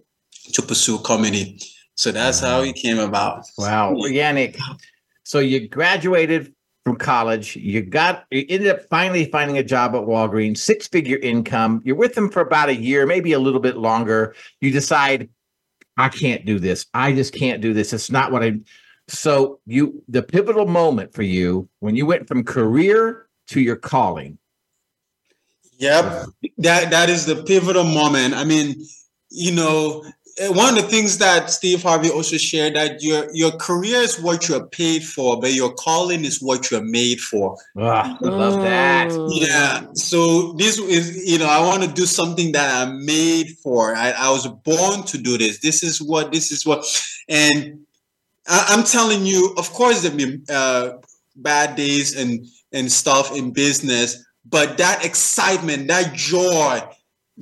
to 0.53 0.63
pursue 0.63 0.99
comedy. 1.01 1.59
So 1.99 2.13
that's 2.13 2.39
how 2.39 2.61
it 2.61 2.77
came 2.77 3.01
about. 3.01 3.45
Wow. 3.59 3.95
Yanick, 3.95 4.57
so 5.25 5.41
you 5.41 5.67
graduated 5.67 6.55
from 6.85 6.95
college, 6.95 7.57
you 7.57 7.83
got 7.83 8.25
you 8.31 8.47
ended 8.49 8.69
up 8.69 8.83
finally 8.89 9.25
finding 9.25 9.59
a 9.59 9.65
job 9.65 9.97
at 9.97 10.03
Walgreens, 10.03 10.59
six 10.59 10.87
figure 10.87 11.19
income. 11.19 11.83
You're 11.85 11.97
with 11.97 12.15
them 12.15 12.31
for 12.31 12.41
about 12.41 12.69
a 12.69 12.77
year, 12.77 13.05
maybe 13.05 13.33
a 13.33 13.41
little 13.41 13.59
bit 13.59 13.77
longer. 13.79 14.37
You 14.61 14.71
decide, 14.71 15.29
I 15.97 16.09
can't 16.09 16.47
do 16.47 16.61
this. 16.61 16.87
I 16.95 17.13
just 17.13 17.35
can't 17.35 17.61
do 17.61 17.75
this. 17.75 17.93
It's 17.93 18.13
not 18.13 18.31
what 18.31 18.45
I 18.45 18.61
so 19.09 19.59
you 19.67 20.01
the 20.07 20.23
pivotal 20.23 20.67
moment 20.67 21.13
for 21.13 21.23
you 21.23 21.69
when 21.81 21.97
you 21.97 22.07
went 22.07 22.29
from 22.29 22.45
career 22.45 23.27
to 23.49 23.61
your 23.61 23.77
calling. 23.77 24.39
Yep. 25.79 26.27
That 26.59 26.91
that 26.93 27.11
is 27.11 27.27
the 27.27 27.43
pivotal 27.43 27.83
moment. 27.83 28.35
I 28.35 28.45
mean, 28.45 28.87
you 29.31 29.53
know, 29.53 30.05
one 30.41 30.77
of 30.77 30.85
the 30.85 30.89
things 30.89 31.19
that 31.19 31.51
Steve 31.51 31.83
Harvey 31.83 32.11
also 32.11 32.37
shared 32.37 32.75
that 32.77 33.03
your 33.03 33.29
your 33.33 33.51
career 33.53 33.99
is 33.99 34.21
what 34.21 34.49
you're 34.49 34.67
paid 34.67 35.05
for, 35.05 35.41
but 35.41 35.53
your 35.53 35.73
calling 35.73 36.25
is 36.25 36.41
what 36.41 36.71
you're 36.71 36.85
made 36.85 37.21
for. 37.21 37.57
Ah, 37.77 38.17
I 38.23 38.29
love 38.29 38.63
that. 38.63 39.11
Yeah. 39.31 39.87
So 39.95 40.53
this 40.53 40.79
is, 40.79 41.29
you 41.29 41.39
know, 41.39 41.47
I 41.47 41.61
want 41.61 41.83
to 41.83 41.89
do 41.89 42.07
something 42.07 42.53
that 42.53 42.83
I'm 42.87 43.05
made 43.05 43.57
for. 43.63 43.95
I, 43.95 44.11
I 44.11 44.31
was 44.31 44.47
born 44.47 45.03
to 45.05 45.19
do 45.19 45.39
this. 45.39 45.59
This 45.61 45.83
is 45.83 46.01
what. 46.01 46.33
This 46.33 46.53
is 46.53 46.65
what. 46.65 46.85
And 47.29 47.81
I, 48.47 48.75
am 48.75 48.85
telling 48.85 49.27
you, 49.27 49.55
of 49.57 49.71
course, 49.73 50.03
there've 50.03 50.17
been 50.17 50.45
uh, 50.49 50.93
bad 51.37 51.77
days 51.77 52.17
and 52.17 52.47
and 52.73 52.93
stuff 52.93 53.35
in 53.37 53.51
business, 53.51 54.25
but 54.45 54.79
that 54.79 55.05
excitement, 55.05 55.89
that 55.89 56.15
joy 56.15 56.81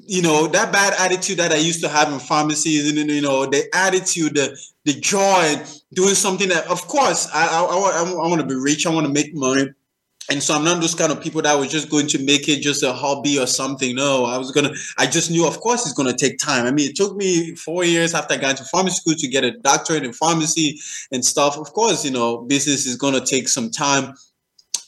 you 0.05 0.20
know 0.22 0.47
that 0.47 0.72
bad 0.72 0.94
attitude 0.99 1.38
that 1.38 1.53
I 1.53 1.57
used 1.57 1.80
to 1.82 1.88
have 1.88 2.12
in 2.12 2.18
pharmacies, 2.18 2.88
and 2.88 3.11
you 3.11 3.22
know 3.22 3.47
the 3.47 3.64
attitude, 3.74 4.34
the 4.34 4.59
the 4.84 4.92
joy, 4.92 5.62
doing 5.94 6.14
something 6.14 6.49
that, 6.49 6.66
of 6.68 6.86
course, 6.86 7.28
I 7.32 7.47
I, 7.47 7.62
I, 7.62 8.03
I 8.03 8.28
want 8.28 8.40
to 8.40 8.47
be 8.47 8.55
rich, 8.55 8.86
I 8.86 8.90
want 8.90 9.07
to 9.07 9.12
make 9.12 9.34
money, 9.34 9.68
and 10.30 10.42
so 10.42 10.55
I'm 10.55 10.64
not 10.64 10.80
those 10.80 10.94
kind 10.94 11.12
of 11.12 11.22
people 11.22 11.40
that 11.42 11.55
was 11.59 11.70
just 11.70 11.88
going 11.90 12.09
to 12.09 12.22
make 12.22 12.49
it 12.49 12.61
just 12.61 12.82
a 12.82 12.92
hobby 12.92 13.38
or 13.38 13.47
something. 13.47 13.94
No, 13.94 14.24
I 14.24 14.36
was 14.38 14.51
gonna. 14.51 14.72
I 14.99 15.07
just 15.07 15.30
knew, 15.30 15.47
of 15.47 15.61
course, 15.61 15.86
it's 15.86 15.94
gonna 15.94 16.16
take 16.16 16.38
time. 16.38 16.66
I 16.66 16.72
mean, 16.72 16.90
it 16.90 16.97
took 16.97 17.16
me 17.16 17.55
four 17.55 17.84
years 17.84 18.12
after 18.12 18.34
I 18.34 18.38
got 18.38 18.51
into 18.51 18.64
pharmacy 18.64 18.97
school 18.97 19.14
to 19.14 19.28
get 19.28 19.44
a 19.44 19.53
doctorate 19.53 20.05
in 20.05 20.12
pharmacy 20.12 20.78
and 21.12 21.24
stuff. 21.24 21.57
Of 21.57 21.72
course, 21.72 22.05
you 22.05 22.11
know, 22.11 22.38
business 22.38 22.86
is 22.86 22.97
gonna 22.97 23.24
take 23.24 23.49
some 23.49 23.70
time 23.70 24.14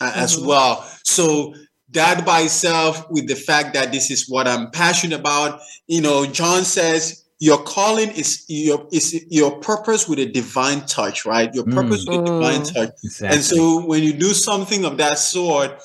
uh, 0.00 0.12
as 0.14 0.36
mm-hmm. 0.36 0.48
well. 0.48 0.82
So 1.04 1.54
that 1.90 2.24
by 2.24 2.40
itself, 2.42 3.08
with 3.10 3.28
the 3.28 3.34
fact 3.34 3.74
that 3.74 3.92
this 3.92 4.10
is 4.10 4.28
what 4.28 4.46
I'm 4.46 4.70
passionate 4.70 5.18
about, 5.18 5.60
you 5.86 6.00
know, 6.00 6.26
John 6.26 6.64
says 6.64 7.24
your 7.40 7.62
calling 7.62 8.10
is 8.10 8.44
your 8.48 8.86
is 8.92 9.24
your 9.30 9.58
purpose 9.60 10.08
with 10.08 10.18
a 10.18 10.26
divine 10.26 10.84
touch, 10.86 11.24
right? 11.24 11.52
Your 11.54 11.64
purpose 11.64 12.04
mm. 12.04 12.10
with 12.10 12.20
a 12.20 12.24
divine 12.24 12.60
mm. 12.62 12.74
touch. 12.74 12.90
Exactly. 13.04 13.36
And 13.36 13.44
so 13.44 13.86
when 13.86 14.02
you 14.02 14.12
do 14.12 14.34
something 14.34 14.84
of 14.84 14.98
that 14.98 15.18
sort, 15.18 15.80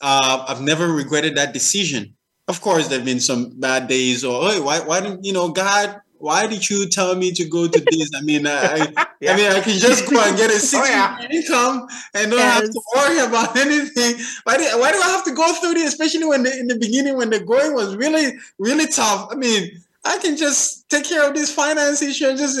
uh, 0.00 0.46
I've 0.48 0.62
never 0.62 0.88
regretted 0.88 1.36
that 1.36 1.52
decision. 1.52 2.14
Of 2.48 2.60
course, 2.60 2.88
there've 2.88 3.04
been 3.04 3.20
some 3.20 3.60
bad 3.60 3.88
days, 3.88 4.24
or 4.24 4.50
hey, 4.50 4.60
why 4.60 4.80
why 4.80 5.00
didn't 5.00 5.24
you 5.24 5.32
know 5.32 5.50
God? 5.50 6.00
Why 6.18 6.46
did 6.46 6.68
you 6.68 6.88
tell 6.88 7.14
me 7.14 7.32
to 7.32 7.44
go 7.44 7.68
to 7.68 7.80
this? 7.90 8.10
I 8.16 8.22
mean, 8.22 8.46
I, 8.46 8.92
yeah. 9.20 9.32
I 9.32 9.36
mean, 9.36 9.52
I 9.52 9.60
can 9.60 9.78
just 9.78 10.08
go 10.08 10.20
and 10.22 10.36
get 10.36 10.50
a 10.50 10.54
six 10.58 10.74
oh, 10.74 10.90
yeah. 10.90 11.26
income 11.30 11.86
and 12.14 12.30
don't 12.30 12.40
yes. 12.40 12.60
have 12.60 12.70
to 12.70 12.80
worry 12.96 13.18
about 13.18 13.56
anything. 13.66 14.16
Why 14.44 14.56
do, 14.56 14.64
why 14.78 14.92
do 14.92 14.98
I 14.98 15.08
have 15.08 15.24
to 15.24 15.34
go 15.34 15.52
through 15.54 15.74
this? 15.74 15.92
Especially 15.92 16.24
when 16.24 16.42
the, 16.42 16.58
in 16.58 16.68
the 16.68 16.78
beginning, 16.78 17.16
when 17.16 17.30
the 17.30 17.40
going 17.40 17.74
was 17.74 17.96
really, 17.96 18.32
really 18.58 18.86
tough. 18.86 19.28
I 19.30 19.34
mean, 19.34 19.82
I 20.04 20.18
can 20.18 20.36
just 20.36 20.88
take 20.88 21.04
care 21.04 21.28
of 21.28 21.34
this 21.34 21.52
finance 21.52 22.00
issue 22.00 22.28
and 22.28 22.38
just, 22.38 22.60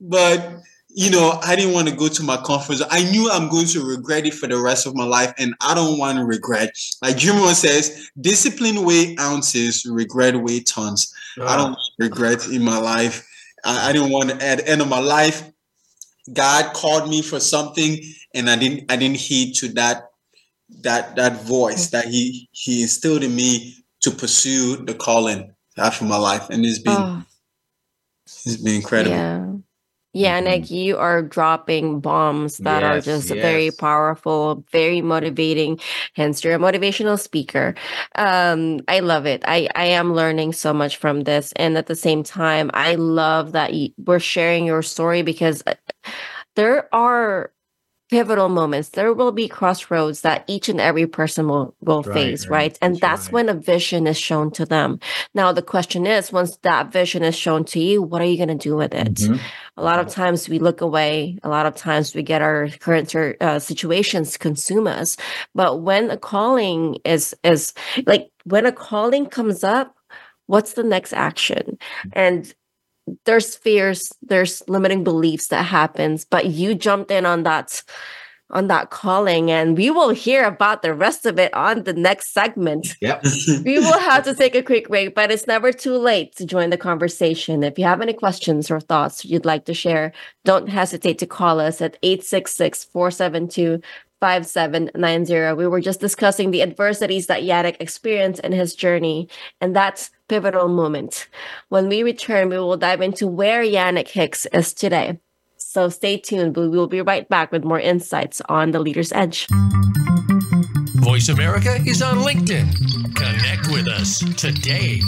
but 0.00 0.62
you 0.92 1.10
know, 1.10 1.38
I 1.42 1.54
didn't 1.54 1.72
want 1.72 1.88
to 1.88 1.94
go 1.94 2.08
to 2.08 2.22
my 2.22 2.36
conference. 2.36 2.82
I 2.90 3.08
knew 3.10 3.30
I'm 3.30 3.48
going 3.48 3.66
to 3.66 3.84
regret 3.84 4.26
it 4.26 4.34
for 4.34 4.46
the 4.46 4.58
rest 4.58 4.86
of 4.86 4.94
my 4.94 5.04
life, 5.04 5.32
and 5.38 5.54
I 5.60 5.74
don't 5.74 5.98
want 5.98 6.18
to 6.18 6.24
regret. 6.24 6.76
Like 7.00 7.16
Jim 7.16 7.36
Rohn 7.36 7.54
says, 7.54 8.10
discipline 8.20 8.84
weigh 8.84 9.16
ounces, 9.18 9.86
regret 9.86 10.40
weigh 10.40 10.60
tons. 10.60 11.14
I 11.40 11.56
don't 11.56 11.74
ah. 11.74 11.94
regret 11.98 12.46
in 12.48 12.62
my 12.62 12.78
life. 12.78 13.26
I, 13.64 13.90
I 13.90 13.92
didn't 13.92 14.10
want 14.10 14.30
to, 14.30 14.44
at 14.44 14.58
the 14.58 14.68
end 14.68 14.80
of 14.80 14.88
my 14.88 14.98
life, 14.98 15.50
God 16.32 16.74
called 16.74 17.08
me 17.08 17.22
for 17.22 17.40
something, 17.40 17.98
and 18.34 18.50
I 18.50 18.56
didn't. 18.56 18.90
I 18.90 18.96
didn't 18.96 19.16
heed 19.16 19.54
to 19.56 19.68
that 19.74 20.10
that 20.82 21.16
that 21.16 21.42
voice 21.42 21.88
that 21.88 22.06
He 22.06 22.48
He 22.52 22.82
instilled 22.82 23.24
in 23.24 23.34
me 23.34 23.74
to 24.00 24.10
pursue 24.10 24.76
the 24.76 24.94
calling 24.94 25.54
after 25.76 26.04
my 26.04 26.18
life, 26.18 26.48
and 26.50 26.64
it's 26.64 26.78
been 26.78 26.94
oh. 26.96 27.22
it's 28.26 28.56
been 28.56 28.76
incredible. 28.76 29.16
Yeah. 29.16 29.46
Yeah, 30.12 30.36
and 30.36 30.46
like 30.46 30.62
mm-hmm. 30.64 30.74
you 30.74 30.96
are 30.98 31.22
dropping 31.22 32.00
bombs 32.00 32.58
that 32.58 32.82
yes, 32.82 32.90
are 32.90 33.00
just 33.00 33.30
yes. 33.30 33.40
very 33.40 33.70
powerful, 33.70 34.64
very 34.72 35.00
motivating. 35.02 35.78
Hence, 36.14 36.42
you're 36.42 36.54
a 36.54 36.58
motivational 36.58 37.18
speaker. 37.18 37.76
Um, 38.16 38.80
I 38.88 39.00
love 39.00 39.26
it. 39.26 39.44
I 39.46 39.68
I 39.76 39.84
am 39.84 40.12
learning 40.12 40.54
so 40.54 40.74
much 40.74 40.96
from 40.96 41.22
this, 41.22 41.52
and 41.54 41.78
at 41.78 41.86
the 41.86 41.94
same 41.94 42.24
time, 42.24 42.72
I 42.74 42.96
love 42.96 43.52
that 43.52 43.72
you, 43.72 43.90
we're 43.98 44.18
sharing 44.18 44.66
your 44.66 44.82
story 44.82 45.22
because 45.22 45.62
uh, 45.66 45.74
there 46.56 46.92
are 46.92 47.52
pivotal 48.10 48.48
moments 48.48 48.90
there 48.90 49.12
will 49.14 49.32
be 49.32 49.48
crossroads 49.48 50.22
that 50.22 50.44
each 50.48 50.68
and 50.68 50.80
every 50.80 51.06
person 51.06 51.48
will 51.48 51.74
will 51.80 52.02
right, 52.02 52.14
face 52.14 52.46
right, 52.46 52.58
right? 52.58 52.78
and 52.82 52.94
that's, 52.94 53.00
that's 53.00 53.26
right. 53.26 53.32
when 53.32 53.48
a 53.48 53.54
vision 53.54 54.06
is 54.06 54.18
shown 54.18 54.50
to 54.50 54.66
them 54.66 54.98
now 55.34 55.52
the 55.52 55.62
question 55.62 56.06
is 56.06 56.32
once 56.32 56.56
that 56.58 56.92
vision 56.92 57.22
is 57.22 57.36
shown 57.36 57.64
to 57.64 57.78
you 57.78 58.02
what 58.02 58.20
are 58.20 58.26
you 58.26 58.36
going 58.36 58.48
to 58.48 58.68
do 58.68 58.76
with 58.76 58.92
it 58.94 59.14
mm-hmm. 59.14 59.36
a 59.76 59.82
lot 59.82 60.00
of 60.00 60.08
times 60.08 60.48
we 60.48 60.58
look 60.58 60.80
away 60.80 61.38
a 61.42 61.48
lot 61.48 61.66
of 61.66 61.76
times 61.76 62.14
we 62.14 62.22
get 62.22 62.42
our 62.42 62.68
current 62.80 63.14
uh, 63.14 63.58
situations 63.58 64.36
consume 64.36 64.86
us 64.86 65.16
but 65.54 65.80
when 65.80 66.10
a 66.10 66.16
calling 66.16 66.98
is 67.04 67.34
is 67.44 67.72
like 68.06 68.30
when 68.44 68.66
a 68.66 68.72
calling 68.72 69.26
comes 69.26 69.62
up 69.62 69.96
what's 70.46 70.72
the 70.72 70.82
next 70.82 71.12
action 71.12 71.78
and 72.12 72.54
there's 73.24 73.56
fears 73.56 74.12
there's 74.22 74.62
limiting 74.68 75.04
beliefs 75.04 75.48
that 75.48 75.62
happens 75.62 76.24
but 76.24 76.46
you 76.46 76.74
jumped 76.74 77.10
in 77.10 77.26
on 77.26 77.42
that 77.42 77.82
on 78.50 78.66
that 78.66 78.90
calling 78.90 79.50
and 79.50 79.76
we 79.76 79.90
will 79.90 80.10
hear 80.10 80.44
about 80.44 80.82
the 80.82 80.92
rest 80.92 81.24
of 81.24 81.38
it 81.38 81.54
on 81.54 81.84
the 81.84 81.92
next 81.92 82.32
segment. 82.32 82.96
Yep. 83.00 83.24
We 83.64 83.78
will 83.78 83.98
have 83.98 84.24
to 84.24 84.34
take 84.34 84.54
a 84.54 84.62
quick 84.62 84.88
break 84.88 85.14
but 85.14 85.30
it's 85.30 85.46
never 85.46 85.72
too 85.72 85.96
late 85.96 86.34
to 86.36 86.44
join 86.44 86.70
the 86.70 86.76
conversation. 86.76 87.62
If 87.62 87.78
you 87.78 87.84
have 87.84 88.00
any 88.00 88.12
questions 88.12 88.70
or 88.70 88.80
thoughts 88.80 89.24
you'd 89.24 89.44
like 89.44 89.64
to 89.66 89.74
share 89.74 90.12
don't 90.44 90.68
hesitate 90.68 91.18
to 91.18 91.26
call 91.26 91.60
us 91.60 91.80
at 91.80 91.96
866 92.02 92.84
472 92.84 93.80
5790. 94.20 95.56
We 95.56 95.66
were 95.66 95.80
just 95.80 96.00
discussing 96.00 96.50
the 96.50 96.62
adversities 96.62 97.26
that 97.28 97.42
Yanick 97.42 97.76
experienced 97.80 98.40
in 98.40 98.52
his 98.52 98.74
journey, 98.74 99.28
and 99.62 99.74
that's 99.74 100.10
pivotal 100.30 100.68
moment. 100.68 101.28
When 101.68 101.88
we 101.88 102.04
return, 102.04 102.48
we 102.48 102.56
will 102.56 102.76
dive 102.76 103.00
into 103.00 103.26
where 103.26 103.64
Yanick 103.64 104.08
Hicks 104.08 104.46
is 104.46 104.72
today. 104.72 105.18
So 105.56 105.88
stay 105.88 106.18
tuned. 106.18 106.56
We 106.56 106.68
will 106.68 106.86
be 106.86 107.02
right 107.02 107.28
back 107.28 107.50
with 107.50 107.64
more 107.64 107.80
insights 107.80 108.40
on 108.48 108.70
the 108.70 108.78
Leader's 108.78 109.12
Edge. 109.12 109.48
Voice 111.02 111.28
America 111.28 111.74
is 111.84 112.00
on 112.00 112.18
LinkedIn. 112.18 112.68
Connect 113.16 113.66
with 113.72 113.88
us 113.88 114.20
today. 114.40 115.00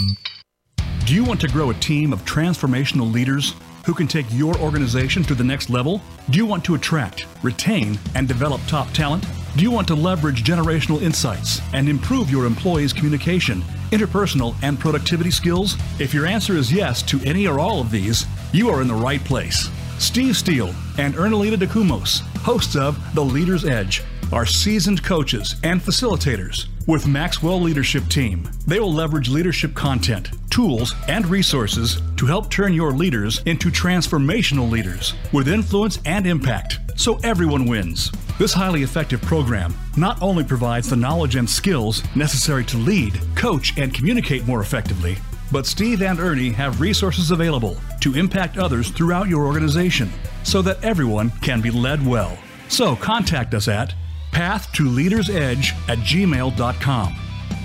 Do 1.05 1.15
you 1.15 1.23
want 1.23 1.39
to 1.41 1.47
grow 1.47 1.69
a 1.69 1.75
team 1.75 2.11
of 2.13 2.23
transformational 2.25 3.11
leaders? 3.11 3.55
who 3.85 3.93
can 3.93 4.07
take 4.07 4.25
your 4.31 4.57
organization 4.59 5.23
to 5.23 5.35
the 5.35 5.43
next 5.43 5.69
level? 5.69 6.01
Do 6.29 6.37
you 6.37 6.45
want 6.45 6.63
to 6.65 6.75
attract, 6.75 7.25
retain, 7.43 7.99
and 8.15 8.27
develop 8.27 8.61
top 8.65 8.89
talent? 8.91 9.25
Do 9.55 9.61
you 9.61 9.69
want 9.69 9.87
to 9.89 9.95
leverage 9.95 10.43
generational 10.43 10.99
insights 10.99 11.61
and 11.73 11.87
improve 11.87 12.31
your 12.31 12.47
employees' 12.47 12.91
communication, 12.91 13.61
interpersonal, 13.91 14.55
and 14.63 14.79
productivity 14.79 15.29
skills? 15.29 15.77
If 15.99 16.11
your 16.11 16.25
answer 16.25 16.53
is 16.53 16.73
yes 16.73 17.03
to 17.03 17.21
any 17.23 17.45
or 17.45 17.59
all 17.59 17.79
of 17.79 17.91
these, 17.91 18.25
you 18.51 18.71
are 18.71 18.81
in 18.81 18.87
the 18.87 18.95
right 18.95 19.23
place. 19.23 19.69
Steve 19.99 20.35
Steele 20.35 20.73
and 20.97 21.13
Ernalita 21.13 21.55
DeCumos, 21.55 22.21
hosts 22.37 22.75
of 22.75 22.97
The 23.13 23.23
Leader's 23.23 23.63
Edge, 23.63 24.01
are 24.31 24.47
seasoned 24.47 25.03
coaches 25.03 25.57
and 25.61 25.79
facilitators 25.79 26.65
with 26.87 27.07
Maxwell 27.07 27.61
Leadership 27.61 28.07
Team. 28.07 28.49
They 28.65 28.79
will 28.79 28.91
leverage 28.91 29.29
leadership 29.29 29.75
content, 29.75 30.31
tools, 30.49 30.95
and 31.07 31.27
resources 31.27 32.01
to 32.17 32.25
help 32.25 32.49
turn 32.49 32.73
your 32.73 32.91
leaders 32.91 33.43
into 33.45 33.69
transformational 33.69 34.71
leaders 34.71 35.13
with 35.31 35.47
influence 35.47 35.99
and 36.05 36.25
impact 36.25 36.79
so 36.95 37.19
everyone 37.23 37.65
wins. 37.65 38.11
This 38.39 38.53
highly 38.53 38.81
effective 38.81 39.21
program 39.21 39.75
not 39.95 40.19
only 40.19 40.43
provides 40.43 40.89
the 40.89 40.95
knowledge 40.95 41.35
and 41.35 41.47
skills 41.47 42.01
necessary 42.15 42.65
to 42.65 42.77
lead, 42.77 43.19
coach, 43.35 43.77
and 43.77 43.93
communicate 43.93 44.47
more 44.47 44.59
effectively, 44.59 45.17
but 45.51 45.67
Steve 45.67 46.01
and 46.01 46.19
Ernie 46.19 46.49
have 46.49 46.81
resources 46.81 47.29
available 47.29 47.77
to 48.01 48.15
impact 48.15 48.57
others 48.57 48.89
throughout 48.89 49.29
your 49.29 49.45
organization 49.45 50.11
so 50.41 50.63
that 50.63 50.83
everyone 50.83 51.29
can 51.41 51.61
be 51.61 51.69
led 51.69 52.03
well. 52.03 52.35
So 52.69 52.95
contact 52.95 53.53
us 53.53 53.67
at 53.67 53.93
path 54.31 54.73
to 54.73 54.89
leaders 54.89 55.29
edge 55.29 55.73
at 55.87 55.99
gmail.com 55.99 57.15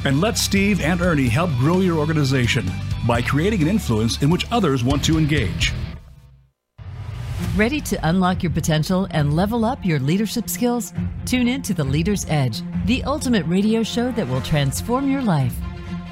and 0.05 0.21
let 0.21 0.37
Steve 0.37 0.83
and 0.83 1.01
Ernie 1.01 1.29
help 1.29 1.51
grow 1.53 1.81
your 1.81 1.97
organization 1.97 2.71
by 3.07 3.23
creating 3.23 3.63
an 3.63 3.69
influence 3.69 4.21
in 4.23 4.29
which 4.29 4.47
others 4.53 4.85
want 4.85 5.03
to 5.07 5.17
engage. 5.17 5.73
Ready 7.55 7.81
to 7.83 8.09
unlock 8.09 8.43
your 8.43 8.51
potential 8.51 9.07
and 9.13 9.35
level 9.35 9.65
up 9.65 9.85
your 9.85 10.01
leadership 10.01 10.49
skills? 10.49 10.93
Tune 11.25 11.47
in 11.47 11.63
to 11.63 11.75
The 11.75 11.85
Leader's 11.85 12.27
Edge, 12.29 12.63
the 12.87 13.05
ultimate 13.05 13.47
radio 13.47 13.85
show 13.85 14.11
that 14.13 14.27
will 14.27 14.41
transform 14.43 15.09
your 15.09 15.23
life. 15.23 15.55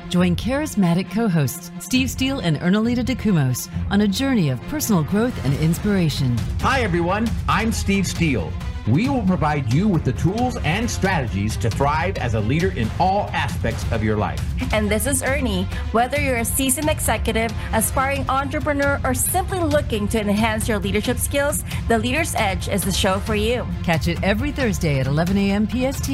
Join 0.08 0.36
charismatic 0.36 1.10
co 1.10 1.28
hosts 1.28 1.72
Steve 1.80 2.10
Steele 2.10 2.38
and 2.38 2.58
Ernalita 2.58 3.04
DeCumos 3.04 3.68
on 3.90 4.02
a 4.02 4.08
journey 4.08 4.50
of 4.50 4.60
personal 4.68 5.02
growth 5.02 5.44
and 5.44 5.54
inspiration. 5.54 6.38
Hi, 6.60 6.82
everyone. 6.82 7.28
I'm 7.48 7.72
Steve 7.72 8.06
Steele. 8.06 8.52
We 8.88 9.08
will 9.08 9.22
provide 9.22 9.72
you 9.72 9.88
with 9.88 10.04
the 10.04 10.12
tools 10.12 10.58
and 10.58 10.88
strategies 10.88 11.56
to 11.56 11.68
thrive 11.68 12.18
as 12.18 12.34
a 12.34 12.40
leader 12.40 12.70
in 12.70 12.88
all 13.00 13.28
aspects 13.32 13.84
of 13.90 14.04
your 14.04 14.16
life. 14.16 14.40
And 14.72 14.88
this 14.88 15.06
is 15.06 15.24
Ernie. 15.24 15.64
Whether 15.90 16.20
you're 16.20 16.36
a 16.36 16.44
seasoned 16.44 16.88
executive, 16.88 17.52
aspiring 17.72 18.28
entrepreneur, 18.28 19.00
or 19.02 19.12
simply 19.12 19.58
looking 19.58 20.06
to 20.08 20.20
enhance 20.20 20.68
your 20.68 20.78
leadership 20.78 21.18
skills, 21.18 21.64
The 21.88 21.98
Leader's 21.98 22.36
Edge 22.36 22.68
is 22.68 22.84
the 22.84 22.92
show 22.92 23.18
for 23.18 23.34
you. 23.34 23.66
Catch 23.82 24.06
it 24.06 24.22
every 24.22 24.52
Thursday 24.52 25.00
at 25.00 25.08
11 25.08 25.36
a.m. 25.36 25.66
PST 25.66 26.10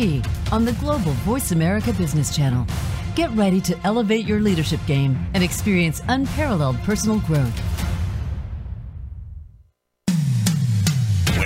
on 0.51 0.65
the 0.65 0.77
Global 0.81 1.13
Voice 1.25 1.53
America 1.53 1.93
Business 1.93 2.35
Channel. 2.35 2.67
Get 3.15 3.31
ready 3.33 3.61
to 3.61 3.79
elevate 3.85 4.25
your 4.25 4.41
leadership 4.41 4.81
game 4.87 5.19
and 5.35 5.45
experience 5.45 6.01
unparalleled 6.09 6.79
personal 6.79 7.19
growth. 7.21 7.72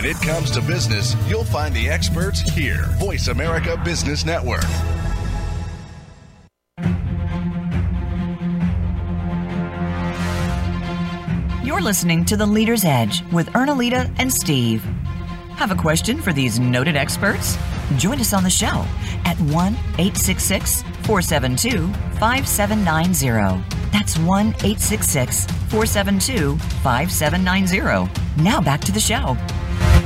It 0.08 0.22
comes 0.22 0.52
to 0.52 0.60
business, 0.60 1.16
you'll 1.26 1.42
find 1.42 1.74
the 1.74 1.88
experts 1.88 2.38
here. 2.38 2.84
Voice 3.00 3.26
America 3.26 3.76
Business 3.84 4.24
Network. 4.24 4.62
You're 11.64 11.80
listening 11.80 12.24
to 12.26 12.36
The 12.36 12.46
Leader's 12.46 12.84
Edge 12.84 13.24
with 13.32 13.48
Ernalita 13.48 14.08
and 14.20 14.32
Steve. 14.32 14.80
Have 15.56 15.72
a 15.72 15.74
question 15.74 16.22
for 16.22 16.32
these 16.32 16.60
noted 16.60 16.94
experts? 16.94 17.58
Join 17.96 18.20
us 18.20 18.32
on 18.32 18.44
the 18.44 18.48
show 18.48 18.86
at 19.24 19.36
1 19.40 19.72
866 19.74 20.82
472 21.02 21.92
5790. 22.20 23.64
That's 23.90 24.16
1 24.18 24.46
866 24.46 25.46
472 25.46 26.56
5790. 26.58 28.40
Now 28.40 28.60
back 28.60 28.82
to 28.82 28.92
the 28.92 29.00
show. 29.00 29.36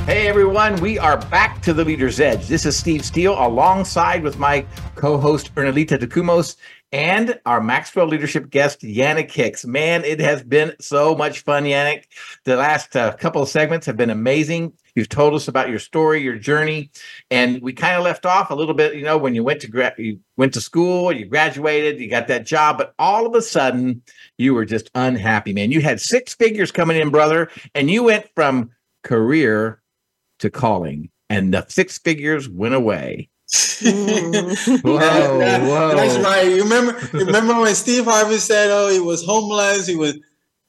Hey 0.07 0.27
everyone, 0.27 0.81
we 0.81 0.97
are 0.97 1.17
back 1.27 1.61
to 1.61 1.73
the 1.73 1.85
Leader's 1.85 2.19
Edge. 2.19 2.47
This 2.47 2.65
is 2.65 2.75
Steve 2.75 3.05
Steele 3.05 3.35
alongside 3.37 4.23
with 4.23 4.39
my 4.39 4.65
co-host 4.95 5.53
Ernalita 5.53 5.99
DeCumos 5.99 6.55
and 6.91 7.39
our 7.45 7.61
Maxwell 7.61 8.07
Leadership 8.07 8.49
guest 8.49 8.81
Yanick 8.81 9.29
Hicks. 9.29 9.63
Man, 9.63 10.03
it 10.03 10.19
has 10.19 10.41
been 10.41 10.73
so 10.81 11.15
much 11.15 11.41
fun, 11.41 11.65
Yanick. 11.65 12.05
The 12.45 12.55
last 12.55 12.95
uh, 12.95 13.13
couple 13.13 13.43
of 13.43 13.47
segments 13.47 13.85
have 13.85 13.95
been 13.95 14.09
amazing. 14.09 14.73
You've 14.95 15.07
told 15.07 15.35
us 15.35 15.47
about 15.47 15.69
your 15.69 15.77
story, 15.77 16.23
your 16.23 16.35
journey, 16.35 16.89
and 17.29 17.61
we 17.61 17.71
kind 17.71 17.95
of 17.95 18.03
left 18.03 18.25
off 18.25 18.49
a 18.49 18.55
little 18.55 18.73
bit. 18.73 18.95
You 18.95 19.03
know, 19.03 19.19
when 19.19 19.35
you 19.35 19.43
went 19.43 19.61
to 19.61 19.67
gra- 19.67 19.93
you 19.99 20.19
went 20.35 20.55
to 20.55 20.61
school, 20.61 21.11
you 21.11 21.25
graduated, 21.25 21.99
you 21.99 22.09
got 22.09 22.27
that 22.27 22.47
job, 22.47 22.79
but 22.79 22.95
all 22.97 23.27
of 23.27 23.35
a 23.35 23.41
sudden 23.41 24.01
you 24.39 24.55
were 24.55 24.65
just 24.65 24.89
unhappy, 24.95 25.53
man. 25.53 25.71
You 25.71 25.81
had 25.81 26.01
six 26.01 26.33
figures 26.33 26.71
coming 26.71 26.99
in, 26.99 27.11
brother, 27.11 27.51
and 27.75 27.89
you 27.89 28.01
went 28.03 28.27
from 28.33 28.71
career 29.03 29.80
to 30.41 30.49
calling, 30.49 31.09
and 31.29 31.53
the 31.53 31.65
six 31.67 31.97
figures 31.97 32.49
went 32.49 32.75
away. 32.75 33.29
whoa, 33.81 33.91
whoa. 34.83 35.95
That's 35.95 36.17
right. 36.19 36.47
You 36.47 36.63
remember 36.63 36.99
you 37.13 37.25
remember 37.25 37.59
when 37.59 37.75
Steve 37.75 38.05
Harvey 38.05 38.37
said, 38.37 38.69
Oh, 38.71 38.89
he 38.89 38.99
was 38.99 39.25
homeless, 39.25 39.87
he 39.87 39.95
was 39.95 40.17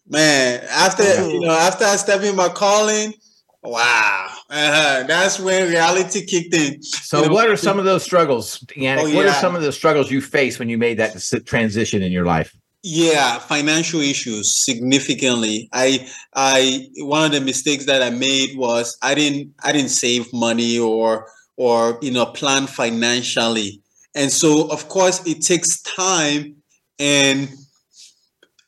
man, 0.08 0.64
after 0.68 1.04
you 1.28 1.40
know, 1.40 1.52
after 1.52 1.84
I 1.84 1.96
stepped 1.96 2.24
in 2.24 2.34
my 2.34 2.48
calling, 2.48 3.14
wow. 3.62 4.28
Uh-huh. 4.50 5.04
That's 5.06 5.38
when 5.38 5.68
reality 5.68 6.26
kicked 6.26 6.54
in. 6.54 6.82
So, 6.82 7.22
you 7.22 7.28
know, 7.28 7.34
what 7.34 7.48
are 7.48 7.56
some 7.56 7.78
of 7.78 7.84
those 7.84 8.02
struggles, 8.02 8.58
Yanick? 8.76 9.02
Oh, 9.02 9.06
yeah. 9.06 9.16
What 9.16 9.26
are 9.26 9.34
some 9.34 9.54
of 9.54 9.62
the 9.62 9.72
struggles 9.72 10.10
you 10.10 10.20
faced 10.20 10.58
when 10.58 10.68
you 10.68 10.76
made 10.76 10.98
that 10.98 11.16
transition 11.46 12.02
in 12.02 12.12
your 12.12 12.26
life? 12.26 12.54
Yeah, 12.84 13.38
financial 13.38 14.00
issues 14.00 14.52
significantly. 14.52 15.68
I 15.72 16.08
I 16.34 16.88
one 16.98 17.26
of 17.26 17.32
the 17.32 17.40
mistakes 17.40 17.86
that 17.86 18.02
I 18.02 18.10
made 18.10 18.56
was 18.56 18.98
I 19.02 19.14
didn't 19.14 19.54
I 19.62 19.70
didn't 19.70 19.90
save 19.90 20.32
money 20.32 20.78
or 20.80 21.28
or 21.56 21.98
you 22.02 22.10
know 22.10 22.26
plan 22.26 22.66
financially. 22.66 23.80
And 24.16 24.32
so 24.32 24.68
of 24.68 24.88
course 24.88 25.24
it 25.24 25.42
takes 25.42 25.80
time 25.82 26.56
and 26.98 27.48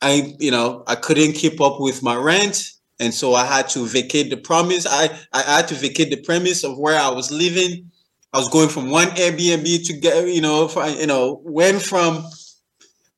I 0.01 0.35
you 0.39 0.51
know 0.51 0.83
I 0.87 0.95
couldn't 0.95 1.33
keep 1.33 1.61
up 1.61 1.79
with 1.79 2.03
my 2.03 2.15
rent 2.15 2.71
and 2.99 3.13
so 3.13 3.33
I 3.33 3.45
had 3.45 3.67
to 3.69 3.85
vacate 3.85 4.29
the 4.29 4.37
promise. 4.37 4.85
I 4.89 5.09
I 5.33 5.41
had 5.41 5.67
to 5.69 5.75
vacate 5.75 6.09
the 6.09 6.21
premise 6.21 6.63
of 6.63 6.77
where 6.77 6.99
I 6.99 7.09
was 7.09 7.31
living. 7.31 7.91
I 8.33 8.37
was 8.39 8.49
going 8.49 8.69
from 8.69 8.89
one 8.89 9.07
Airbnb 9.09 9.85
to 9.87 9.93
get 9.93 10.27
you 10.27 10.41
know 10.41 10.67
for, 10.67 10.85
you 10.87 11.07
know 11.07 11.41
went 11.43 11.81
from 11.81 12.25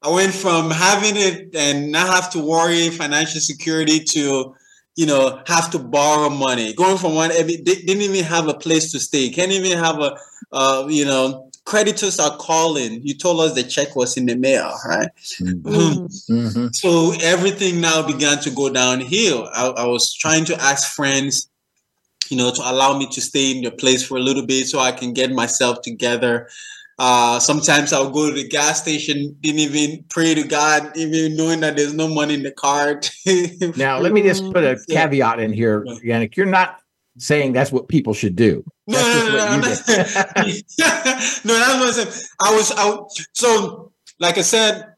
I 0.01 0.09
went 0.09 0.33
from 0.33 0.69
having 0.69 1.15
it 1.15 1.55
and 1.55 1.91
not 1.91 2.07
have 2.07 2.31
to 2.31 2.39
worry 2.39 2.89
financial 2.89 3.41
security 3.41 3.99
to, 4.11 4.55
you 4.95 5.05
know, 5.05 5.41
have 5.47 5.71
to 5.71 5.79
borrow 5.79 6.29
money. 6.29 6.73
Going 6.73 6.97
from 6.97 7.15
one, 7.15 7.29
didn't 7.29 8.01
even 8.01 8.23
have 8.23 8.47
a 8.47 8.53
place 8.53 8.91
to 8.91 8.99
stay. 8.99 9.29
Can't 9.29 9.51
even 9.51 9.77
have 9.77 9.99
a, 9.99 10.17
uh, 10.51 10.85
you 10.87 11.05
know, 11.05 11.49
creditors 11.67 12.19
are 12.19 12.35
calling. 12.37 13.05
You 13.05 13.13
told 13.13 13.41
us 13.41 13.53
the 13.53 13.63
check 13.63 13.95
was 13.95 14.17
in 14.17 14.25
the 14.25 14.35
mail, 14.35 14.73
right? 14.85 15.09
Mm-hmm. 15.41 16.33
mm-hmm. 16.33 16.67
So 16.71 17.13
everything 17.21 17.81
now 17.81 18.07
began 18.07 18.39
to 18.39 18.49
go 18.49 18.69
downhill. 18.69 19.49
I, 19.53 19.67
I 19.67 19.85
was 19.85 20.13
trying 20.13 20.45
to 20.45 20.61
ask 20.61 20.95
friends, 20.95 21.49
you 22.29 22.37
know, 22.37 22.51
to 22.51 22.61
allow 22.61 22.97
me 22.97 23.07
to 23.11 23.21
stay 23.21 23.51
in 23.51 23.61
your 23.61 23.73
place 23.73 24.01
for 24.05 24.17
a 24.17 24.21
little 24.21 24.45
bit 24.45 24.67
so 24.67 24.79
I 24.79 24.93
can 24.93 25.13
get 25.13 25.31
myself 25.31 25.81
together. 25.81 26.49
Uh, 26.99 27.39
sometimes 27.39 27.93
I'll 27.93 28.09
go 28.09 28.29
to 28.29 28.35
the 28.35 28.47
gas 28.47 28.81
station, 28.81 29.37
didn't 29.41 29.59
even 29.59 30.03
pray 30.09 30.33
to 30.33 30.41
God, 30.43 30.97
even 30.97 31.35
knowing 31.35 31.59
that 31.59 31.75
there's 31.75 31.93
no 31.93 32.07
money 32.07 32.33
in 32.33 32.41
the 32.43 32.51
card. 32.51 33.07
now, 33.77 33.99
let 33.99 34.11
me 34.11 34.23
just 34.23 34.51
put 34.51 34.63
a 34.63 34.79
caveat 34.89 35.39
in 35.39 35.53
here, 35.53 35.83
Yanick. 36.03 36.35
You're 36.35 36.47
not 36.47 36.81
saying 37.19 37.53
that's 37.53 37.71
what 37.71 37.87
people 37.87 38.13
should 38.13 38.35
do. 38.35 38.63
No, 38.87 38.99
no, 38.99 39.29
no, 39.29 39.37
no, 39.37 39.45
no. 39.45 39.57
no, 39.59 39.67
that's 39.67 39.87
what. 41.97 42.23
I 42.41 42.55
was, 42.55 42.71
I, 42.75 42.97
so 43.33 43.91
like 44.19 44.37
I 44.37 44.41
said, 44.41 44.95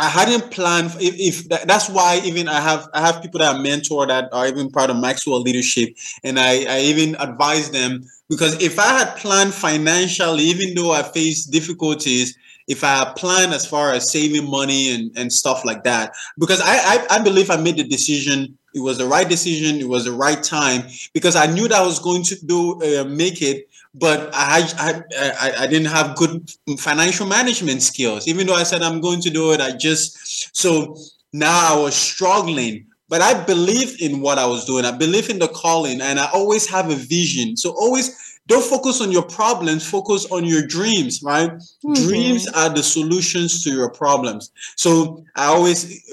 I 0.00 0.08
hadn't 0.08 0.50
planned 0.50 0.96
if, 0.98 1.14
if 1.18 1.48
that, 1.50 1.68
that's 1.68 1.90
why 1.90 2.22
even 2.24 2.48
I 2.48 2.60
have 2.60 2.88
I 2.94 3.02
have 3.02 3.20
people 3.20 3.40
that 3.40 3.54
I 3.54 3.58
mentor 3.58 4.06
that 4.06 4.30
are 4.32 4.46
even 4.46 4.70
part 4.70 4.88
of 4.88 4.96
Maxwell 4.96 5.42
leadership 5.42 5.94
and 6.24 6.40
I, 6.40 6.64
I 6.64 6.80
even 6.80 7.16
advise 7.16 7.70
them 7.70 8.04
because 8.30 8.62
if 8.62 8.78
I 8.78 9.00
had 9.00 9.16
planned 9.16 9.52
financially, 9.52 10.44
even 10.44 10.74
though 10.74 10.92
I 10.92 11.02
faced 11.02 11.50
difficulties, 11.50 12.38
if 12.68 12.84
I 12.84 12.98
had 13.00 13.14
planned 13.16 13.52
as 13.52 13.66
far 13.66 13.92
as 13.92 14.12
saving 14.12 14.48
money 14.48 14.94
and, 14.94 15.10
and 15.18 15.32
stuff 15.32 15.64
like 15.64 15.82
that, 15.84 16.12
because 16.38 16.60
I, 16.60 16.76
I, 16.76 17.06
I 17.16 17.22
believe 17.22 17.50
I 17.50 17.56
made 17.56 17.76
the 17.76 17.84
decision. 17.84 18.56
It 18.72 18.80
was 18.80 18.98
the 18.98 19.06
right 19.06 19.28
decision. 19.28 19.80
It 19.80 19.88
was 19.88 20.04
the 20.04 20.12
right 20.12 20.40
time 20.40 20.82
because 21.12 21.34
I 21.34 21.46
knew 21.46 21.66
that 21.66 21.82
I 21.82 21.84
was 21.84 21.98
going 21.98 22.22
to 22.22 22.36
do 22.46 22.80
uh, 22.82 23.04
make 23.04 23.42
it, 23.42 23.68
but 23.94 24.30
I, 24.32 24.62
I 24.78 25.02
I 25.18 25.52
I 25.64 25.66
didn't 25.66 25.88
have 25.88 26.14
good 26.14 26.48
financial 26.78 27.26
management 27.26 27.82
skills. 27.82 28.28
Even 28.28 28.46
though 28.46 28.54
I 28.54 28.62
said 28.62 28.82
I'm 28.82 29.00
going 29.00 29.20
to 29.22 29.30
do 29.30 29.52
it, 29.52 29.60
I 29.60 29.72
just 29.76 30.56
so 30.56 30.96
now 31.32 31.74
I 31.76 31.80
was 31.82 31.96
struggling 31.96 32.86
but 33.10 33.20
I 33.20 33.44
believe 33.44 34.00
in 34.00 34.20
what 34.20 34.38
I 34.38 34.46
was 34.46 34.64
doing. 34.64 34.84
I 34.84 34.96
believe 34.96 35.28
in 35.28 35.40
the 35.40 35.48
calling 35.48 36.00
and 36.00 36.20
I 36.20 36.30
always 36.32 36.66
have 36.70 36.90
a 36.90 36.94
vision. 36.94 37.56
So 37.56 37.70
always 37.70 38.38
don't 38.46 38.64
focus 38.64 39.00
on 39.00 39.10
your 39.10 39.24
problems, 39.24 39.88
focus 39.88 40.26
on 40.30 40.44
your 40.44 40.64
dreams, 40.64 41.20
right? 41.20 41.50
Mm-hmm. 41.50 41.92
Dreams 41.92 42.46
are 42.48 42.68
the 42.68 42.84
solutions 42.84 43.64
to 43.64 43.70
your 43.70 43.90
problems. 43.90 44.52
So 44.76 45.24
I 45.34 45.46
always, 45.46 46.08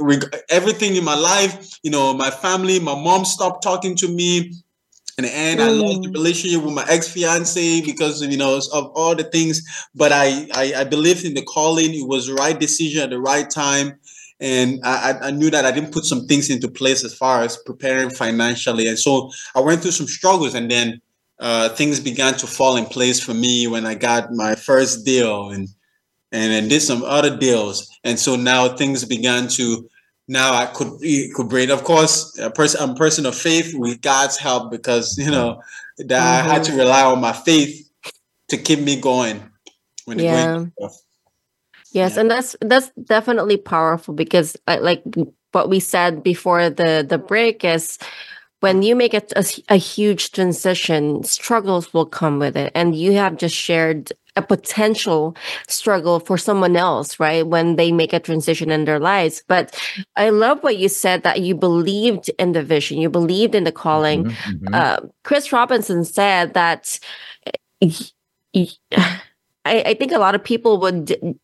everything 0.50 0.96
in 0.96 1.04
my 1.04 1.16
life, 1.16 1.80
you 1.84 1.92
know, 1.92 2.16
my 2.16 2.32
family, 2.32 2.80
my 2.80 2.96
mom 2.96 3.26
stopped 3.26 3.62
talking 3.62 3.96
to 3.98 4.08
me. 4.08 4.54
And, 5.20 5.26
end, 5.26 5.60
mm. 5.60 5.64
I 5.64 5.70
lost 5.70 6.02
the 6.04 6.10
mm. 6.10 6.14
relationship 6.14 6.64
with 6.64 6.76
my 6.76 6.86
ex 6.88 7.08
fiance 7.08 7.82
because 7.82 8.22
you 8.22 8.38
know 8.38 8.60
of 8.72 8.92
all 8.94 9.16
the 9.16 9.24
things. 9.24 9.64
But 9.96 10.12
I, 10.12 10.48
I 10.54 10.82
I 10.82 10.84
believed 10.84 11.26
in 11.26 11.34
the 11.34 11.42
calling. 11.42 11.92
It 11.96 12.08
was 12.08 12.28
the 12.28 12.36
right 12.36 12.60
decision 12.60 13.02
at 13.02 13.10
the 13.10 13.20
right 13.20 13.50
time 13.50 14.00
and 14.40 14.80
I, 14.84 15.18
I 15.22 15.32
knew 15.32 15.50
that 15.50 15.66
I 15.66 15.72
didn't 15.72 15.92
put 15.92 16.06
some 16.06 16.28
things 16.28 16.50
into 16.50 16.68
place 16.68 17.04
as 17.04 17.14
far 17.14 17.42
as 17.42 17.58
preparing 17.58 18.10
financially, 18.10 18.88
and 18.88 19.00
so 19.00 19.32
I 19.56 19.62
went 19.62 19.82
through 19.82 19.92
some 19.92 20.08
struggles, 20.08 20.54
and 20.54 20.70
then 20.70 21.02
uh, 21.40 21.70
things 21.70 22.00
began 22.00 22.36
to 22.36 22.48
fall 22.48 22.78
in 22.78 22.86
place 22.86 23.20
for 23.20 23.34
me 23.34 23.68
when 23.68 23.86
I 23.86 23.96
got 23.96 24.32
my 24.32 24.56
first 24.56 25.06
deal, 25.06 25.50
and 25.50 25.68
and 26.32 26.52
then 26.52 26.68
did 26.68 26.82
some 26.82 27.04
other 27.04 27.36
deals, 27.36 27.90
and 28.04 28.20
so 28.20 28.36
now 28.36 28.70
things 28.70 29.06
began 29.06 29.48
to 29.50 29.90
now 30.28 30.54
I 30.54 30.66
could 30.68 31.00
could 31.34 31.50
bring. 31.50 31.72
Of 31.72 31.84
course, 31.84 32.38
a 32.38 32.52
person 32.52 32.82
I'm 32.82 32.92
a 32.92 32.96
person 32.96 33.26
of 33.26 33.36
faith 33.36 33.74
with 33.74 34.02
God's 34.02 34.38
help 34.38 34.72
because 34.72 35.18
you 35.18 35.32
know 35.32 35.62
that 35.98 36.08
mm-hmm. 36.08 36.50
I 36.50 36.54
had 36.54 36.64
to 36.66 36.72
mm-hmm. 36.72 36.80
rely 36.80 37.04
on 37.04 37.22
my 37.22 37.34
faith 37.34 37.90
to 38.50 38.58
keep 38.58 38.80
me 38.80 39.00
going 39.00 39.42
when 40.06 40.20
yeah. 40.20 40.66
Yes, 41.92 42.16
yeah. 42.16 42.22
and 42.22 42.32
that's 42.32 42.56
that's 42.62 42.92
definitely 43.04 43.58
powerful 43.58 44.14
because 44.14 44.58
like 44.68 45.04
what 45.52 45.70
we 45.70 45.80
said 45.80 46.24
before 46.24 46.70
the 46.70 47.06
the 47.08 47.18
break 47.18 47.64
is 47.64 47.98
when 48.60 48.82
you 48.82 48.96
make 48.96 49.14
a, 49.14 49.22
a, 49.36 49.46
a, 49.70 49.76
huge 49.76 50.32
transition, 50.32 51.24
struggles 51.24 51.94
will 51.94 52.06
come 52.06 52.40
with 52.40 52.58
it. 52.58 52.72
And 52.74 52.96
you 52.96 53.14
have 53.14 53.38
just 53.38 53.56
shared 53.56 54.12
a 54.36 54.42
potential 54.42 55.36
struggle 55.68 56.20
for 56.20 56.38
someone 56.38 56.76
else, 56.76 57.20
right? 57.20 57.46
When 57.46 57.76
they 57.76 57.92
make 57.92 58.14
a 58.14 58.20
transition 58.20 58.72
in 58.72 58.86
their 58.86 59.00
lives. 59.00 59.44
But 59.48 59.80
I 60.16 60.30
love 60.30 60.64
what 60.64 60.78
you 60.78 60.90
said 60.90 61.24
that 61.24 61.42
you 61.42 61.54
believed 61.54 62.30
in 62.40 62.54
the 62.54 62.64
vision, 62.64 63.00
you 63.00 63.10
believed 63.10 63.54
in 63.54 63.64
the 63.64 63.72
calling. 63.72 64.26
Mm-hmm, 64.26 64.52
mm-hmm. 64.52 64.74
Uh, 64.74 64.98
Chris 65.24 65.52
Robinson 65.52 66.04
said 66.04 66.54
that. 66.54 67.00
I, 69.66 69.84
I 69.84 69.94
think 69.96 70.14
a 70.14 70.18
lot 70.18 70.34
of 70.34 70.44
people 70.44 70.80
would 70.80 71.38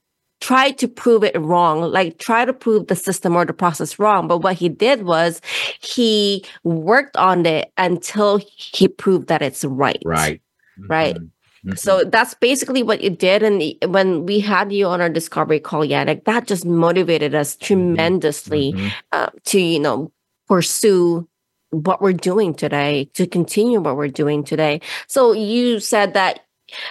try 0.43 0.71
to 0.71 0.89
prove 0.89 1.23
it 1.23 1.39
wrong, 1.39 1.81
like 1.81 2.17
try 2.17 2.43
to 2.43 2.51
prove 2.51 2.87
the 2.87 2.97
system 2.97 3.33
or 3.33 3.45
the 3.45 3.53
process 3.53 3.97
wrong. 3.97 4.27
But 4.27 4.39
what 4.39 4.55
he 4.57 4.67
did 4.67 5.03
was 5.03 5.39
he 5.79 6.43
worked 6.65 7.15
on 7.15 7.45
it 7.45 7.71
until 7.77 8.41
he 8.57 8.89
proved 8.89 9.29
that 9.29 9.41
it's 9.41 9.63
right. 9.63 10.01
Right. 10.03 10.41
Right. 10.89 11.15
Mm-hmm. 11.15 11.69
mm-hmm. 11.69 11.75
So 11.77 12.03
that's 12.03 12.33
basically 12.33 12.83
what 12.83 12.99
you 12.99 13.09
did. 13.09 13.41
And 13.41 13.73
when 13.87 14.25
we 14.25 14.41
had 14.41 14.73
you 14.73 14.87
on 14.87 14.99
our 14.99 15.07
discovery 15.07 15.61
call, 15.61 15.87
Yanick, 15.87 16.25
that 16.25 16.45
just 16.45 16.65
motivated 16.65 17.33
us 17.33 17.55
mm-hmm. 17.55 17.65
tremendously 17.65 18.73
mm-hmm. 18.73 18.87
uh, 19.13 19.29
to, 19.45 19.61
you 19.61 19.79
know, 19.79 20.11
pursue 20.49 21.25
what 21.69 22.01
we're 22.01 22.11
doing 22.11 22.53
today, 22.53 23.09
to 23.13 23.25
continue 23.25 23.79
what 23.79 23.95
we're 23.95 24.09
doing 24.09 24.43
today. 24.43 24.81
So 25.07 25.31
you 25.31 25.79
said 25.79 26.13
that 26.15 26.41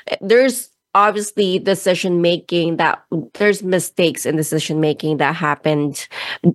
eh, 0.09 0.17
there's 0.23 0.72
obviously 0.95 1.59
decision 1.59 2.21
making 2.21 2.77
that 2.77 3.03
there's 3.35 3.63
mistakes 3.63 4.27
in 4.27 4.37
decision 4.37 4.81
making 4.81 5.17
that 5.17 5.35
happened 5.35 6.07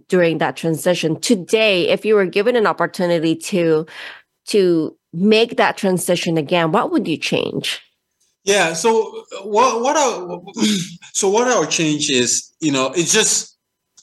during 0.08 0.38
that 0.38 0.56
transition 0.56 1.20
today 1.20 1.90
if 1.90 2.06
you 2.06 2.16
were 2.16 2.26
given 2.26 2.56
an 2.56 2.68
opportunity 2.68 3.36
to 3.36 3.86
to 4.46 4.96
make 5.14 5.58
that 5.58 5.78
transition 5.78 6.38
again 6.38 6.72
what 6.72 6.92
would 6.92 7.08
you 7.08 7.18
change 7.18 7.82
Yeah. 8.48 8.74
So 8.74 9.26
what 9.44 9.82
what 9.82 9.98
I 9.98 10.66
so 11.14 11.28
what 11.28 11.48
I 11.50 11.60
would 11.60 11.70
change 11.70 12.10
is 12.10 12.54
you 12.62 12.72
know 12.72 12.94
it's 12.96 13.12
just 13.12 13.57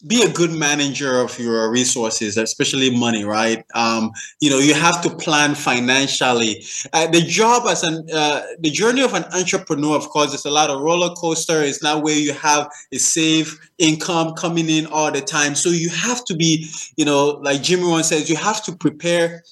be 0.06 0.22
a 0.22 0.28
good 0.30 0.52
manager 0.52 1.20
of 1.20 1.38
your 1.38 1.70
resources, 1.70 2.36
especially 2.36 2.96
money, 2.96 3.24
right? 3.24 3.64
Um, 3.74 4.12
you 4.40 4.50
know, 4.50 4.58
you 4.58 4.74
have 4.74 5.00
to 5.02 5.10
plan 5.10 5.54
financially. 5.54 6.64
Uh, 6.92 7.06
the 7.06 7.22
job 7.22 7.66
as 7.68 7.82
an 7.82 8.06
uh, 8.12 8.42
the 8.58 8.70
journey 8.70 9.02
of 9.02 9.14
an 9.14 9.24
entrepreneur, 9.32 9.96
of 9.96 10.08
course, 10.08 10.34
is 10.34 10.44
a 10.44 10.50
lot 10.50 10.70
of 10.70 10.80
roller 10.80 11.14
coaster. 11.14 11.62
It's 11.62 11.82
not 11.82 12.02
where 12.02 12.18
you 12.18 12.32
have 12.34 12.70
a 12.92 12.98
safe 12.98 13.58
income 13.78 14.34
coming 14.34 14.68
in 14.68 14.86
all 14.86 15.10
the 15.10 15.20
time. 15.20 15.54
So 15.54 15.70
you 15.70 15.88
have 15.90 16.24
to 16.26 16.36
be, 16.36 16.68
you 16.96 17.04
know, 17.04 17.40
like 17.42 17.62
Jim 17.62 17.80
Rohn 17.80 18.04
says, 18.04 18.28
you 18.28 18.36
have 18.36 18.62
to 18.64 18.76
prepare 18.76 19.42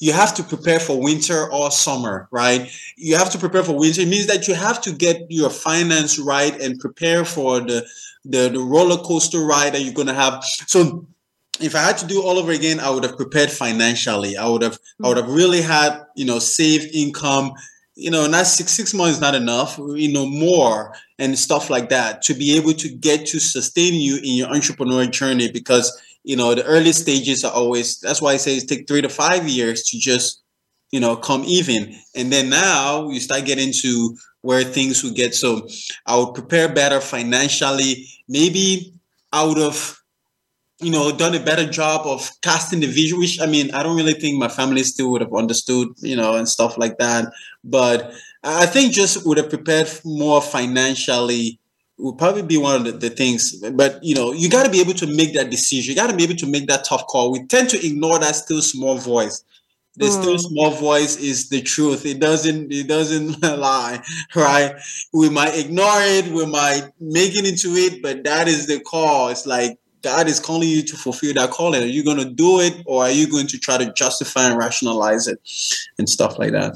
you 0.00 0.12
have 0.14 0.34
to 0.34 0.42
prepare 0.42 0.80
for 0.80 1.00
winter 1.00 1.52
or 1.52 1.70
summer, 1.70 2.26
right? 2.30 2.70
You 2.96 3.16
have 3.16 3.30
to 3.32 3.38
prepare 3.38 3.62
for 3.62 3.78
winter. 3.78 4.00
It 4.00 4.08
means 4.08 4.26
that 4.26 4.48
you 4.48 4.54
have 4.54 4.80
to 4.82 4.92
get 4.92 5.26
your 5.28 5.50
finance 5.50 6.18
right 6.18 6.58
and 6.60 6.80
prepare 6.80 7.24
for 7.24 7.60
the 7.60 7.86
the, 8.24 8.50
the 8.50 8.60
roller 8.60 8.98
coaster 8.98 9.40
ride 9.40 9.72
that 9.74 9.82
you're 9.82 9.94
gonna 9.94 10.14
have. 10.14 10.42
So 10.66 11.06
if 11.60 11.74
I 11.74 11.80
had 11.80 11.98
to 11.98 12.06
do 12.06 12.22
all 12.22 12.38
over 12.38 12.52
again, 12.52 12.80
I 12.80 12.90
would 12.90 13.04
have 13.04 13.16
prepared 13.16 13.50
financially. 13.50 14.36
I 14.36 14.48
would 14.48 14.62
have 14.62 14.78
I 15.04 15.08
would 15.08 15.18
have 15.18 15.28
really 15.28 15.60
had, 15.60 16.02
you 16.16 16.24
know, 16.24 16.38
saved 16.38 16.94
income. 16.94 17.52
You 17.94 18.10
know, 18.10 18.26
not 18.26 18.46
six 18.46 18.72
six 18.72 18.94
months 18.94 19.16
is 19.16 19.20
not 19.20 19.34
enough, 19.34 19.78
you 19.78 20.10
know, 20.12 20.24
more 20.24 20.94
and 21.18 21.38
stuff 21.38 21.68
like 21.68 21.90
that 21.90 22.22
to 22.22 22.34
be 22.34 22.56
able 22.56 22.72
to 22.72 22.88
get 22.88 23.26
to 23.26 23.38
sustain 23.38 23.94
you 23.94 24.16
in 24.16 24.34
your 24.34 24.48
entrepreneurial 24.48 25.10
journey 25.10 25.50
because 25.52 26.00
you 26.24 26.36
know 26.36 26.54
the 26.54 26.64
early 26.64 26.92
stages 26.92 27.44
are 27.44 27.52
always 27.52 27.98
that's 28.00 28.22
why 28.22 28.32
I 28.32 28.36
say 28.36 28.56
it 28.56 28.68
take 28.68 28.86
three 28.88 29.02
to 29.02 29.08
five 29.08 29.48
years 29.48 29.82
to 29.84 29.98
just 29.98 30.42
you 30.90 31.00
know 31.00 31.16
come 31.16 31.44
even. 31.44 31.94
And 32.16 32.32
then 32.32 32.50
now 32.50 33.08
you 33.08 33.20
start 33.20 33.44
getting 33.44 33.72
to 33.82 34.16
where 34.42 34.64
things 34.64 35.04
would 35.04 35.14
get. 35.14 35.34
So 35.34 35.68
i 36.06 36.16
would 36.16 36.34
prepare 36.34 36.68
better 36.72 37.00
financially 37.00 38.06
maybe 38.28 38.94
I 39.32 39.44
would 39.46 39.58
have 39.58 39.98
you 40.80 40.90
know 40.90 41.12
done 41.16 41.34
a 41.34 41.40
better 41.40 41.68
job 41.70 42.06
of 42.06 42.30
casting 42.42 42.80
the 42.80 42.86
vision 42.86 43.18
which 43.18 43.40
i 43.40 43.46
mean 43.46 43.70
i 43.74 43.82
don't 43.82 43.96
really 43.96 44.14
think 44.14 44.38
my 44.38 44.48
family 44.48 44.82
still 44.82 45.10
would 45.12 45.20
have 45.20 45.34
understood 45.34 45.88
you 45.98 46.16
know 46.16 46.36
and 46.36 46.48
stuff 46.48 46.78
like 46.78 46.98
that. 46.98 47.32
But 47.64 48.12
i 48.44 48.66
think 48.66 48.92
just 48.92 49.26
would 49.26 49.38
have 49.38 49.50
prepared 49.50 49.88
more 50.04 50.42
financially 50.42 51.59
would 52.00 52.18
probably 52.18 52.42
be 52.42 52.56
one 52.56 52.74
of 52.74 52.84
the, 52.84 52.92
the 52.92 53.10
things 53.10 53.54
but 53.72 54.02
you 54.02 54.14
know 54.14 54.32
you 54.32 54.48
got 54.48 54.64
to 54.64 54.70
be 54.70 54.80
able 54.80 54.94
to 54.94 55.06
make 55.06 55.34
that 55.34 55.50
decision. 55.50 55.90
You 55.90 55.96
got 55.96 56.10
to 56.10 56.16
be 56.16 56.24
able 56.24 56.36
to 56.36 56.46
make 56.46 56.66
that 56.68 56.84
tough 56.84 57.06
call. 57.06 57.32
We 57.32 57.44
tend 57.46 57.70
to 57.70 57.86
ignore 57.86 58.18
that 58.18 58.36
still 58.36 58.62
small 58.62 58.98
voice. 58.98 59.44
The 59.96 60.06
mm. 60.06 60.20
still 60.20 60.38
small 60.38 60.70
voice 60.70 61.16
is 61.16 61.48
the 61.48 61.62
truth. 61.62 62.06
It 62.06 62.20
doesn't 62.20 62.72
it 62.72 62.88
doesn't 62.88 63.42
lie 63.42 64.02
right? 64.34 64.74
We 65.12 65.28
might 65.28 65.58
ignore 65.58 66.00
it. 66.00 66.26
We 66.28 66.46
might 66.46 66.88
make 67.00 67.36
it 67.36 67.46
into 67.46 67.74
it 67.76 68.02
but 68.02 68.24
that 68.24 68.48
is 68.48 68.66
the 68.66 68.80
call. 68.80 69.28
It's 69.28 69.46
like 69.46 69.78
god 70.02 70.28
is 70.28 70.40
calling 70.40 70.68
you 70.68 70.82
to 70.82 70.96
fulfill 70.96 71.34
that 71.34 71.50
calling. 71.50 71.82
Are 71.82 71.86
you 71.86 72.04
going 72.04 72.18
to 72.18 72.30
do 72.30 72.60
it 72.60 72.82
or 72.86 73.04
are 73.04 73.10
you 73.10 73.30
going 73.30 73.46
to 73.48 73.58
try 73.58 73.76
to 73.78 73.92
justify 73.92 74.48
and 74.48 74.58
rationalize 74.58 75.28
it 75.28 75.38
and 75.98 76.08
stuff 76.08 76.38
like 76.38 76.52
that? 76.52 76.74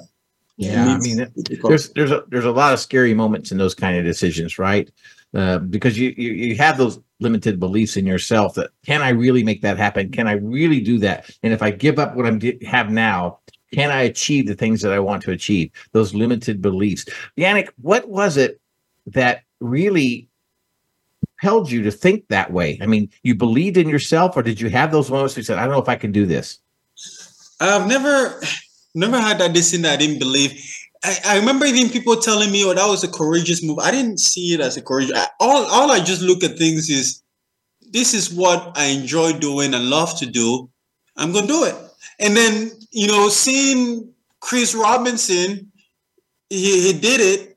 Yeah, 0.57 0.87
I 0.87 0.99
mean, 0.99 1.27
there's 1.65 1.91
there's 1.91 2.13
a, 2.13 2.25
there's 2.29 2.45
a 2.45 2.53
lot 2.53 2.73
of 2.73 2.79
scary 2.79 3.13
moments 3.13 3.51
in 3.51 3.59
those 3.59 3.75
kind 3.75 3.99
of 3.99 4.05
decisions, 4.05 4.57
right? 4.57 4.89
Uh, 5.35 5.59
because 5.59 5.99
you, 5.99 6.15
you 6.17 6.33
you 6.33 6.57
have 6.57 6.79
those 6.79 7.01
limited 7.19 7.59
beliefs 7.59 7.97
in 7.97 8.07
yourself 8.07 8.55
that 8.55 8.71
can 8.87 9.03
I 9.03 9.09
really 9.09 9.43
make 9.43 9.63
that 9.63 9.79
happen? 9.79 10.11
Can 10.11 10.29
I 10.29 10.33
really 10.35 10.81
do 10.81 10.99
that? 10.99 11.29
And 11.43 11.53
if 11.53 11.61
I 11.61 11.71
give 11.71 11.99
up 11.99 12.15
what 12.15 12.27
I 12.27 12.59
have 12.67 12.91
now, 12.91 13.41
can 13.73 13.91
I 13.91 14.03
achieve 14.03 14.47
the 14.47 14.55
things 14.55 14.81
that 14.83 14.93
I 14.93 15.01
want 15.01 15.23
to 15.25 15.33
achieve? 15.33 15.71
Those 15.93 16.15
limited 16.15 16.63
beliefs. 16.63 17.07
Yanick, 17.37 17.71
what 17.83 18.09
was 18.09 18.37
it 18.37 18.61
that 19.07 19.43
really 19.61 20.29
compelled 21.41 21.71
you 21.71 21.83
to 21.83 21.91
think 21.91 22.29
that 22.29 22.53
way? 22.53 22.79
I 22.81 22.87
mean, 22.87 23.11
you 23.25 23.35
believed 23.35 23.77
in 23.77 23.89
yourself, 23.89 24.37
or 24.37 24.43
did 24.43 24.61
you 24.61 24.71
have 24.71 24.93
those 24.93 25.11
moments 25.11 25.35
where 25.35 25.41
you 25.41 25.45
said, 25.45 25.59
"I 25.59 25.65
don't 25.65 25.73
know 25.73 25.83
if 25.83 25.89
I 25.89 25.97
can 25.97 26.13
do 26.13 26.27
this"? 26.27 26.59
I've 27.61 27.89
never 27.89 28.41
never 28.95 29.21
had 29.21 29.39
that 29.39 29.53
decision 29.53 29.83
that 29.83 29.95
I 29.95 29.97
didn't 29.97 30.21
believe. 30.21 30.53
I, 31.05 31.19
I, 31.27 31.39
remember 31.39 31.67
even 31.67 31.91
people 31.91 32.17
telling 32.17 32.51
me, 32.51 32.65
"Oh, 32.65 32.73
that 32.73 32.87
was 32.87 33.05
a 33.05 33.09
courageous 33.09 33.63
move." 33.63 33.79
I 33.79 33.91
didn't 33.91 34.19
see 34.19 34.55
it 34.55 34.61
as 34.61 34.77
a 34.77 34.83
courageous. 34.83 35.17
I, 35.17 35.29
all 35.39 35.67
all 35.67 35.91
I 35.91 36.01
just 36.01 36.23
look 36.23 36.43
at 36.43 36.57
things 36.57 36.89
is, 36.89 37.23
this 37.91 38.15
is 38.15 38.33
what 38.33 38.73
I 38.77 38.87
enjoy 38.87 39.33
doing 39.33 39.75
and 39.75 39.91
love 39.91 40.19
to 40.19 40.27
do. 40.27 40.71
I'm 41.17 41.33
gonna 41.33 41.47
do 41.47 41.65
it. 41.65 41.75
And 42.19 42.37
then 42.37 42.71
you 42.91 43.09
know, 43.09 43.29
seeing 43.29 44.13
Chris 44.41 44.75
Robinson, 44.75 45.71
he, 46.49 46.93
he 46.93 46.99
did 46.99 47.21
it, 47.21 47.57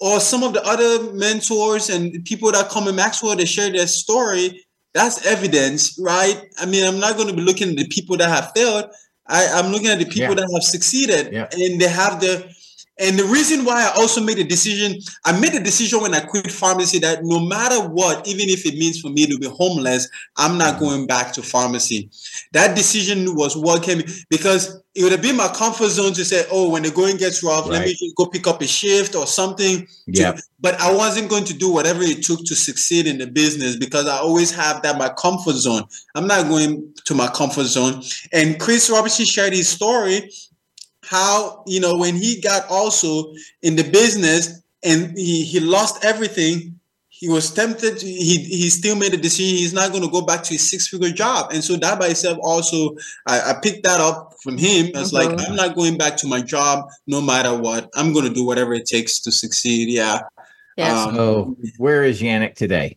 or 0.00 0.20
some 0.20 0.42
of 0.42 0.52
the 0.52 0.62
other 0.64 1.12
mentors 1.12 1.88
and 1.88 2.24
people 2.24 2.52
that 2.52 2.70
come 2.70 2.86
in 2.88 2.96
Maxwell 2.96 3.36
to 3.36 3.46
share 3.46 3.70
their 3.70 3.86
story. 3.86 4.64
That's 4.94 5.24
evidence, 5.24 5.98
right? 5.98 6.42
I 6.60 6.66
mean, 6.66 6.84
I'm 6.84 7.00
not 7.00 7.16
going 7.16 7.28
to 7.28 7.34
be 7.34 7.40
looking 7.40 7.70
at 7.70 7.76
the 7.76 7.88
people 7.88 8.16
that 8.18 8.28
have 8.28 8.52
failed. 8.54 8.90
I, 9.32 9.48
I'm 9.54 9.72
looking 9.72 9.88
at 9.88 9.98
the 9.98 10.04
people 10.04 10.34
yeah. 10.34 10.34
that 10.34 10.50
have 10.52 10.62
succeeded 10.62 11.32
yeah. 11.32 11.48
and 11.50 11.80
they 11.80 11.88
have 11.88 12.20
the 12.20 12.54
and 12.98 13.18
the 13.18 13.24
reason 13.24 13.64
why 13.64 13.82
I 13.82 14.00
also 14.00 14.20
made 14.20 14.38
a 14.38 14.44
decision, 14.44 15.00
I 15.24 15.38
made 15.38 15.54
a 15.54 15.62
decision 15.62 16.02
when 16.02 16.14
I 16.14 16.20
quit 16.20 16.50
pharmacy 16.50 16.98
that 16.98 17.20
no 17.22 17.40
matter 17.40 17.80
what, 17.88 18.26
even 18.28 18.50
if 18.50 18.66
it 18.66 18.74
means 18.74 19.00
for 19.00 19.08
me 19.08 19.26
to 19.26 19.38
be 19.38 19.48
homeless, 19.48 20.08
I'm 20.36 20.58
not 20.58 20.78
going 20.78 21.06
back 21.06 21.32
to 21.34 21.42
pharmacy. 21.42 22.10
That 22.52 22.76
decision 22.76 23.34
was 23.34 23.56
what 23.56 23.82
came 23.82 24.02
because 24.28 24.82
it 24.94 25.02
would 25.02 25.12
have 25.12 25.22
been 25.22 25.38
my 25.38 25.48
comfort 25.48 25.88
zone 25.88 26.12
to 26.12 26.24
say, 26.24 26.44
oh, 26.52 26.68
when 26.68 26.82
the 26.82 26.90
going 26.90 27.16
gets 27.16 27.42
rough, 27.42 27.64
right. 27.64 27.78
let 27.78 27.86
me 27.86 28.12
go 28.14 28.26
pick 28.26 28.46
up 28.46 28.60
a 28.60 28.66
shift 28.66 29.14
or 29.14 29.26
something. 29.26 29.88
Yeah. 30.06 30.36
But 30.60 30.78
I 30.78 30.94
wasn't 30.94 31.30
going 31.30 31.44
to 31.44 31.54
do 31.54 31.72
whatever 31.72 32.02
it 32.02 32.22
took 32.22 32.40
to 32.44 32.54
succeed 32.54 33.06
in 33.06 33.16
the 33.16 33.26
business 33.26 33.76
because 33.76 34.06
I 34.06 34.18
always 34.18 34.52
have 34.52 34.82
that 34.82 34.98
my 34.98 35.08
comfort 35.08 35.54
zone. 35.54 35.84
I'm 36.14 36.26
not 36.26 36.46
going 36.46 36.92
to 37.06 37.14
my 37.14 37.28
comfort 37.28 37.64
zone. 37.64 38.02
And 38.34 38.60
Chris 38.60 38.90
Robinson 38.90 39.24
shared 39.24 39.54
his 39.54 39.68
story 39.68 40.30
how 41.12 41.62
you 41.66 41.78
know 41.78 41.96
when 41.98 42.16
he 42.16 42.40
got 42.40 42.68
also 42.70 43.34
in 43.60 43.76
the 43.76 43.84
business 43.84 44.62
and 44.82 45.16
he, 45.16 45.44
he 45.44 45.60
lost 45.60 46.02
everything 46.04 46.80
he 47.10 47.28
was 47.28 47.52
tempted 47.52 47.98
to, 47.98 48.06
he 48.06 48.38
he 48.38 48.70
still 48.70 48.96
made 48.96 49.12
a 49.12 49.18
decision 49.18 49.58
he's 49.58 49.74
not 49.74 49.90
going 49.90 50.02
to 50.02 50.10
go 50.10 50.22
back 50.22 50.42
to 50.42 50.54
his 50.54 50.68
six 50.68 50.88
figure 50.88 51.10
job. 51.10 51.52
And 51.52 51.62
so 51.62 51.76
that 51.76 52.00
by 52.00 52.06
itself 52.08 52.38
also 52.42 52.96
i, 53.26 53.50
I 53.50 53.54
picked 53.62 53.84
that 53.84 54.00
up 54.00 54.34
from 54.42 54.56
him 54.56 54.90
it's 54.94 55.12
like 55.12 55.28
i'm 55.28 55.54
not 55.54 55.76
going 55.76 55.98
back 55.98 56.16
to 56.18 56.26
my 56.26 56.40
job 56.40 56.88
no 57.06 57.20
matter 57.20 57.54
what. 57.54 57.90
I'm 57.94 58.14
going 58.14 58.26
to 58.26 58.34
do 58.34 58.44
whatever 58.46 58.72
it 58.72 58.86
takes 58.86 59.20
to 59.20 59.30
succeed 59.30 59.88
yeah. 59.90 60.20
Yes. 60.78 61.06
Um, 61.06 61.14
so 61.14 61.56
where 61.76 62.02
is 62.02 62.22
yanick 62.22 62.54
today? 62.54 62.96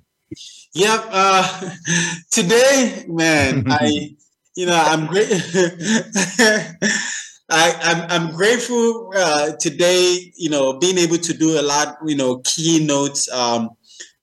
Yep 0.74 1.02
uh 1.12 1.70
today 2.32 3.06
man 3.10 3.66
i 3.70 4.16
you 4.56 4.66
know 4.66 4.82
i'm 4.92 5.06
great 5.06 5.30
I, 7.50 7.76
I'm, 7.82 8.28
I'm 8.30 8.36
grateful 8.36 9.12
uh, 9.16 9.52
today, 9.60 10.32
you 10.36 10.50
know, 10.50 10.80
being 10.80 10.98
able 10.98 11.18
to 11.18 11.34
do 11.34 11.60
a 11.60 11.62
lot, 11.62 11.98
you 12.06 12.16
know, 12.16 12.38
keynotes 12.44 13.32
um, 13.32 13.70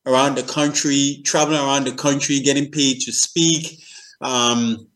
around 0.06 0.36
the 0.36 0.42
country, 0.42 1.20
traveling 1.24 1.60
around 1.60 1.84
the 1.86 1.92
country, 1.94 2.40
getting 2.40 2.70
paid 2.70 3.00
to 3.02 3.12
speak, 3.12 3.78
um, 4.20 4.88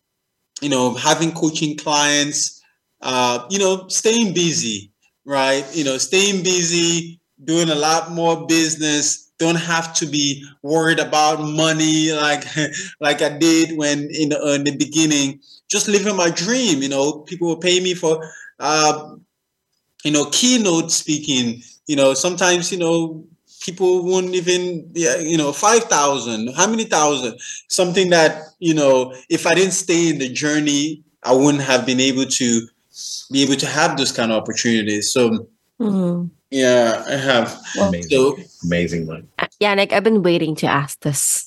you 0.63 0.69
know, 0.69 0.95
having 0.95 1.33
coaching 1.33 1.77
clients, 1.77 2.63
uh, 3.03 3.47
you 3.51 3.59
know, 3.59 3.89
staying 3.89 4.35
busy, 4.35 4.93
right? 5.25 5.65
You 5.75 5.85
know, 5.85 5.99
staying 5.99 6.43
busy, 6.45 7.21
doing 7.45 7.71
a 7.71 7.75
lot 7.75 8.13
more 8.13 8.47
business, 8.47 9.31
don't 9.39 9.57
have 9.57 9.95
to 9.95 10.07
be 10.07 10.45
worried 10.63 10.99
about 10.99 11.41
money 11.43 12.13
like 12.13 12.45
like 13.01 13.23
I 13.23 13.39
did 13.39 13.77
when 13.77 14.09
in 14.11 14.31
the, 14.31 14.55
in 14.55 14.65
the 14.65 14.77
beginning 14.77 15.41
just 15.69 15.89
living 15.89 16.17
my 16.17 16.31
dream. 16.31 16.83
You 16.83 16.89
know, 16.89 17.21
people 17.21 17.49
will 17.49 17.57
pay 17.57 17.81
me 17.81 17.95
for, 17.95 18.29
uh, 18.61 19.17
you 20.05 20.13
know, 20.13 20.27
keynote 20.31 20.91
speaking. 20.91 21.63
You 21.87 21.97
know, 21.97 22.15
sometimes 22.15 22.73
you 22.73 22.79
know 22.79 23.25
people 23.61 24.05
won't 24.05 24.35
even, 24.35 24.91
yeah, 24.95 25.17
you 25.17 25.37
know, 25.37 25.53
five 25.53 25.85
thousand. 25.85 26.55
How 26.55 26.67
many 26.67 26.85
thousand? 26.85 27.39
Something 27.69 28.11
that 28.11 28.43
you 28.59 28.75
know, 28.75 29.15
if 29.29 29.47
I 29.47 29.55
didn't 29.55 29.73
stay 29.73 30.11
in 30.11 30.19
the 30.19 30.29
journey, 30.29 31.03
I 31.23 31.33
wouldn't 31.33 31.65
have 31.65 31.87
been 31.87 32.01
able 32.01 32.27
to 32.27 32.69
be 33.31 33.43
able 33.43 33.57
to 33.57 33.67
have 33.67 33.97
those 33.97 34.13
kind 34.13 34.33
of 34.33 34.43
opportunities. 34.43 35.11
So. 35.11 35.49
Mm-hmm. 35.79 36.29
Yeah, 36.51 37.05
I 37.07 37.17
have. 37.17 37.61
Well, 37.77 37.89
amazing, 37.89 38.11
so, 38.11 38.39
amazing 38.65 39.07
one. 39.07 39.29
Yanick, 39.61 39.93
I've 39.93 40.05
been 40.05 40.23
waiting 40.23 40.55
to 40.57 40.67
ask 40.67 41.01
this. 41.01 41.46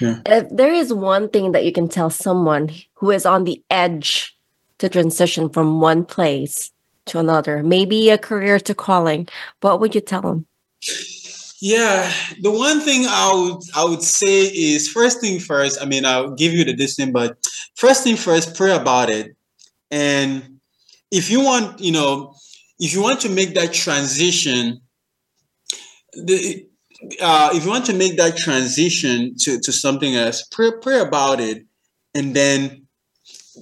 Yeah. 0.00 0.20
If 0.26 0.48
there 0.50 0.72
is 0.72 0.92
one 0.92 1.28
thing 1.28 1.52
that 1.52 1.64
you 1.64 1.72
can 1.72 1.88
tell 1.88 2.10
someone 2.10 2.70
who 2.94 3.10
is 3.10 3.26
on 3.26 3.44
the 3.44 3.62
edge 3.70 4.36
to 4.78 4.88
transition 4.88 5.48
from 5.48 5.80
one 5.80 6.04
place 6.04 6.70
to 7.06 7.18
another, 7.18 7.62
maybe 7.62 8.10
a 8.10 8.18
career 8.18 8.60
to 8.60 8.74
calling, 8.74 9.28
what 9.60 9.80
would 9.80 9.94
you 9.94 10.00
tell 10.00 10.22
them? 10.22 10.46
Yeah, 11.60 12.12
the 12.40 12.52
one 12.52 12.80
thing 12.80 13.06
I 13.08 13.32
would 13.34 13.62
I 13.74 13.84
would 13.84 14.02
say 14.02 14.42
is 14.46 14.88
first 14.88 15.20
thing 15.20 15.40
first. 15.40 15.82
I 15.82 15.86
mean, 15.86 16.04
I'll 16.04 16.34
give 16.34 16.52
you 16.52 16.64
the 16.64 16.72
distance, 16.72 17.10
but 17.10 17.36
first 17.74 18.04
thing 18.04 18.16
first, 18.16 18.54
pray 18.54 18.76
about 18.76 19.10
it. 19.10 19.34
And 19.90 20.60
if 21.10 21.30
you 21.30 21.40
want, 21.40 21.80
you 21.80 21.90
know, 21.90 22.34
if 22.78 22.94
you 22.94 23.02
want 23.02 23.20
to 23.22 23.28
make 23.28 23.54
that 23.54 23.72
transition, 23.72 24.80
the, 26.12 26.68
uh, 27.20 27.50
if 27.52 27.64
you 27.64 27.70
want 27.70 27.86
to 27.86 27.94
make 27.94 28.16
that 28.16 28.36
transition 28.36 29.34
to, 29.38 29.60
to 29.60 29.72
something 29.72 30.16
else, 30.16 30.42
pray, 30.50 30.70
pray 30.80 31.00
about 31.00 31.40
it, 31.40 31.64
and 32.14 32.34
then 32.34 32.86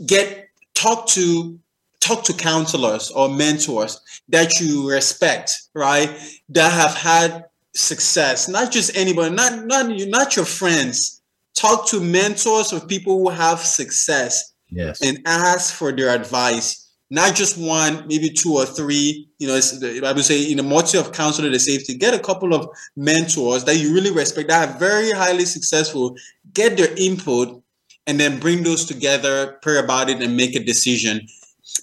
get 0.07 0.49
talk 0.75 1.07
to 1.09 1.59
talk 2.01 2.23
to 2.25 2.33
counselors 2.33 3.11
or 3.11 3.29
mentors 3.29 4.01
that 4.29 4.61
you 4.61 4.89
respect, 4.91 5.53
right? 5.75 6.11
That 6.51 6.73
have 6.73 6.95
had 6.95 7.47
success, 7.75 8.49
not 8.49 8.73
just 8.73 8.97
anybody, 8.97 9.35
not 9.35 9.67
not 9.67 9.91
you, 9.91 10.09
not 10.09 10.37
your 10.37 10.45
friends. 10.45 11.21
Talk 11.55 11.89
to 11.89 12.01
mentors 12.01 12.73
of 12.73 12.87
people 12.87 13.19
who 13.19 13.31
have 13.31 13.61
success. 13.61 14.53
Yes. 14.69 15.01
And 15.01 15.21
ask 15.27 15.73
for 15.75 15.93
their 15.93 16.11
advice 16.15 16.86
not 17.11 17.35
just 17.35 17.57
one, 17.57 18.07
maybe 18.09 18.31
two 18.31 18.55
or 18.55 18.67
three. 18.67 19.29
You 19.39 19.49
know, 19.49 19.55
I 19.55 20.13
would 20.13 20.25
say 20.25 20.51
in 20.51 20.59
a 20.59 20.63
multi 20.63 20.99
of 20.99 21.13
counselor 21.13 21.51
the 21.51 21.59
safety, 21.59 21.95
get 21.95 22.15
a 22.15 22.19
couple 22.19 22.55
of 22.55 22.69
mentors 22.97 23.65
that 23.65 23.77
you 23.77 23.95
really 23.95 24.11
respect 24.11 24.49
that 24.49 24.69
are 24.69 24.79
very 24.79 25.13
highly 25.13 25.45
successful. 25.45 26.17
Get 26.53 26.77
their 26.77 26.93
input, 26.97 27.63
and 28.07 28.19
then 28.19 28.39
bring 28.39 28.63
those 28.63 28.85
together, 28.85 29.59
pray 29.63 29.79
about 29.79 30.09
it, 30.09 30.23
and 30.23 30.37
make 30.37 30.55
a 30.57 30.65
decision. 30.65 31.27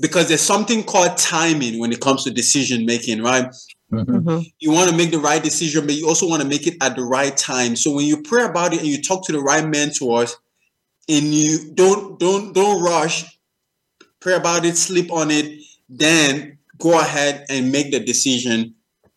Because 0.01 0.27
there's 0.27 0.41
something 0.41 0.83
called 0.83 1.17
timing 1.17 1.79
when 1.79 1.91
it 1.91 1.99
comes 1.99 2.23
to 2.23 2.31
decision 2.31 2.85
making, 2.85 3.21
right? 3.21 3.45
Mm-hmm. 3.91 4.15
mm-hmm. 4.15 4.41
You 4.59 4.71
want 4.71 4.89
to 4.89 4.95
make 4.95 5.11
the 5.11 5.19
right 5.19 5.43
decision, 5.43 5.85
but 5.85 5.95
you 5.95 6.07
also 6.07 6.27
want 6.27 6.41
to 6.41 6.47
make 6.47 6.65
it 6.65 6.81
at 6.81 6.95
the 6.95 7.03
right 7.03 7.35
time. 7.35 7.75
So 7.75 7.93
when 7.93 8.05
you 8.05 8.21
pray 8.21 8.43
about 8.43 8.73
it 8.73 8.79
and 8.79 8.87
you 8.87 9.01
talk 9.01 9.25
to 9.27 9.31
the 9.31 9.41
right 9.41 9.65
mentors, 9.65 10.37
and 11.09 11.25
you 11.33 11.71
don't 11.73 12.17
don't 12.19 12.53
don't 12.53 12.81
rush 12.81 13.32
pray 14.23 14.35
about 14.35 14.63
it, 14.63 14.77
sleep 14.77 15.11
on 15.11 15.29
it, 15.29 15.61
then 15.89 16.57
go 16.79 16.97
ahead 16.97 17.45
and 17.49 17.71
make 17.71 17.91
the 17.91 17.99
decision. 17.99 18.73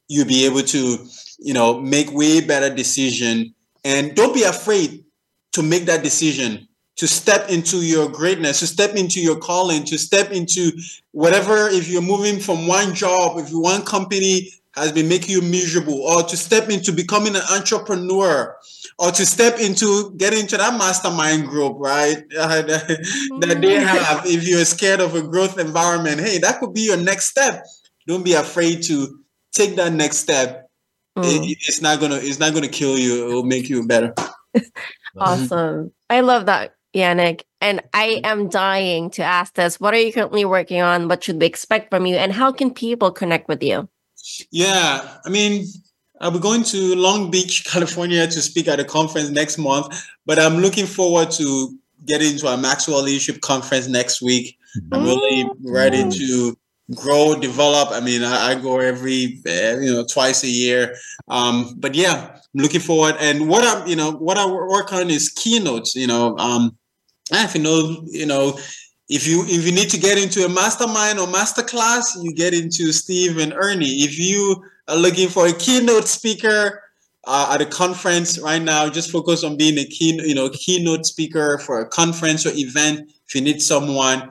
You'll 0.08 0.26
be 0.26 0.44
able 0.44 0.62
to, 0.62 1.06
you 1.38 1.54
know, 1.54 1.80
make 1.80 2.12
way 2.12 2.40
better 2.40 2.74
decision. 2.74 3.54
And 3.84 4.16
don't 4.16 4.34
be 4.34 4.42
afraid 4.42 5.04
to 5.52 5.62
make 5.62 5.84
that 5.84 6.02
decision, 6.02 6.66
to 6.96 7.06
step 7.06 7.48
into 7.48 7.78
your 7.78 8.08
greatness, 8.08 8.58
to 8.60 8.66
step 8.66 8.96
into 8.96 9.20
your 9.20 9.36
calling, 9.36 9.84
to 9.84 9.96
step 9.96 10.32
into 10.32 10.72
whatever, 11.12 11.68
if 11.68 11.88
you're 11.88 12.02
moving 12.02 12.40
from 12.40 12.66
one 12.66 12.92
job, 12.92 13.38
if 13.38 13.50
you 13.50 13.60
one 13.60 13.82
company 13.82 14.50
has 14.76 14.92
been 14.92 15.08
making 15.08 15.30
you 15.30 15.42
miserable, 15.42 16.00
or 16.02 16.22
to 16.22 16.36
step 16.36 16.68
into 16.68 16.92
becoming 16.92 17.34
an 17.34 17.42
entrepreneur, 17.50 18.56
or 18.98 19.10
to 19.10 19.24
step 19.26 19.58
into 19.58 20.14
getting 20.16 20.40
into 20.40 20.56
that 20.56 20.76
mastermind 20.78 21.46
group, 21.46 21.76
right? 21.78 22.24
Uh, 22.38 22.62
that, 22.62 23.58
they 23.60 23.76
mm. 23.76 23.82
have. 23.82 24.26
If 24.26 24.46
you're 24.46 24.64
scared 24.64 25.00
of 25.00 25.14
a 25.14 25.22
growth 25.22 25.58
environment, 25.58 26.20
hey, 26.20 26.38
that 26.38 26.60
could 26.60 26.74
be 26.74 26.82
your 26.82 26.96
next 26.96 27.26
step. 27.26 27.64
Don't 28.06 28.24
be 28.24 28.34
afraid 28.34 28.82
to 28.84 29.18
take 29.52 29.76
that 29.76 29.92
next 29.92 30.18
step. 30.18 30.70
Mm. 31.16 31.24
It, 31.24 31.58
it's 31.66 31.80
not 31.80 32.00
gonna. 32.00 32.16
It's 32.16 32.38
not 32.38 32.52
gonna 32.52 32.68
kill 32.68 32.98
you. 32.98 33.28
It 33.28 33.32
will 33.32 33.44
make 33.44 33.68
you 33.68 33.86
better. 33.86 34.14
awesome. 35.16 35.92
I 36.10 36.20
love 36.20 36.46
that, 36.46 36.74
Yanick. 36.94 37.42
And 37.60 37.82
I 37.94 38.20
am 38.22 38.48
dying 38.48 39.10
to 39.10 39.22
ask 39.22 39.54
this. 39.54 39.80
What 39.80 39.94
are 39.94 39.98
you 39.98 40.12
currently 40.12 40.44
working 40.44 40.82
on? 40.82 41.08
What 41.08 41.24
should 41.24 41.40
we 41.40 41.46
expect 41.46 41.90
from 41.90 42.04
you? 42.04 42.16
And 42.16 42.32
how 42.32 42.52
can 42.52 42.72
people 42.72 43.10
connect 43.10 43.48
with 43.48 43.62
you? 43.62 43.88
Yeah, 44.50 45.18
I 45.24 45.28
mean, 45.28 45.66
I'll 46.20 46.30
be 46.30 46.38
going 46.38 46.64
to 46.64 46.94
Long 46.94 47.30
Beach, 47.30 47.64
California 47.70 48.26
to 48.26 48.40
speak 48.42 48.68
at 48.68 48.80
a 48.80 48.84
conference 48.84 49.30
next 49.30 49.58
month, 49.58 50.02
but 50.24 50.38
I'm 50.38 50.58
looking 50.58 50.86
forward 50.86 51.30
to 51.32 51.76
getting 52.04 52.32
into 52.32 52.46
a 52.46 52.56
Maxwell 52.56 53.02
Leadership 53.02 53.40
Conference 53.40 53.88
next 53.88 54.22
week. 54.22 54.56
I'm 54.92 55.04
really 55.04 55.48
ready 55.64 56.04
mm. 56.04 56.16
to 56.18 56.56
grow, 56.94 57.34
develop. 57.34 57.90
I 57.90 58.00
mean, 58.00 58.22
I, 58.22 58.50
I 58.50 58.54
go 58.54 58.78
every, 58.78 59.40
uh, 59.46 59.80
you 59.80 59.92
know, 59.92 60.04
twice 60.04 60.44
a 60.44 60.48
year. 60.48 60.96
Um, 61.28 61.74
but 61.78 61.94
yeah, 61.94 62.30
I'm 62.32 62.62
looking 62.62 62.80
forward. 62.80 63.16
And 63.18 63.48
what 63.48 63.64
I'm, 63.64 63.88
you 63.88 63.96
know, 63.96 64.12
what 64.12 64.38
I 64.38 64.46
work 64.46 64.92
on 64.92 65.10
is 65.10 65.30
keynotes, 65.30 65.96
you 65.96 66.06
know, 66.06 66.36
um, 66.38 66.76
I 67.32 67.38
have 67.38 67.56
you 67.56 67.62
know, 67.62 68.04
you 68.06 68.26
know, 68.26 68.58
if 69.08 69.26
you 69.26 69.44
if 69.46 69.64
you 69.64 69.72
need 69.72 69.88
to 69.90 69.98
get 69.98 70.18
into 70.18 70.44
a 70.44 70.48
mastermind 70.48 71.18
or 71.18 71.26
masterclass, 71.26 72.22
you 72.22 72.34
get 72.34 72.54
into 72.54 72.92
Steve 72.92 73.38
and 73.38 73.52
Ernie. 73.52 74.02
If 74.02 74.18
you 74.18 74.64
are 74.88 74.96
looking 74.96 75.28
for 75.28 75.46
a 75.46 75.52
keynote 75.52 76.08
speaker 76.08 76.82
uh, 77.24 77.52
at 77.54 77.60
a 77.60 77.66
conference 77.66 78.38
right 78.38 78.62
now, 78.62 78.88
just 78.88 79.10
focus 79.10 79.44
on 79.44 79.56
being 79.56 79.78
a 79.78 79.84
key, 79.84 80.20
you 80.26 80.34
know, 80.34 80.48
keynote 80.48 81.06
speaker 81.06 81.58
for 81.58 81.80
a 81.80 81.86
conference 81.86 82.46
or 82.46 82.52
event. 82.54 83.10
If 83.28 83.34
you 83.34 83.42
need 83.42 83.62
someone, 83.62 84.30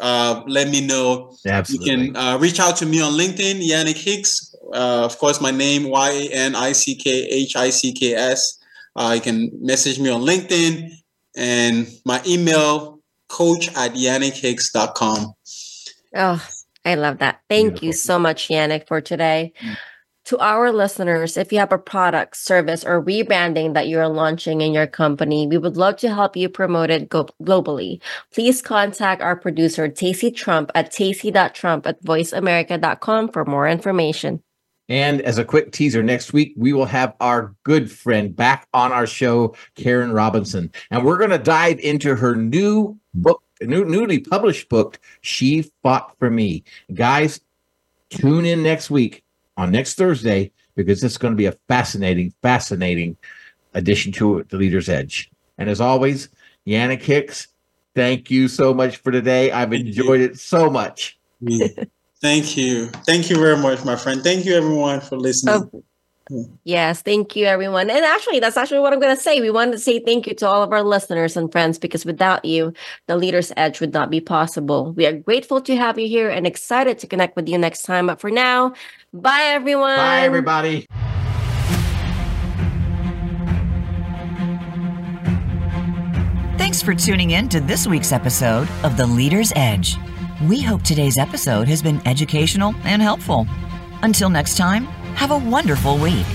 uh, 0.00 0.42
let 0.46 0.68
me 0.68 0.84
know. 0.84 1.36
Absolutely. 1.46 1.90
You 1.90 2.12
can 2.12 2.16
uh, 2.16 2.38
reach 2.38 2.58
out 2.58 2.76
to 2.78 2.86
me 2.86 3.00
on 3.00 3.12
LinkedIn, 3.12 3.66
Yanick 3.66 3.96
Hicks. 3.96 4.54
Uh, 4.72 5.04
of 5.04 5.16
course, 5.18 5.40
my 5.40 5.52
name 5.52 5.88
Y 5.88 6.10
A 6.10 6.34
N 6.34 6.56
I 6.56 6.72
C 6.72 6.96
K 6.96 7.10
H 7.10 7.54
I 7.54 7.70
C 7.70 7.92
K 7.92 8.14
S. 8.14 8.58
Uh, 8.96 9.12
you 9.14 9.20
can 9.20 9.50
message 9.60 10.00
me 10.00 10.10
on 10.10 10.22
LinkedIn 10.22 10.90
and 11.36 11.88
my 12.04 12.20
email 12.26 12.97
coach 13.28 13.68
at 13.76 13.92
yanickhicks.com. 13.92 15.34
Oh, 16.14 16.48
I 16.84 16.94
love 16.94 17.18
that. 17.18 17.40
Thank 17.48 17.80
Beautiful. 17.80 17.86
you 17.86 17.92
so 17.92 18.18
much, 18.18 18.48
Yanick, 18.48 18.86
for 18.88 19.00
today. 19.00 19.52
Mm. 19.60 19.76
To 20.28 20.38
our 20.40 20.70
listeners, 20.72 21.38
if 21.38 21.54
you 21.54 21.58
have 21.58 21.72
a 21.72 21.78
product, 21.78 22.36
service, 22.36 22.84
or 22.84 23.02
rebranding 23.02 23.72
that 23.72 23.88
you're 23.88 24.08
launching 24.08 24.60
in 24.60 24.74
your 24.74 24.86
company, 24.86 25.46
we 25.46 25.56
would 25.56 25.78
love 25.78 25.96
to 25.98 26.12
help 26.12 26.36
you 26.36 26.50
promote 26.50 26.90
it 26.90 27.08
go- 27.08 27.30
globally. 27.42 28.02
Please 28.34 28.60
contact 28.60 29.22
our 29.22 29.36
producer, 29.36 29.88
Tacey 29.88 30.30
Trump, 30.30 30.70
at 30.74 30.92
tacey.trump 30.92 31.86
at 31.86 32.04
voiceamerica.com 32.04 33.30
for 33.30 33.46
more 33.46 33.66
information. 33.66 34.42
And 34.88 35.20
as 35.22 35.38
a 35.38 35.44
quick 35.44 35.72
teaser, 35.72 36.02
next 36.02 36.32
week 36.32 36.54
we 36.56 36.72
will 36.72 36.86
have 36.86 37.14
our 37.20 37.54
good 37.62 37.90
friend 37.90 38.34
back 38.34 38.66
on 38.72 38.92
our 38.92 39.06
show, 39.06 39.54
Karen 39.74 40.12
Robinson, 40.12 40.72
and 40.90 41.04
we're 41.04 41.18
going 41.18 41.30
to 41.30 41.38
dive 41.38 41.78
into 41.80 42.14
her 42.14 42.34
new 42.34 42.98
book, 43.14 43.42
new, 43.60 43.84
newly 43.84 44.20
published 44.20 44.68
book, 44.68 44.98
She 45.20 45.70
Fought 45.82 46.16
for 46.18 46.30
Me. 46.30 46.64
Guys, 46.94 47.40
tune 48.10 48.46
in 48.46 48.62
next 48.62 48.90
week 48.90 49.24
on 49.56 49.70
next 49.70 49.94
Thursday 49.96 50.52
because 50.74 51.04
it's 51.04 51.18
going 51.18 51.34
to 51.34 51.38
be 51.38 51.46
a 51.46 51.56
fascinating, 51.68 52.32
fascinating 52.40 53.16
addition 53.74 54.12
to 54.12 54.44
the 54.48 54.56
Leader's 54.56 54.88
Edge. 54.88 55.30
And 55.58 55.68
as 55.68 55.80
always, 55.80 56.28
Yanick 56.66 57.02
Hicks, 57.02 57.48
thank 57.94 58.30
you 58.30 58.48
so 58.48 58.72
much 58.72 58.98
for 58.98 59.10
today. 59.10 59.50
I've 59.50 59.72
enjoyed 59.72 60.20
it 60.20 60.38
so 60.38 60.70
much. 60.70 61.18
Thank 62.20 62.56
you. 62.56 62.86
Thank 63.06 63.30
you 63.30 63.36
very 63.36 63.56
much, 63.56 63.84
my 63.84 63.96
friend. 63.96 64.22
Thank 64.22 64.44
you, 64.44 64.54
everyone, 64.54 65.00
for 65.00 65.16
listening. 65.16 65.70
Oh, 65.72 65.84
Yes, 66.64 67.00
thank 67.02 67.34
you, 67.36 67.46
everyone. 67.46 67.88
And 67.88 68.04
actually, 68.04 68.40
that's 68.40 68.56
actually 68.56 68.80
what 68.80 68.92
I'm 68.92 69.00
going 69.00 69.16
to 69.16 69.22
say. 69.22 69.40
We 69.40 69.50
wanted 69.50 69.72
to 69.72 69.78
say 69.78 69.98
thank 69.98 70.26
you 70.26 70.34
to 70.34 70.46
all 70.46 70.62
of 70.62 70.72
our 70.72 70.82
listeners 70.82 71.36
and 71.36 71.50
friends 71.50 71.78
because 71.78 72.04
without 72.04 72.44
you, 72.44 72.74
the 73.06 73.16
Leader's 73.16 73.52
Edge 73.56 73.80
would 73.80 73.94
not 73.94 74.10
be 74.10 74.20
possible. 74.20 74.92
We 74.92 75.06
are 75.06 75.12
grateful 75.12 75.60
to 75.62 75.76
have 75.76 75.98
you 75.98 76.06
here 76.06 76.28
and 76.28 76.46
excited 76.46 76.98
to 76.98 77.06
connect 77.06 77.36
with 77.36 77.48
you 77.48 77.56
next 77.56 77.82
time. 77.82 78.08
But 78.08 78.20
for 78.20 78.30
now, 78.30 78.74
bye, 79.14 79.44
everyone. 79.44 79.96
Bye, 79.96 80.20
everybody. 80.20 80.86
Thanks 86.58 86.82
for 86.82 86.94
tuning 86.94 87.30
in 87.30 87.48
to 87.48 87.60
this 87.60 87.86
week's 87.86 88.12
episode 88.12 88.68
of 88.84 88.98
The 88.98 89.06
Leader's 89.06 89.52
Edge. 89.56 89.96
We 90.42 90.62
hope 90.62 90.84
today's 90.84 91.18
episode 91.18 91.66
has 91.66 91.82
been 91.82 92.00
educational 92.06 92.72
and 92.84 93.02
helpful. 93.02 93.48
Until 94.02 94.30
next 94.30 94.56
time, 94.56 94.84
have 95.16 95.32
a 95.32 95.36
wonderful 95.36 95.98
week. 95.98 96.26